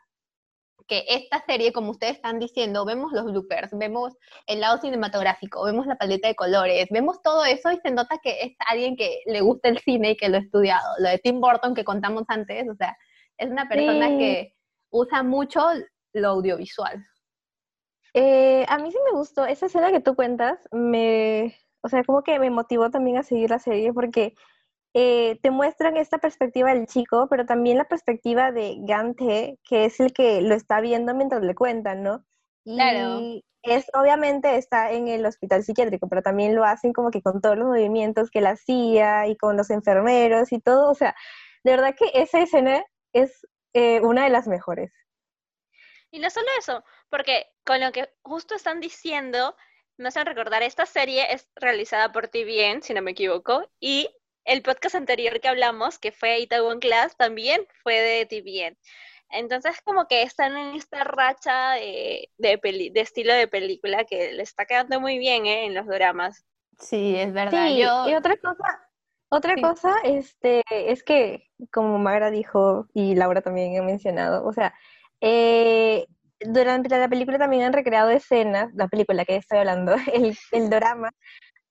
que 0.89 1.05
esta 1.09 1.45
serie, 1.45 1.75
como 1.75 1.91
ustedes 1.91 2.15
están 2.17 2.39
diciendo, 2.39 2.87
vemos 2.87 3.13
los 3.13 3.27
bloopers, 3.27 3.71
vemos 3.77 4.17
el 4.47 4.61
lado 4.61 4.79
cinematográfico, 4.79 5.63
vemos 5.63 5.87
la 5.87 5.97
paleta 5.97 6.27
de 6.27 6.35
colores, 6.35 6.87
vemos 6.91 7.23
todo 7.23 7.45
eso 7.45 7.71
y 7.71 7.79
se 7.81 7.91
nota 7.91 8.17
que 8.23 8.41
es 8.41 8.57
alguien 8.67 8.97
que 8.97 9.21
le 9.27 9.43
gusta 9.43 9.69
el 9.69 9.79
cine 9.79 10.13
y 10.13 10.17
que 10.17 10.31
lo 10.31 10.39
ha 10.39 10.41
estudiado. 10.41 10.89
Lo 11.01 11.11
de 11.11 11.19
Tim 11.19 11.39
Burton 11.39 11.75
que 11.75 11.85
contamos 11.85 12.25
antes, 12.29 12.67
o 12.67 12.75
sea, 12.75 12.97
es 13.37 13.51
una 13.51 13.69
persona 13.69 14.09
que 14.09 14.55
usa 14.89 15.23
mucho 15.23 15.61
lo 16.15 16.29
audiovisual. 16.29 17.07
Eh, 18.15 18.65
a 18.67 18.79
mí 18.79 18.91
sí 18.91 18.99
me 19.05 19.17
gustó, 19.19 19.45
esa 19.45 19.67
escena 19.67 19.93
que 19.93 20.01
tú 20.01 20.17
cuentas 20.17 20.67
me, 20.73 21.55
o 21.83 21.89
sea, 21.89 22.05
como 22.05 22.23
que 22.23 22.39
me 22.39 22.51
motivó 22.51 22.91
también 22.91 23.17
a 23.19 23.23
seguir 23.23 23.51
la 23.51 23.59
serie 23.59 23.93
porque 23.93 24.35
eh, 24.93 25.39
te 25.43 25.51
muestran 25.51 25.97
esta 25.97 26.19
perspectiva 26.19 26.75
del 26.75 26.87
chico, 26.87 27.29
pero 27.31 27.47
también 27.47 27.79
la 27.79 27.85
perspectiva 27.85 28.51
de 28.51 28.77
Gante, 28.81 29.59
que 29.69 29.85
es 29.85 30.01
el 30.01 30.13
que 30.13 30.41
lo 30.43 30.55
está 30.55 30.81
viendo 30.81 31.15
mientras 31.15 31.43
le 31.43 31.55
cuentan, 31.55 32.03
¿no? 32.03 32.25
claro. 32.65 33.21
es, 33.63 33.87
obviamente 33.95 34.57
está 34.57 34.91
en 34.91 35.09
el 35.09 35.25
hospital 35.25 35.63
psiquiátrico, 35.63 36.09
pero 36.09 36.23
también 36.23 36.55
lo 36.55 36.65
hacen 36.65 36.93
como 36.93 37.11
que 37.11 37.23
con 37.23 37.41
todos 37.41 37.57
los 37.57 37.69
movimientos 37.69 38.31
que 38.31 38.41
él 38.41 38.47
hacía 38.47 39.27
y 39.29 39.37
con 39.37 39.57
los 39.57 39.71
enfermeros 39.71 40.53
y 40.53 40.61
todo. 40.61 40.91
O 40.91 40.95
sea, 40.95 41.15
de 41.63 41.71
verdad 41.73 41.95
que 41.97 42.11
esa 42.15 42.41
escena 42.41 42.85
es 43.13 43.47
eh, 43.75 44.01
una 44.01 44.25
de 44.25 44.31
las 44.31 44.49
mejores. 44.49 44.93
Y 46.11 46.19
no 46.19 46.31
solo 46.31 46.49
eso, 46.59 46.83
porque 47.09 47.47
con 47.65 47.81
lo 47.81 47.93
que 47.93 48.09
justo 48.23 48.57
están 48.57 48.81
diciendo, 48.81 49.55
me 50.01 50.09
hacen 50.09 50.27
recordar, 50.27 50.63
esta 50.63 50.87
serie 50.87 51.33
es 51.33 51.49
realizada 51.55 52.11
por 52.11 52.29
TVN, 52.29 52.83
si 52.83 52.95
no 52.95 53.03
me 53.03 53.11
equivoco, 53.11 53.71
y 53.79 54.09
el 54.45 54.63
podcast 54.63 54.95
anterior 54.95 55.41
que 55.41 55.49
hablamos, 55.49 55.99
que 55.99 56.11
fue 56.11 56.41
Itaewon 56.41 56.81
Class, 56.81 57.17
también 57.17 57.67
fue 57.83 58.01
de 58.01 58.27
TVN. 58.27 58.77
Entonces, 59.29 59.81
como 59.83 60.07
que 60.09 60.23
están 60.23 60.57
en 60.57 60.75
esta 60.75 61.05
racha 61.05 61.73
de, 61.73 62.31
de, 62.39 62.93
estilo 62.95 63.33
de 63.35 63.47
película 63.47 64.05
que 64.05 64.33
le 64.33 64.43
está 64.43 64.65
quedando 64.65 65.01
muy 65.01 65.19
bien 65.19 65.47
¿eh? 65.47 65.67
en 65.67 65.75
los 65.75 65.87
dramas. 65.87 66.45
Sí, 66.79 67.15
es 67.17 67.33
verdad. 67.33 67.69
y 67.69 67.85
otra 67.85 68.37
cosa, 68.39 68.91
otra 69.29 69.55
cosa 69.57 69.95
este, 70.03 70.63
es 70.71 71.05
que, 71.05 71.47
como 71.71 71.99
Magra 71.99 72.31
dijo 72.31 72.89
y 72.95 73.15
Laura 73.15 73.43
también 73.43 73.79
ha 73.79 73.83
mencionado, 73.85 74.45
o 74.45 74.53
sea, 74.53 74.75
eh, 75.21 76.07
durante 76.41 76.89
la 76.89 77.09
película 77.09 77.39
también 77.39 77.65
han 77.65 77.73
recreado 77.73 78.11
escenas, 78.11 78.73
la 78.75 78.89
película 78.89 79.25
que 79.25 79.37
estoy 79.37 79.59
hablando, 79.59 79.95
el, 80.13 80.37
el 80.53 80.71
drama, 80.71 81.11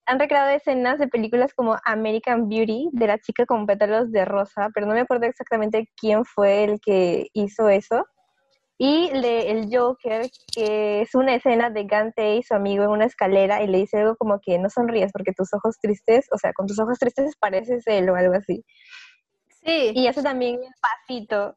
han 0.10 0.20
recreado 0.20 0.50
escenas 0.50 0.98
de 0.98 1.08
películas 1.08 1.54
como 1.54 1.78
American 1.86 2.50
Beauty, 2.50 2.90
de 2.94 3.08
la 3.08 3.20
chica 3.20 3.46
con 3.46 3.68
pétalos 3.68 4.12
de 4.12 4.26
rosa, 4.26 4.70
pero 4.74 4.88
no 4.88 4.94
me 4.94 5.02
acuerdo 5.02 5.28
exactamente 5.28 5.88
quién 5.96 6.26
fue 6.26 6.64
el 6.64 6.80
que 6.82 7.28
hizo 7.34 7.70
eso. 7.70 8.06
Y 8.80 9.10
de 9.10 9.52
El 9.52 9.68
Joker, 9.70 10.26
que 10.56 11.02
es 11.02 11.14
una 11.14 11.36
escena 11.36 11.70
de 11.70 11.84
Gante 11.84 12.38
y 12.38 12.44
su 12.44 12.56
amigo 12.56 12.86
en 12.86 12.92
una 12.92 13.06
escalera 13.06 13.62
y 13.62 13.68
le 13.68 13.80
dice 13.80 13.98
algo 13.98 14.16
como 14.16 14.40
que 14.40 14.58
no 14.58 14.70
sonríes 14.70 15.12
porque 15.12 15.34
tus 15.34 15.54
ojos 15.54 15.78
tristes, 15.82 16.28
o 16.32 16.38
sea, 16.38 16.54
con 16.54 16.66
tus 16.66 16.80
ojos 16.80 16.98
tristes 16.98 17.36
pareces 17.38 17.84
él 17.88 18.10
o 18.10 18.16
algo 18.16 18.34
así. 18.34 18.64
Sí. 19.64 19.92
Y 19.94 20.08
hace 20.08 20.24
también 20.24 20.56
el 20.56 20.74
pasito. 20.82 21.56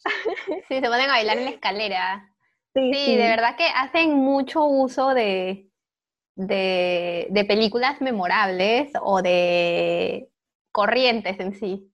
Sí, 0.68 0.80
se 0.80 0.88
ponen 0.88 1.08
a 1.08 1.12
bailar 1.12 1.38
en 1.38 1.44
la 1.44 1.50
escalera. 1.52 2.31
Sí, 2.74 3.16
de 3.16 3.28
verdad 3.28 3.56
que 3.56 3.66
hacen 3.66 4.14
mucho 4.14 4.64
uso 4.64 5.14
de, 5.14 5.68
de, 6.36 7.44
películas 7.46 8.00
memorables 8.00 8.92
o 9.00 9.22
de 9.22 10.28
corrientes 10.72 11.38
en 11.40 11.54
sí, 11.54 11.92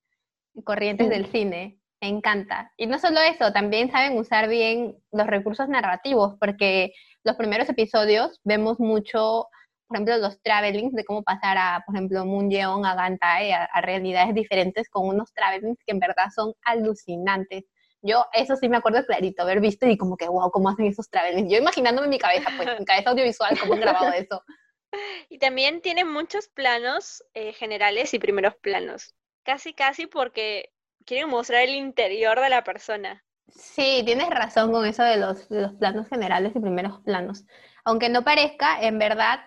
corrientes 0.64 1.08
del 1.08 1.26
cine. 1.26 1.78
Me 2.00 2.08
encanta. 2.08 2.72
Y 2.76 2.86
no 2.86 2.98
solo 3.00 3.20
eso, 3.20 3.52
también 3.52 3.90
saben 3.90 4.16
usar 4.18 4.48
bien 4.48 4.96
los 5.10 5.26
recursos 5.26 5.68
narrativos, 5.68 6.36
porque 6.38 6.92
los 7.24 7.34
primeros 7.34 7.68
episodios 7.68 8.40
vemos 8.44 8.78
mucho, 8.78 9.48
por 9.88 9.96
ejemplo, 9.96 10.16
los 10.18 10.40
travelings 10.42 10.94
de 10.94 11.04
cómo 11.04 11.24
pasar 11.24 11.58
a, 11.58 11.82
por 11.84 11.96
ejemplo, 11.96 12.24
Moon 12.24 12.50
Yeon 12.50 12.86
a 12.86 12.94
Gantae, 12.94 13.52
a, 13.52 13.64
a 13.64 13.80
realidades 13.80 14.32
diferentes 14.32 14.88
con 14.88 15.08
unos 15.08 15.32
travelings 15.32 15.78
que 15.84 15.92
en 15.92 15.98
verdad 15.98 16.26
son 16.32 16.52
alucinantes. 16.62 17.64
Yo 18.02 18.26
eso 18.32 18.56
sí 18.56 18.68
me 18.68 18.76
acuerdo 18.76 19.04
clarito, 19.04 19.42
haber 19.42 19.60
visto 19.60 19.86
y 19.86 19.96
como 19.96 20.16
que, 20.16 20.28
wow, 20.28 20.50
¿cómo 20.50 20.68
hacen 20.68 20.86
esos 20.86 21.10
travelings? 21.10 21.50
Yo 21.50 21.58
imaginándome 21.58 22.06
en 22.06 22.10
mi 22.10 22.18
cabeza, 22.18 22.50
pues, 22.56 22.68
en 22.78 22.84
cabeza 22.84 23.10
audiovisual, 23.10 23.58
cómo 23.58 23.74
han 23.74 23.80
grabado 23.80 24.12
eso. 24.12 24.42
Y 25.28 25.38
también 25.38 25.82
tiene 25.82 26.06
muchos 26.06 26.48
planos 26.48 27.22
eh, 27.34 27.52
generales 27.52 28.14
y 28.14 28.18
primeros 28.18 28.56
planos. 28.56 29.14
Casi, 29.42 29.74
casi 29.74 30.06
porque 30.06 30.72
quieren 31.04 31.28
mostrar 31.28 31.62
el 31.62 31.74
interior 31.74 32.40
de 32.40 32.48
la 32.48 32.64
persona. 32.64 33.22
Sí, 33.48 34.02
tienes 34.06 34.30
razón 34.30 34.72
con 34.72 34.86
eso 34.86 35.02
de 35.02 35.18
los, 35.18 35.48
de 35.50 35.60
los 35.60 35.74
planos 35.74 36.08
generales 36.08 36.52
y 36.54 36.60
primeros 36.60 37.00
planos. 37.02 37.44
Aunque 37.84 38.08
no 38.08 38.24
parezca, 38.24 38.80
en 38.80 38.98
verdad, 38.98 39.40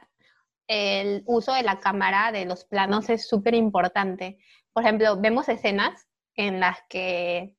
el 0.68 1.24
uso 1.26 1.54
de 1.54 1.64
la 1.64 1.80
cámara 1.80 2.32
de 2.32 2.46
los 2.46 2.66
planos 2.66 3.10
es 3.10 3.28
súper 3.28 3.56
importante. 3.56 4.38
Por 4.74 4.84
ejemplo, 4.84 5.20
vemos 5.20 5.50
escenas 5.50 6.08
en 6.36 6.60
las 6.60 6.78
que 6.88 7.56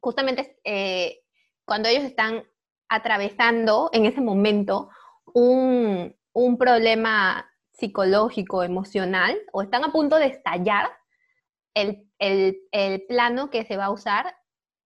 justamente 0.00 0.58
eh, 0.64 1.20
cuando 1.64 1.88
ellos 1.88 2.04
están 2.04 2.44
atravesando 2.88 3.90
en 3.92 4.06
ese 4.06 4.20
momento 4.20 4.90
un, 5.32 6.14
problema 6.58 7.50
psicológico, 7.72 8.62
emocional, 8.62 9.36
o 9.52 9.62
están 9.62 9.84
a 9.84 9.92
punto 9.92 10.16
de 10.16 10.26
estallar, 10.26 10.90
el, 11.74 12.08
el, 12.18 13.02
plano 13.06 13.50
que 13.50 13.64
se 13.64 13.76
va 13.76 13.86
a 13.86 13.90
usar 13.90 14.34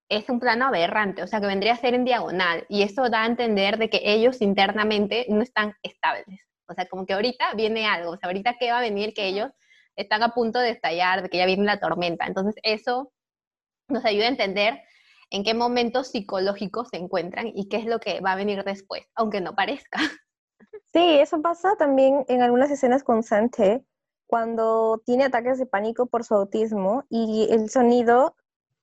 es 0.09 0.29
un 0.29 0.41
plano 0.41 0.67
aberrante, 0.67 1.23
o 1.23 1.27
sea, 1.29 1.41
que 1.41 1.47
vendría 1.47 1.75
a 1.75 1.77
ser 1.77 1.95
en 1.95 2.05
diagonal, 2.05 2.67
y 2.69 2.83
eso 2.83 3.09
da 3.09 3.23
a 3.23 3.27
entender 3.27 3.79
de 3.79 3.91
que 3.91 4.01
ellos 4.03 4.41
internamente 4.41 5.27
no 5.29 5.43
están 5.43 5.77
estables. 5.85 6.41
O 6.67 6.75
sea, 6.75 6.87
como 6.87 7.07
que 7.07 7.15
ahorita 7.15 7.55
viene 7.55 7.87
algo, 7.87 8.13
o 8.13 8.17
sea, 8.17 8.29
ahorita 8.29 8.57
qué 8.59 8.73
va 8.73 8.79
a 8.79 8.83
venir 8.83 9.15
que 9.15 9.27
ellos 9.27 9.51
están 9.97 10.23
a 10.23 10.35
punto 10.35 10.59
de 10.59 10.71
estallar, 10.71 11.23
de 11.23 11.29
que 11.29 11.39
ya 11.39 11.47
viene 11.47 11.65
la 11.65 11.81
tormenta. 11.81 12.27
Entonces, 12.27 12.55
eso 12.63 13.13
nos 13.89 14.05
ayuda 14.05 14.27
a 14.27 14.29
entender 14.29 14.81
en 15.31 15.45
qué 15.45 15.55
momentos 15.55 16.09
psicológicos 16.09 16.89
se 16.91 16.99
encuentran 16.99 17.53
y 17.55 17.69
qué 17.69 17.77
es 17.79 17.87
lo 17.87 18.01
que 18.01 18.21
va 18.21 18.33
a 18.33 18.37
venir 18.37 18.65
después, 18.65 19.05
aunque 19.15 19.41
no 19.41 19.55
parezca. 19.55 19.99
Sí, 20.93 21.21
eso 21.21 21.41
pasa 21.41 21.77
también 21.79 22.25
en 22.27 22.43
algunas 22.43 22.69
escenas 22.69 23.05
con 23.05 23.23
Sante, 23.23 23.85
cuando 24.27 25.01
tiene 25.07 25.25
ataques 25.25 25.59
de 25.59 25.67
pánico 25.67 26.07
por 26.07 26.25
su 26.25 26.35
autismo 26.35 27.05
y 27.09 27.47
el 27.51 27.71
sonido 27.71 28.35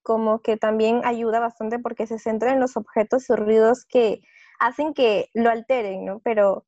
como 0.03 0.41
que 0.41 0.55
también 0.55 1.01
ayuda 1.03 1.39
bastante 1.39 1.79
porque 1.79 2.07
se 2.07 2.17
centra 2.17 2.53
en 2.53 2.61
los 2.61 2.77
objetos 2.77 3.29
y 3.29 3.35
ruidos 3.35 3.85
que 3.85 4.21
hacen 4.59 4.93
que 4.93 5.29
lo 5.33 5.49
alteren, 5.49 6.05
¿no? 6.05 6.19
Pero 6.19 6.65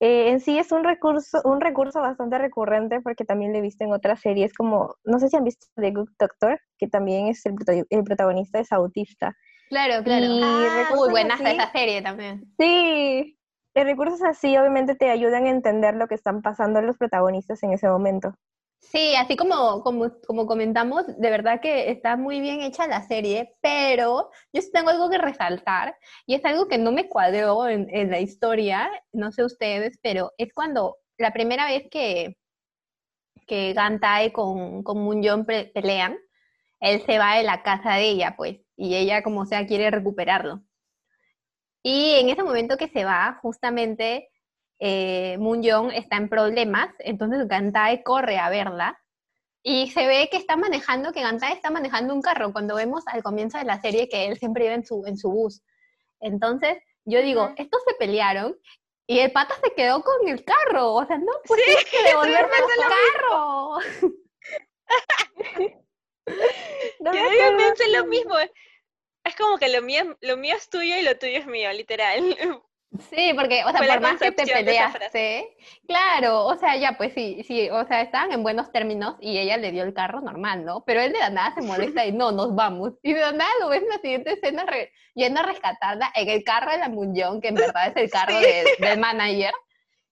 eh, 0.00 0.30
en 0.30 0.40
sí 0.40 0.58
es 0.58 0.72
un 0.72 0.84
recurso, 0.84 1.40
un 1.44 1.60
recurso 1.60 2.00
bastante 2.00 2.38
recurrente 2.38 3.00
porque 3.00 3.24
también 3.24 3.52
lo 3.52 3.58
he 3.58 3.62
visto 3.62 3.84
en 3.84 3.92
otras 3.92 4.20
series 4.20 4.52
como, 4.52 4.94
no 5.04 5.18
sé 5.18 5.28
si 5.28 5.36
han 5.36 5.44
visto 5.44 5.66
The 5.76 5.90
Good 5.90 6.10
Doctor, 6.18 6.60
que 6.78 6.86
también 6.86 7.28
es 7.28 7.44
el, 7.46 7.54
protagonista 8.04 8.58
es 8.58 8.72
autista. 8.72 9.34
Claro, 9.70 10.04
claro. 10.04 10.26
Y 10.26 10.40
ah, 10.42 10.88
muy 10.94 11.10
buena 11.10 11.34
esa 11.34 11.72
serie 11.72 12.02
también. 12.02 12.44
Sí, 12.58 13.36
recursos 13.74 14.22
así 14.22 14.56
obviamente 14.56 14.94
te 14.94 15.10
ayudan 15.10 15.46
a 15.46 15.50
entender 15.50 15.94
lo 15.94 16.08
que 16.08 16.14
están 16.14 16.42
pasando 16.42 16.80
los 16.82 16.96
protagonistas 16.96 17.62
en 17.62 17.72
ese 17.72 17.88
momento. 17.88 18.34
Sí, 18.92 19.14
así 19.16 19.36
como, 19.36 19.82
como, 19.82 20.12
como, 20.26 20.46
comentamos, 20.46 21.06
de 21.06 21.30
verdad 21.30 21.60
que 21.60 21.90
está 21.90 22.16
muy 22.16 22.40
bien 22.40 22.60
hecha 22.62 22.86
la 22.86 23.02
serie, 23.06 23.56
pero 23.60 24.30
yo 24.52 24.62
tengo 24.72 24.90
algo 24.90 25.10
que 25.10 25.18
resaltar 25.18 25.96
y 26.24 26.34
es 26.34 26.44
algo 26.44 26.68
que 26.68 26.78
no 26.78 26.92
me 26.92 27.08
cuadró 27.08 27.68
en, 27.68 28.10
la 28.10 28.20
historia, 28.20 28.88
no 29.12 29.32
sé 29.32 29.44
ustedes, 29.44 29.98
pero 30.02 30.32
es 30.38 30.52
cuando 30.54 30.98
la 31.18 31.32
primera 31.32 31.66
vez 31.66 31.88
que, 31.90 32.36
que 33.46 33.72
Gantae 33.72 34.32
con, 34.32 34.82
con 34.84 34.98
Munyon 34.98 35.46
pelean, 35.46 36.16
él 36.80 37.02
se 37.06 37.18
va 37.18 37.36
de 37.36 37.42
la 37.44 37.62
casa 37.62 37.94
de 37.94 38.04
ella, 38.10 38.34
pues, 38.36 38.58
y 38.76 38.94
ella 38.96 39.22
como 39.22 39.46
sea 39.46 39.66
quiere 39.66 39.90
recuperarlo. 39.90 40.62
Y 41.82 42.14
en 42.20 42.28
ese 42.30 42.42
momento 42.42 42.76
que 42.76 42.88
se 42.88 43.04
va, 43.04 43.38
justamente 43.42 44.28
eh, 44.78 45.36
Moon 45.38 45.62
Young 45.62 45.90
está 45.92 46.16
en 46.16 46.28
problemas, 46.28 46.90
entonces 46.98 47.48
Gantae 47.48 48.02
corre 48.02 48.38
a 48.38 48.50
verla 48.50 49.00
y 49.62 49.90
se 49.90 50.06
ve 50.06 50.28
que 50.30 50.36
está 50.36 50.56
manejando, 50.56 51.12
que 51.12 51.22
Gantae 51.22 51.52
está 51.52 51.70
manejando 51.70 52.14
un 52.14 52.22
carro, 52.22 52.52
cuando 52.52 52.76
vemos 52.76 53.04
al 53.08 53.22
comienzo 53.22 53.58
de 53.58 53.64
la 53.64 53.80
serie 53.80 54.08
que 54.08 54.26
él 54.26 54.38
siempre 54.38 54.66
iba 54.66 54.74
en 54.74 54.84
su, 54.84 55.04
en 55.06 55.16
su 55.16 55.30
bus. 55.30 55.62
Entonces, 56.20 56.78
yo 57.04 57.20
digo, 57.22 57.52
estos 57.56 57.82
se 57.86 57.94
pelearon 57.94 58.56
y 59.08 59.20
el 59.20 59.32
pata 59.32 59.54
se 59.62 59.72
quedó 59.74 60.02
con 60.02 60.28
el 60.28 60.44
carro, 60.44 60.94
o 60.94 61.06
sea, 61.06 61.18
no, 61.18 61.32
pues 61.46 61.60
sí, 61.64 61.84
que 61.90 62.02
devolverme 62.08 62.54
el 62.56 62.82
carro. 62.82 63.78
no 67.00 67.12
yo 67.14 67.56
pensé 67.56 67.88
lo 67.90 68.06
mismo. 68.06 68.34
Es 69.24 69.34
como 69.36 69.58
que 69.58 69.68
lo 69.68 69.82
mío, 69.82 70.16
lo 70.20 70.36
mío 70.36 70.54
es 70.56 70.68
tuyo 70.68 70.96
y 70.96 71.02
lo 71.02 71.18
tuyo 71.18 71.38
es 71.38 71.46
mío, 71.46 71.72
literal. 71.72 72.36
Sí, 73.10 73.32
porque, 73.34 73.62
o 73.64 73.70
sea, 73.70 73.80
por 73.80 74.00
más 74.00 74.18
que 74.18 74.32
te 74.32 74.46
peleaste, 74.46 75.56
claro, 75.86 76.46
o 76.46 76.56
sea, 76.56 76.76
ya 76.76 76.96
pues 76.96 77.12
sí, 77.12 77.42
sí, 77.46 77.68
o 77.68 77.84
sea, 77.84 78.00
estaban 78.00 78.32
en 78.32 78.42
buenos 78.42 78.72
términos 78.72 79.16
y 79.20 79.38
ella 79.38 79.56
le 79.56 79.72
dio 79.72 79.82
el 79.82 79.92
carro 79.92 80.20
normal, 80.20 80.64
¿no? 80.64 80.84
Pero 80.84 81.00
él 81.00 81.12
de 81.12 81.18
la 81.18 81.30
nada 81.30 81.54
se 81.54 81.62
molesta 81.62 82.06
y 82.06 82.12
no, 82.12 82.32
nos 82.32 82.54
vamos. 82.54 82.92
Y 83.02 83.12
de 83.12 83.20
la 83.20 83.32
nada 83.32 83.50
lo 83.60 83.68
ves 83.68 83.82
en 83.82 83.88
la 83.88 83.98
siguiente 83.98 84.32
escena 84.32 84.64
yendo 85.14 85.40
a 85.40 85.42
rescatarla 85.42 86.12
en 86.14 86.28
el 86.28 86.44
carro 86.44 86.70
de 86.70 86.78
la 86.78 86.88
Munyong, 86.88 87.40
que 87.40 87.48
en 87.48 87.56
verdad 87.56 87.88
es 87.88 87.96
el 87.96 88.10
carro 88.10 88.38
del 88.38 89.00
manager, 89.00 89.52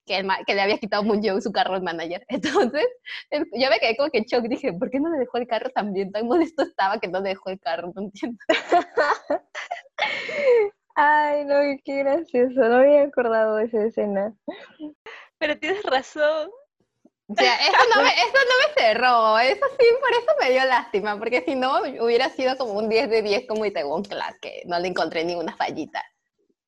que, 0.05 0.27
que 0.45 0.53
le 0.53 0.61
había 0.61 0.77
quitado 0.77 1.03
Munyong 1.03 1.41
su 1.41 1.51
carro 1.51 1.75
al 1.75 1.81
manager. 1.81 2.25
Entonces, 2.27 2.85
yo 3.31 3.69
me 3.69 3.79
quedé 3.79 3.95
como 3.95 4.09
que 4.09 4.19
en 4.19 4.25
shock, 4.25 4.43
dije, 4.43 4.73
¿por 4.73 4.91
qué 4.91 4.99
no 4.99 5.09
le 5.09 5.19
dejó 5.19 5.37
el 5.37 5.47
carro 5.47 5.69
también? 5.69 6.11
Tan 6.11 6.27
molesto 6.27 6.63
estaba 6.63 6.99
que 6.99 7.07
no 7.07 7.21
le 7.21 7.29
dejó 7.29 7.49
el 7.49 7.59
carro, 7.59 7.91
no 7.95 8.03
entiendo. 8.03 8.37
Ay, 10.95 11.43
no, 11.43 11.55
qué 11.83 11.97
gracioso, 11.97 12.61
no 12.61 12.79
me 12.79 12.85
había 12.85 13.03
acordado 13.03 13.57
de 13.57 13.65
esa 13.65 13.83
escena. 13.83 14.33
Pero 15.37 15.59
tienes 15.59 15.83
razón. 15.83 16.49
O 17.27 17.35
sea, 17.35 17.55
eso 17.55 17.77
no, 17.95 18.03
me, 18.03 18.09
eso 18.09 18.33
no 18.33 18.67
me 18.67 18.81
cerró, 18.81 19.39
eso 19.39 19.65
sí, 19.79 19.85
por 19.99 20.11
eso 20.11 20.31
me 20.39 20.51
dio 20.51 20.63
lástima, 20.65 21.17
porque 21.17 21.41
si 21.41 21.55
no 21.55 21.79
hubiera 21.99 22.29
sido 22.29 22.55
como 22.55 22.73
un 22.73 22.87
10 22.87 23.09
de 23.09 23.23
10 23.23 23.47
como 23.47 23.65
Itaewon 23.65 24.03
Class, 24.03 24.37
que 24.39 24.61
no 24.65 24.77
le 24.79 24.89
encontré 24.89 25.25
ninguna 25.25 25.55
fallita. 25.55 26.03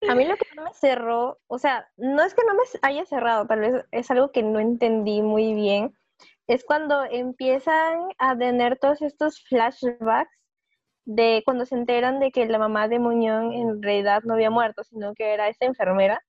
A 0.09 0.15
mí 0.15 0.25
lo 0.25 0.35
que 0.35 0.47
no 0.55 0.63
me 0.63 0.73
cerró, 0.73 1.39
o 1.45 1.59
sea, 1.59 1.87
no 1.95 2.23
es 2.23 2.33
que 2.33 2.43
no 2.43 2.55
me 2.55 2.63
haya 2.81 3.05
cerrado, 3.05 3.45
tal 3.45 3.59
vez 3.59 3.85
es 3.91 4.09
algo 4.09 4.31
que 4.31 4.41
no 4.41 4.59
entendí 4.59 5.21
muy 5.21 5.53
bien, 5.53 5.95
es 6.47 6.65
cuando 6.65 7.03
empiezan 7.03 8.09
a 8.17 8.35
tener 8.35 8.79
todos 8.79 9.01
estos 9.03 9.43
flashbacks 9.43 10.31
de 11.07 11.41
cuando 11.45 11.65
se 11.65 11.73
enteran 11.73 12.19
de 12.19 12.31
que 12.31 12.45
la 12.47 12.59
mamá 12.59 12.89
de 12.89 12.99
Muñón 12.99 13.53
en 13.53 13.81
realidad 13.81 14.23
no 14.25 14.33
había 14.33 14.49
muerto, 14.49 14.83
sino 14.83 15.13
que 15.15 15.33
era 15.33 15.47
esta 15.47 15.65
enfermera. 15.65 16.21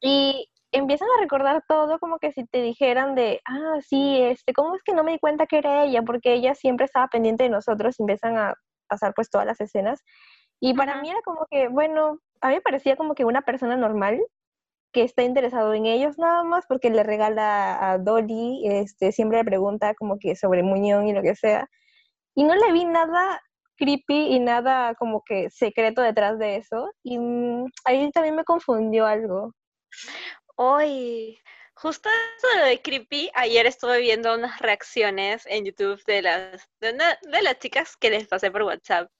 Y 0.00 0.48
empiezan 0.70 1.08
a 1.16 1.20
recordar 1.20 1.64
todo 1.66 1.98
como 1.98 2.18
que 2.18 2.30
si 2.30 2.46
te 2.46 2.62
dijeran 2.62 3.16
de, 3.16 3.40
ah, 3.44 3.78
sí, 3.80 4.20
este, 4.22 4.52
¿cómo 4.52 4.76
es 4.76 4.82
que 4.84 4.94
no 4.94 5.02
me 5.02 5.12
di 5.12 5.18
cuenta 5.18 5.46
que 5.46 5.58
era 5.58 5.82
ella? 5.84 6.02
Porque 6.02 6.32
ella 6.32 6.54
siempre 6.54 6.86
estaba 6.86 7.08
pendiente 7.08 7.42
de 7.42 7.50
nosotros 7.50 7.98
empiezan 7.98 8.38
a 8.38 8.54
pasar 8.86 9.14
pues 9.14 9.28
todas 9.30 9.48
las 9.48 9.60
escenas. 9.60 10.00
Y 10.60 10.74
para 10.74 11.00
mí 11.00 11.10
era 11.10 11.20
como 11.24 11.46
que, 11.50 11.66
bueno, 11.66 12.20
a 12.40 12.48
mí 12.48 12.54
me 12.54 12.60
parecía 12.60 12.94
como 12.94 13.16
que 13.16 13.24
una 13.24 13.42
persona 13.42 13.76
normal 13.76 14.20
que 14.92 15.02
está 15.02 15.24
interesado 15.24 15.74
en 15.74 15.86
ellos 15.86 16.18
nada 16.18 16.44
más 16.44 16.66
porque 16.68 16.90
le 16.90 17.02
regala 17.02 17.90
a 17.90 17.98
Dolly, 17.98 18.62
este, 18.64 19.10
siempre 19.10 19.38
le 19.38 19.44
pregunta 19.44 19.94
como 19.94 20.18
que 20.20 20.36
sobre 20.36 20.62
Muñón 20.62 21.08
y 21.08 21.14
lo 21.14 21.22
que 21.22 21.34
sea. 21.34 21.68
Y 22.36 22.44
no 22.44 22.54
le 22.54 22.70
vi 22.72 22.84
nada 22.84 23.40
creepy 23.82 24.34
y 24.34 24.38
nada 24.38 24.94
como 24.94 25.24
que 25.24 25.50
secreto 25.50 26.02
detrás 26.02 26.38
de 26.38 26.56
eso. 26.56 26.92
Y 27.02 27.18
mm, 27.18 27.66
ahí 27.84 28.10
también 28.12 28.36
me 28.36 28.44
confundió 28.44 29.06
algo. 29.06 29.54
Hoy, 30.54 31.38
justo 31.74 32.08
eso 32.38 32.64
de 32.64 32.80
creepy, 32.80 33.30
ayer 33.34 33.66
estuve 33.66 34.00
viendo 34.00 34.34
unas 34.34 34.60
reacciones 34.60 35.44
en 35.46 35.64
YouTube 35.64 36.00
de 36.06 36.22
las, 36.22 36.68
de, 36.80 36.92
de 36.92 37.42
las 37.42 37.58
chicas 37.58 37.96
que 37.96 38.10
les 38.10 38.28
pasé 38.28 38.50
por 38.52 38.62
WhatsApp. 38.62 39.10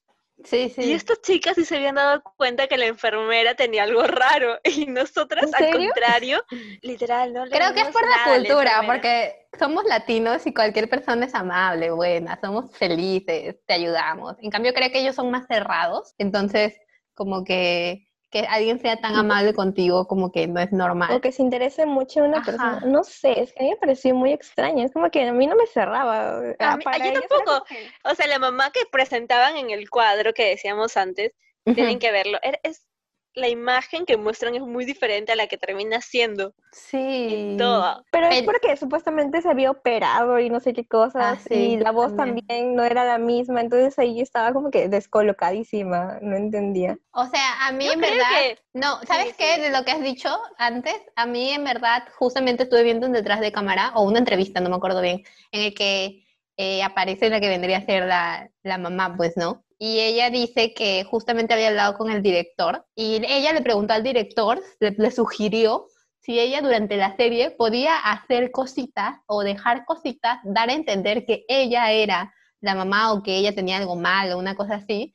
Sí, 0.44 0.70
sí. 0.70 0.82
Y 0.82 0.92
estas 0.92 1.20
chicas 1.22 1.54
sí 1.54 1.64
se 1.64 1.76
habían 1.76 1.94
dado 1.94 2.22
cuenta 2.36 2.66
que 2.66 2.76
la 2.76 2.86
enfermera 2.86 3.54
tenía 3.54 3.84
algo 3.84 4.02
raro 4.02 4.58
y 4.64 4.86
nosotras 4.86 5.50
al 5.52 5.70
contrario, 5.70 6.42
literal, 6.82 7.32
no 7.32 7.44
Creo 7.46 7.72
que 7.74 7.80
es 7.80 7.88
por 7.88 8.02
la 8.02 8.36
cultura, 8.36 8.82
porque 8.86 9.48
somos 9.58 9.84
latinos 9.84 10.46
y 10.46 10.54
cualquier 10.54 10.88
persona 10.88 11.26
es 11.26 11.34
amable, 11.34 11.90
buena, 11.90 12.38
somos 12.40 12.76
felices, 12.76 13.56
te 13.66 13.74
ayudamos. 13.74 14.36
En 14.40 14.50
cambio, 14.50 14.72
creo 14.72 14.90
que 14.90 15.00
ellos 15.00 15.14
son 15.14 15.30
más 15.30 15.46
cerrados, 15.46 16.14
entonces 16.18 16.74
como 17.14 17.44
que 17.44 18.08
que 18.32 18.46
alguien 18.48 18.80
sea 18.80 18.96
tan 18.96 19.14
amable 19.14 19.52
contigo 19.52 20.08
como 20.08 20.32
que 20.32 20.48
no 20.48 20.58
es 20.58 20.72
normal. 20.72 21.12
O 21.12 21.20
que 21.20 21.32
se 21.32 21.42
interese 21.42 21.84
mucho 21.84 22.20
en 22.20 22.30
una 22.30 22.42
persona. 22.42 22.80
No 22.86 23.04
sé, 23.04 23.42
es 23.42 23.52
que 23.52 23.60
a 23.60 23.62
mí 23.64 23.70
me 23.70 23.76
pareció 23.76 24.14
muy 24.14 24.32
extraño. 24.32 24.82
Es 24.86 24.90
como 24.90 25.10
que 25.10 25.28
a 25.28 25.32
mí 25.34 25.46
no 25.46 25.54
me 25.54 25.66
cerraba. 25.66 26.38
A, 26.58 26.76
mí, 26.78 26.82
tampoco. 26.82 27.62
O 28.04 28.14
sea, 28.14 28.26
la 28.26 28.38
mamá 28.38 28.70
que 28.72 28.80
presentaban 28.90 29.58
en 29.58 29.70
el 29.70 29.90
cuadro 29.90 30.32
que 30.32 30.48
decíamos 30.48 30.96
antes, 30.96 31.32
tienen 31.74 31.98
que 31.98 32.10
verlo. 32.10 32.38
Es, 32.62 32.86
la 33.34 33.48
imagen 33.48 34.04
que 34.04 34.16
muestran 34.16 34.54
es 34.54 34.60
muy 34.62 34.84
diferente 34.84 35.32
a 35.32 35.36
la 35.36 35.46
que 35.46 35.56
termina 35.56 36.00
siendo. 36.00 36.54
Sí. 36.72 37.56
Todo. 37.58 38.04
Pero 38.10 38.26
es 38.28 38.42
porque 38.42 38.76
supuestamente 38.76 39.40
se 39.42 39.48
había 39.48 39.70
operado 39.70 40.38
y 40.38 40.50
no 40.50 40.60
sé 40.60 40.72
qué 40.74 40.86
cosas, 40.86 41.38
Ah, 41.50 41.54
y 41.54 41.76
la 41.78 41.90
voz 41.92 42.14
también. 42.16 42.46
también. 42.46 42.74
no 42.76 42.84
era 42.84 43.04
la 43.04 43.18
misma, 43.18 43.60
entonces 43.60 43.98
ahí 43.98 44.20
estaba 44.20 44.52
como 44.52 44.70
que 44.70 44.88
descolocadísima, 44.88 46.18
no 46.22 46.36
entendía. 46.36 46.98
O 47.12 47.26
sea, 47.26 47.66
a 47.66 47.72
mí 47.72 47.86
Yo 47.86 47.92
en 47.92 48.00
verdad, 48.00 48.24
que- 48.40 48.58
no, 48.74 49.00
¿sabes 49.06 49.28
sí, 49.28 49.34
qué? 49.38 49.54
sí. 49.56 49.60
De 49.62 49.70
lo 49.70 49.84
que 49.84 49.92
has 49.92 50.02
dicho 50.02 50.28
antes, 50.58 50.94
a 51.16 51.26
mí 51.26 51.50
en 51.50 51.64
verdad, 51.64 52.04
justamente 52.18 52.64
estuve 52.64 52.82
viendo 52.82 53.06
un 53.06 53.12
detrás 53.12 53.40
de 53.40 53.52
cámara, 53.52 53.92
o 53.94 54.02
una 54.04 54.18
entrevista, 54.18 54.60
no 54.60 54.68
me 54.70 54.76
acuerdo 54.76 55.00
bien, 55.00 55.22
en 55.52 55.62
el 55.62 55.74
que 55.74 56.24
eh, 56.58 56.82
aparece 56.82 57.30
la 57.30 57.40
que 57.40 57.48
vendría 57.48 57.78
a 57.78 57.86
ser 57.86 58.04
la, 58.06 58.50
la 58.62 58.78
mamá, 58.78 59.14
pues, 59.16 59.36
¿no? 59.36 59.64
Y 59.84 59.98
ella 59.98 60.30
dice 60.30 60.74
que 60.74 61.02
justamente 61.02 61.54
había 61.54 61.66
hablado 61.66 61.98
con 61.98 62.08
el 62.08 62.22
director, 62.22 62.86
y 62.94 63.16
ella 63.26 63.52
le 63.52 63.62
preguntó 63.62 63.94
al 63.94 64.04
director, 64.04 64.62
le, 64.78 64.92
le 64.92 65.10
sugirió 65.10 65.88
si 66.20 66.38
ella 66.38 66.62
durante 66.62 66.96
la 66.96 67.16
serie 67.16 67.50
podía 67.50 67.96
hacer 67.96 68.52
cositas 68.52 69.16
o 69.26 69.42
dejar 69.42 69.84
cositas, 69.84 70.38
dar 70.44 70.70
a 70.70 70.74
entender 70.74 71.26
que 71.26 71.44
ella 71.48 71.90
era 71.90 72.32
la 72.60 72.76
mamá 72.76 73.12
o 73.12 73.24
que 73.24 73.36
ella 73.36 73.56
tenía 73.56 73.78
algo 73.78 73.96
mal 73.96 74.30
o 74.30 74.38
una 74.38 74.54
cosa 74.54 74.76
así, 74.76 75.14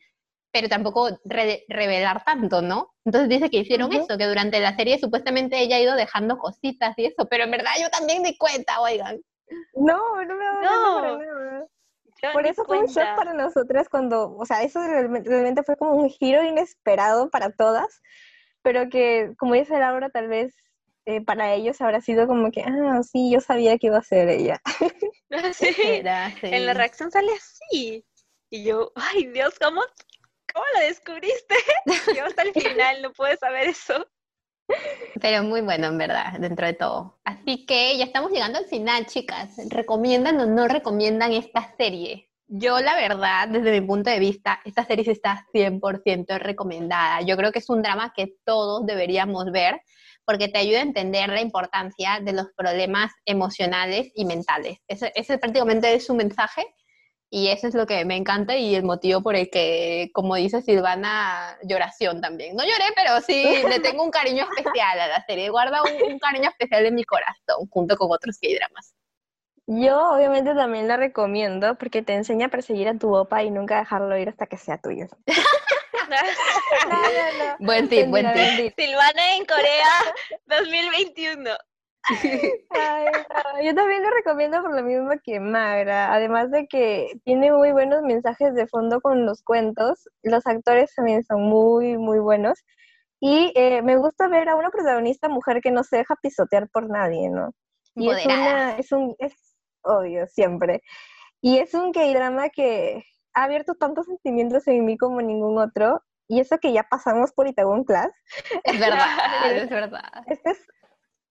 pero 0.51 0.67
tampoco 0.67 1.17
re- 1.23 1.63
revelar 1.69 2.25
tanto, 2.25 2.61
¿no? 2.61 2.93
Entonces 3.05 3.29
dice 3.29 3.49
que 3.49 3.59
hicieron 3.59 3.93
Ujú. 3.93 4.03
eso, 4.03 4.17
que 4.17 4.25
durante 4.27 4.59
la 4.59 4.75
serie 4.75 4.99
supuestamente 4.99 5.61
ella 5.61 5.77
ha 5.77 5.81
ido 5.81 5.95
dejando 5.95 6.37
cositas 6.37 6.93
y 6.97 7.05
eso, 7.05 7.25
pero 7.29 7.45
en 7.45 7.51
verdad 7.51 7.71
yo 7.79 7.89
también 7.89 8.21
di 8.21 8.37
cuenta, 8.37 8.81
oigan. 8.81 9.17
No, 9.75 10.25
no 10.25 10.35
me 10.35 10.45
No. 10.61 11.67
Yo 12.21 12.31
Por 12.33 12.45
eso 12.47 12.63
fue 12.65 12.79
un 12.79 12.85
shock 12.87 13.15
para 13.15 13.33
nosotras 13.33 13.89
cuando, 13.89 14.35
o 14.35 14.45
sea, 14.45 14.63
eso 14.63 14.79
realme- 14.79 15.23
realmente 15.23 15.63
fue 15.63 15.75
como 15.77 15.91
un 15.93 16.09
giro 16.09 16.43
inesperado 16.43 17.29
para 17.29 17.51
todas, 17.51 18.01
pero 18.63 18.89
que, 18.89 19.33
como 19.37 19.53
dice 19.53 19.77
Laura, 19.79 20.09
tal 20.09 20.27
vez 20.27 20.55
eh, 21.05 21.21
para 21.21 21.53
ellos 21.53 21.79
habrá 21.79 22.01
sido 22.01 22.27
como 22.27 22.51
que, 22.51 22.61
ah, 22.63 23.01
sí, 23.03 23.31
yo 23.31 23.39
sabía 23.39 23.77
que 23.77 23.87
iba 23.87 23.97
a 23.97 24.03
ser 24.03 24.29
ella. 24.29 24.61
Sí. 25.53 25.75
Era, 25.83 26.31
sí. 26.31 26.47
En 26.47 26.65
la 26.65 26.73
reacción 26.73 27.11
sale 27.11 27.31
así. 27.33 28.05
Y 28.49 28.63
yo, 28.63 28.91
ay 28.95 29.27
Dios, 29.27 29.57
¿cómo, 29.59 29.81
cómo 30.53 30.65
lo 30.75 30.79
descubriste? 30.81 31.55
Yo 32.17 32.25
hasta 32.25 32.43
el 32.43 32.53
final 32.53 33.01
no 33.01 33.11
pude 33.11 33.35
saber 33.37 33.67
eso. 33.67 34.07
Pero 35.21 35.43
muy 35.43 35.61
bueno, 35.61 35.87
en 35.87 35.97
verdad, 35.97 36.33
dentro 36.39 36.67
de 36.67 36.73
todo. 36.73 37.19
Así 37.23 37.65
que 37.65 37.97
ya 37.97 38.05
estamos 38.05 38.31
llegando 38.31 38.59
al 38.59 38.65
final, 38.65 39.05
chicas. 39.05 39.55
¿Recomiendan 39.69 40.39
o 40.39 40.45
no 40.45 40.67
recomiendan 40.67 41.33
esta 41.33 41.73
serie? 41.77 42.29
Yo, 42.47 42.79
la 42.79 42.95
verdad, 42.95 43.49
desde 43.49 43.79
mi 43.79 43.85
punto 43.85 44.09
de 44.09 44.19
vista, 44.19 44.61
esta 44.63 44.85
serie 44.85 45.11
está 45.11 45.45
100% 45.53 46.39
recomendada. 46.39 47.21
Yo 47.21 47.35
creo 47.35 47.51
que 47.51 47.59
es 47.59 47.69
un 47.69 47.81
drama 47.81 48.13
que 48.15 48.35
todos 48.45 48.85
deberíamos 48.85 49.51
ver 49.51 49.81
porque 50.23 50.49
te 50.49 50.59
ayuda 50.59 50.79
a 50.79 50.83
entender 50.83 51.29
la 51.29 51.41
importancia 51.41 52.19
de 52.21 52.33
los 52.33 52.47
problemas 52.55 53.11
emocionales 53.25 54.11
y 54.13 54.25
mentales. 54.25 54.79
Ese, 54.87 55.11
ese 55.15 55.37
prácticamente 55.37 55.93
es 55.93 56.05
su 56.05 56.15
mensaje 56.15 56.65
y 57.29 57.49
eso 57.49 57.67
es 57.67 57.73
lo 57.73 57.85
que 57.85 58.05
me 58.05 58.15
encanta 58.15 58.55
y 58.55 58.73
el 58.75 58.83
motivo 58.83 59.21
por 59.21 59.35
el 59.35 59.49
que, 59.49 60.09
como 60.13 60.35
dice 60.35 60.61
Silvana, 60.61 61.57
lloración 61.63 62.21
también. 62.21 62.55
No 62.55 62.63
lloré, 62.63 62.85
pero 62.95 63.19
sí 63.21 63.43
le 63.67 63.79
tengo 63.81 64.03
un 64.03 64.11
cariño 64.11 64.45
especial 64.55 64.99
a 64.99 65.07
la 65.07 65.25
serie. 65.25 65.49
Guarda 65.49 65.81
un, 65.83 66.13
un 66.13 66.19
cariño 66.19 66.49
especial 66.49 66.85
en 66.85 66.95
mi 66.95 67.03
corazón, 67.03 67.67
junto 67.69 67.97
con 67.97 68.11
otros 68.11 68.37
K-dramas. 68.41 68.93
Yo 69.69 70.13
obviamente 70.13 70.55
también 70.55 70.87
la 70.87 70.95
recomiendo 70.95 71.75
porque 71.75 72.01
te 72.01 72.13
enseña 72.13 72.45
a 72.45 72.49
perseguir 72.49 72.87
a 72.87 72.97
tu 72.97 73.13
opa 73.13 73.43
y 73.43 73.51
nunca 73.51 73.79
dejarlo 73.79 74.17
ir 74.17 74.29
hasta 74.29 74.45
que 74.47 74.57
sea 74.57 74.77
tuyo. 74.77 75.07
No, 76.09 76.15
no, 76.15 77.45
no. 77.45 77.55
Buen 77.59 77.89
tip, 77.89 78.07
buen 78.07 78.25
tip. 78.33 78.73
Silvana 78.77 79.35
en 79.35 79.45
Corea 79.45 79.89
2021. 80.45 81.49
Ay, 82.69 83.05
no, 83.05 83.63
Yo 83.63 83.75
también 83.75 84.03
lo 84.03 84.09
recomiendo 84.11 84.61
por 84.61 84.75
lo 84.75 84.83
mismo 84.83 85.11
que 85.23 85.39
Magra, 85.39 86.13
además 86.13 86.51
de 86.51 86.67
que 86.67 87.19
tiene 87.23 87.51
muy 87.51 87.71
buenos 87.71 88.01
mensajes 88.01 88.53
de 88.55 88.67
fondo 88.67 89.01
con 89.01 89.25
los 89.25 89.43
cuentos, 89.43 90.07
los 90.23 90.45
actores 90.47 90.93
también 90.95 91.23
son 91.23 91.41
muy, 91.43 91.97
muy 91.97 92.19
buenos 92.19 92.63
y 93.19 93.51
eh, 93.55 93.81
me 93.81 93.97
gusta 93.97 94.27
ver 94.27 94.47
a 94.49 94.55
una 94.55 94.69
protagonista 94.69 95.27
mujer 95.27 95.61
que 95.61 95.71
no 95.71 95.83
se 95.83 95.97
deja 95.97 96.15
pisotear 96.21 96.69
por 96.69 96.89
nadie, 96.89 97.29
¿no? 97.29 97.51
Y 97.95 98.09
es 98.11 98.25
una, 98.25 98.77
es 98.77 98.91
un, 98.91 99.15
es 99.17 99.33
obvio, 99.81 100.27
siempre. 100.27 100.83
Y 101.41 101.57
es 101.57 101.73
un 101.73 101.91
K-drama 101.91 102.49
que 102.49 103.03
ha 103.33 103.43
abierto 103.43 103.73
tantos 103.75 104.05
sentimientos 104.05 104.67
en 104.67 104.85
mí 104.85 104.97
como 104.97 105.21
ningún 105.21 105.57
otro, 105.57 106.01
y 106.27 106.39
eso 106.41 106.57
que 106.59 106.73
ya 106.73 106.83
pasamos 106.83 107.31
por 107.31 107.47
Itaewon 107.47 107.85
Class, 107.85 108.11
Es 108.63 108.79
verdad, 108.79 109.07
es 109.63 109.69
verdad. 109.69 110.23
este 110.27 110.51
es, 110.51 110.67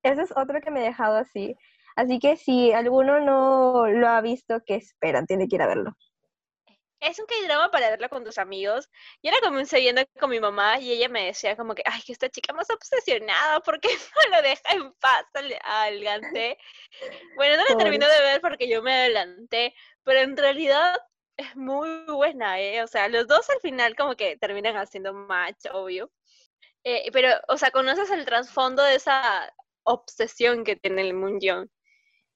ese 0.09 0.23
es 0.23 0.33
otro 0.37 0.61
que 0.61 0.71
me 0.71 0.81
he 0.81 0.89
dejado 0.89 1.17
así. 1.17 1.57
Así 1.97 2.19
que 2.19 2.37
si 2.37 2.73
alguno 2.73 3.21
no 3.21 3.87
lo 3.87 4.09
ha 4.09 4.21
visto, 4.21 4.61
¿qué 4.67 4.75
esperan? 4.77 5.27
Tiene 5.27 5.49
que 5.49 5.57
ir 5.57 5.63
a 5.63 5.67
verlo. 5.67 5.93
Es 7.01 7.19
un 7.19 7.27
K-drama 7.27 7.71
para 7.71 7.91
verlo 7.91 8.09
con 8.09 8.25
tus 8.25 8.39
amigos. 8.39 8.89
Yo 9.23 9.31
la 9.31 9.41
comencé 9.41 9.81
viendo 9.81 10.03
con 10.19 10.31
mi 10.31 10.41
mamá 10.41 10.79
y 10.81 10.93
ella 10.93 11.09
me 11.09 11.27
decía 11.27 11.57
como 11.57 11.75
que, 11.75 11.83
ay, 11.85 12.01
que 12.07 12.13
esta 12.13 12.29
chica 12.31 12.53
más 12.55 12.69
obsesionada, 12.71 13.61
¿por 13.61 13.81
qué 13.81 13.89
no 14.31 14.37
lo 14.37 14.43
deja 14.43 14.73
en 14.73 14.93
paz 14.95 15.25
al, 15.35 15.55
al 15.63 16.01
Gante?". 16.03 16.59
Bueno, 17.37 17.57
no 17.57 17.65
la 17.65 17.75
Pobre. 17.75 17.85
terminé 17.85 18.07
de 18.07 18.21
ver 18.23 18.41
porque 18.41 18.69
yo 18.69 18.83
me 18.83 18.93
adelanté, 18.95 19.75
pero 20.05 20.21
en 20.21 20.37
realidad 20.37 20.97
es 21.37 21.55
muy 21.57 22.05
buena, 22.07 22.61
¿eh? 22.61 22.83
O 22.83 22.87
sea, 22.87 23.09
los 23.09 23.27
dos 23.27 23.49
al 23.51 23.61
final 23.61 23.95
como 23.97 24.17
que 24.17 24.37
terminan 24.39 24.77
haciendo 24.77 25.13
match, 25.13 25.67
obvio. 25.73 26.11
Eh, 26.85 27.11
pero, 27.13 27.31
o 27.49 27.59
sea, 27.59 27.71
conoces 27.71 28.11
el 28.11 28.25
trasfondo 28.25 28.83
de 28.83 28.95
esa 28.97 29.53
obsesión 29.87 30.65
que 30.65 30.77
tiene 30.77 31.03
el 31.03 31.15
Moonjeon. 31.15 31.71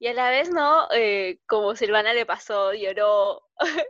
Y 0.01 0.09
a 0.09 0.15
la 0.15 0.31
vez, 0.31 0.51
¿no? 0.51 0.89
Eh, 0.93 1.41
como 1.47 1.77
Silvana 1.77 2.15
le 2.15 2.27
pasó, 2.27 2.73
lloró. 2.75 3.43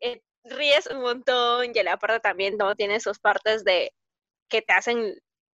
eh, 0.00 0.22
ríes 0.44 0.86
un 0.88 1.02
montón 1.02 1.72
y 1.74 1.78
a 1.78 1.84
la 1.84 1.98
parte 1.98 2.20
también 2.20 2.56
no 2.56 2.74
tiene 2.76 3.00
sus 3.00 3.18
partes 3.18 3.64
de 3.64 3.92
que 4.48 4.62
te 4.62 4.72
hacen 4.72 5.14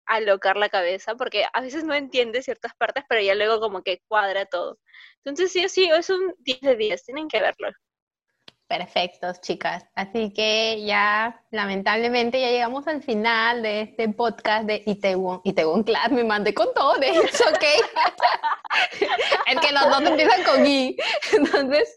alocar 0.07 0.57
la 0.57 0.71
cabeza 0.71 1.17
porque 1.17 1.45
a 1.53 1.61
veces 1.61 1.85
no 1.85 1.95
entiendes 1.95 2.47
ciertas 2.47 2.73
partes 2.79 3.05
pero 3.09 3.21
ya 3.23 3.35
luego 3.35 3.61
como 3.61 3.83
que 3.83 4.01
cuadra 4.09 4.47
todo 4.47 4.79
entonces 5.25 5.53
sí 5.53 5.69
sí 5.69 5.91
es 5.91 6.11
un 6.11 6.35
10 6.39 6.61
de 6.63 6.77
10 6.77 7.05
tienen 7.05 7.29
que 7.29 7.41
verlo 7.41 7.69
Perfectos, 8.69 9.41
chicas. 9.41 9.87
Así 9.95 10.31
que 10.35 10.85
ya, 10.85 11.43
lamentablemente, 11.51 12.39
ya 12.39 12.51
llegamos 12.51 12.87
al 12.87 13.03
final 13.03 13.63
de 13.63 13.81
este 13.81 14.11
podcast 14.11 14.67
de 14.67 14.83
Itaewon. 14.85 15.41
Itaewon 15.43 15.85
Class, 15.85 16.13
me 16.13 16.23
mandé 16.23 16.53
con 16.53 16.69
todo 16.75 16.99
de 16.99 17.09
It's 17.09 17.41
Okay. 17.41 17.79
es 19.47 19.61
que 19.61 19.73
los 19.73 19.85
dos 19.89 20.03
empiezan 20.03 20.43
con 20.45 20.67
I. 20.67 20.95
Entonces, 21.33 21.97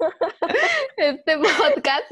este 0.96 1.38
podcast 1.38 2.10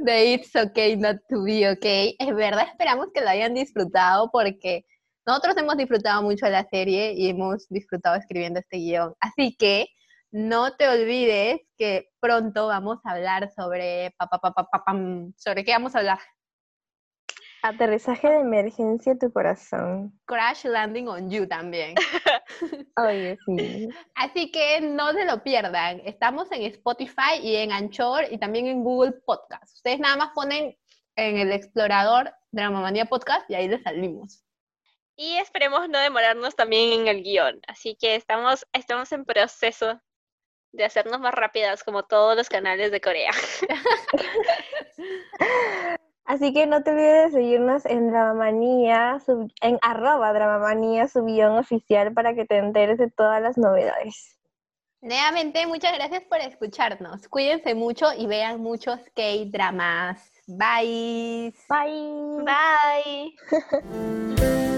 de 0.00 0.26
It's 0.34 0.54
Okay 0.54 0.98
Not 0.98 1.16
to 1.30 1.42
Be 1.42 1.70
Okay, 1.70 2.16
es 2.18 2.34
verdad, 2.34 2.66
esperamos 2.68 3.06
que 3.14 3.22
lo 3.22 3.30
hayan 3.30 3.54
disfrutado 3.54 4.30
porque 4.30 4.84
nosotros 5.24 5.56
hemos 5.56 5.78
disfrutado 5.78 6.22
mucho 6.22 6.44
de 6.44 6.52
la 6.52 6.68
serie 6.68 7.14
y 7.14 7.30
hemos 7.30 7.66
disfrutado 7.70 8.16
escribiendo 8.16 8.60
este 8.60 8.76
guion. 8.76 9.14
Así 9.18 9.56
que 9.56 9.88
no 10.32 10.76
te 10.76 10.88
olvides 10.88 11.60
que 11.76 12.10
pronto 12.20 12.68
vamos 12.68 12.98
a 13.04 13.12
hablar 13.12 13.50
sobre 13.54 14.14
pa, 14.16 14.26
pa, 14.26 14.38
pa, 14.38 14.52
pa, 14.52 14.64
pa, 14.64 14.84
pam. 14.84 15.32
sobre 15.36 15.64
qué 15.64 15.72
vamos 15.72 15.94
a 15.94 15.98
hablar. 15.98 16.18
Aterrizaje 17.62 18.28
de 18.28 18.40
emergencia 18.40 19.18
tu 19.18 19.30
corazón. 19.32 20.18
Crash 20.24 20.64
Landing 20.64 21.08
on 21.08 21.30
You 21.30 21.46
también. 21.46 21.94
Oye, 22.96 23.36
sí. 23.44 23.88
Así 24.14 24.50
que 24.50 24.80
no 24.80 25.12
se 25.12 25.26
lo 25.26 25.42
pierdan. 25.42 26.00
Estamos 26.06 26.50
en 26.52 26.62
Spotify 26.62 27.38
y 27.42 27.56
en 27.56 27.72
Anchor 27.72 28.24
y 28.30 28.38
también 28.38 28.66
en 28.66 28.82
Google 28.82 29.12
Podcast. 29.26 29.76
Ustedes 29.76 30.00
nada 30.00 30.16
más 30.16 30.30
ponen 30.34 30.74
en 31.16 31.36
el 31.36 31.52
explorador 31.52 32.32
Dramamanía 32.50 33.04
Podcast 33.04 33.48
y 33.50 33.54
ahí 33.54 33.68
les 33.68 33.82
salimos. 33.82 34.42
y 35.16 35.36
esperemos 35.36 35.86
no 35.90 35.98
demorarnos 35.98 36.56
también 36.56 37.00
en 37.00 37.08
el 37.08 37.22
guion 37.22 37.60
así 37.68 37.94
que 38.00 38.14
estamos 38.14 38.66
estamos 38.72 39.12
en 39.12 39.26
proceso 39.26 40.00
de 40.72 40.84
hacernos 40.84 41.18
más 41.20 41.34
rápidas 41.34 41.82
como 41.84 42.04
todos 42.04 42.36
los 42.36 42.48
canales 42.48 42.90
de 42.92 43.00
Corea 43.00 43.30
Así 46.24 46.52
que 46.52 46.66
no 46.66 46.82
te 46.84 46.90
olvides 46.92 47.32
de 47.32 47.38
seguirnos 47.40 47.84
en 47.86 48.10
Dramamanía, 48.10 49.18
sub- 49.24 49.50
en 49.62 49.78
arroba 49.82 50.32
Dramamanía, 50.32 51.08
su 51.08 51.24
guion 51.24 51.58
oficial, 51.58 52.12
para 52.12 52.34
que 52.34 52.44
te 52.44 52.58
enteres 52.58 52.98
de 52.98 53.10
todas 53.10 53.42
las 53.42 53.58
novedades. 53.58 54.36
Nuevamente, 55.02 55.66
muchas 55.66 55.92
gracias 55.94 56.22
por 56.24 56.38
escucharnos. 56.38 57.26
Cuídense 57.26 57.74
mucho 57.74 58.06
y 58.16 58.26
vean 58.26 58.60
muchos 58.60 59.00
K-dramas. 59.16 60.30
Bye. 60.46 61.52
Bye. 61.68 62.44
bye 62.44 63.34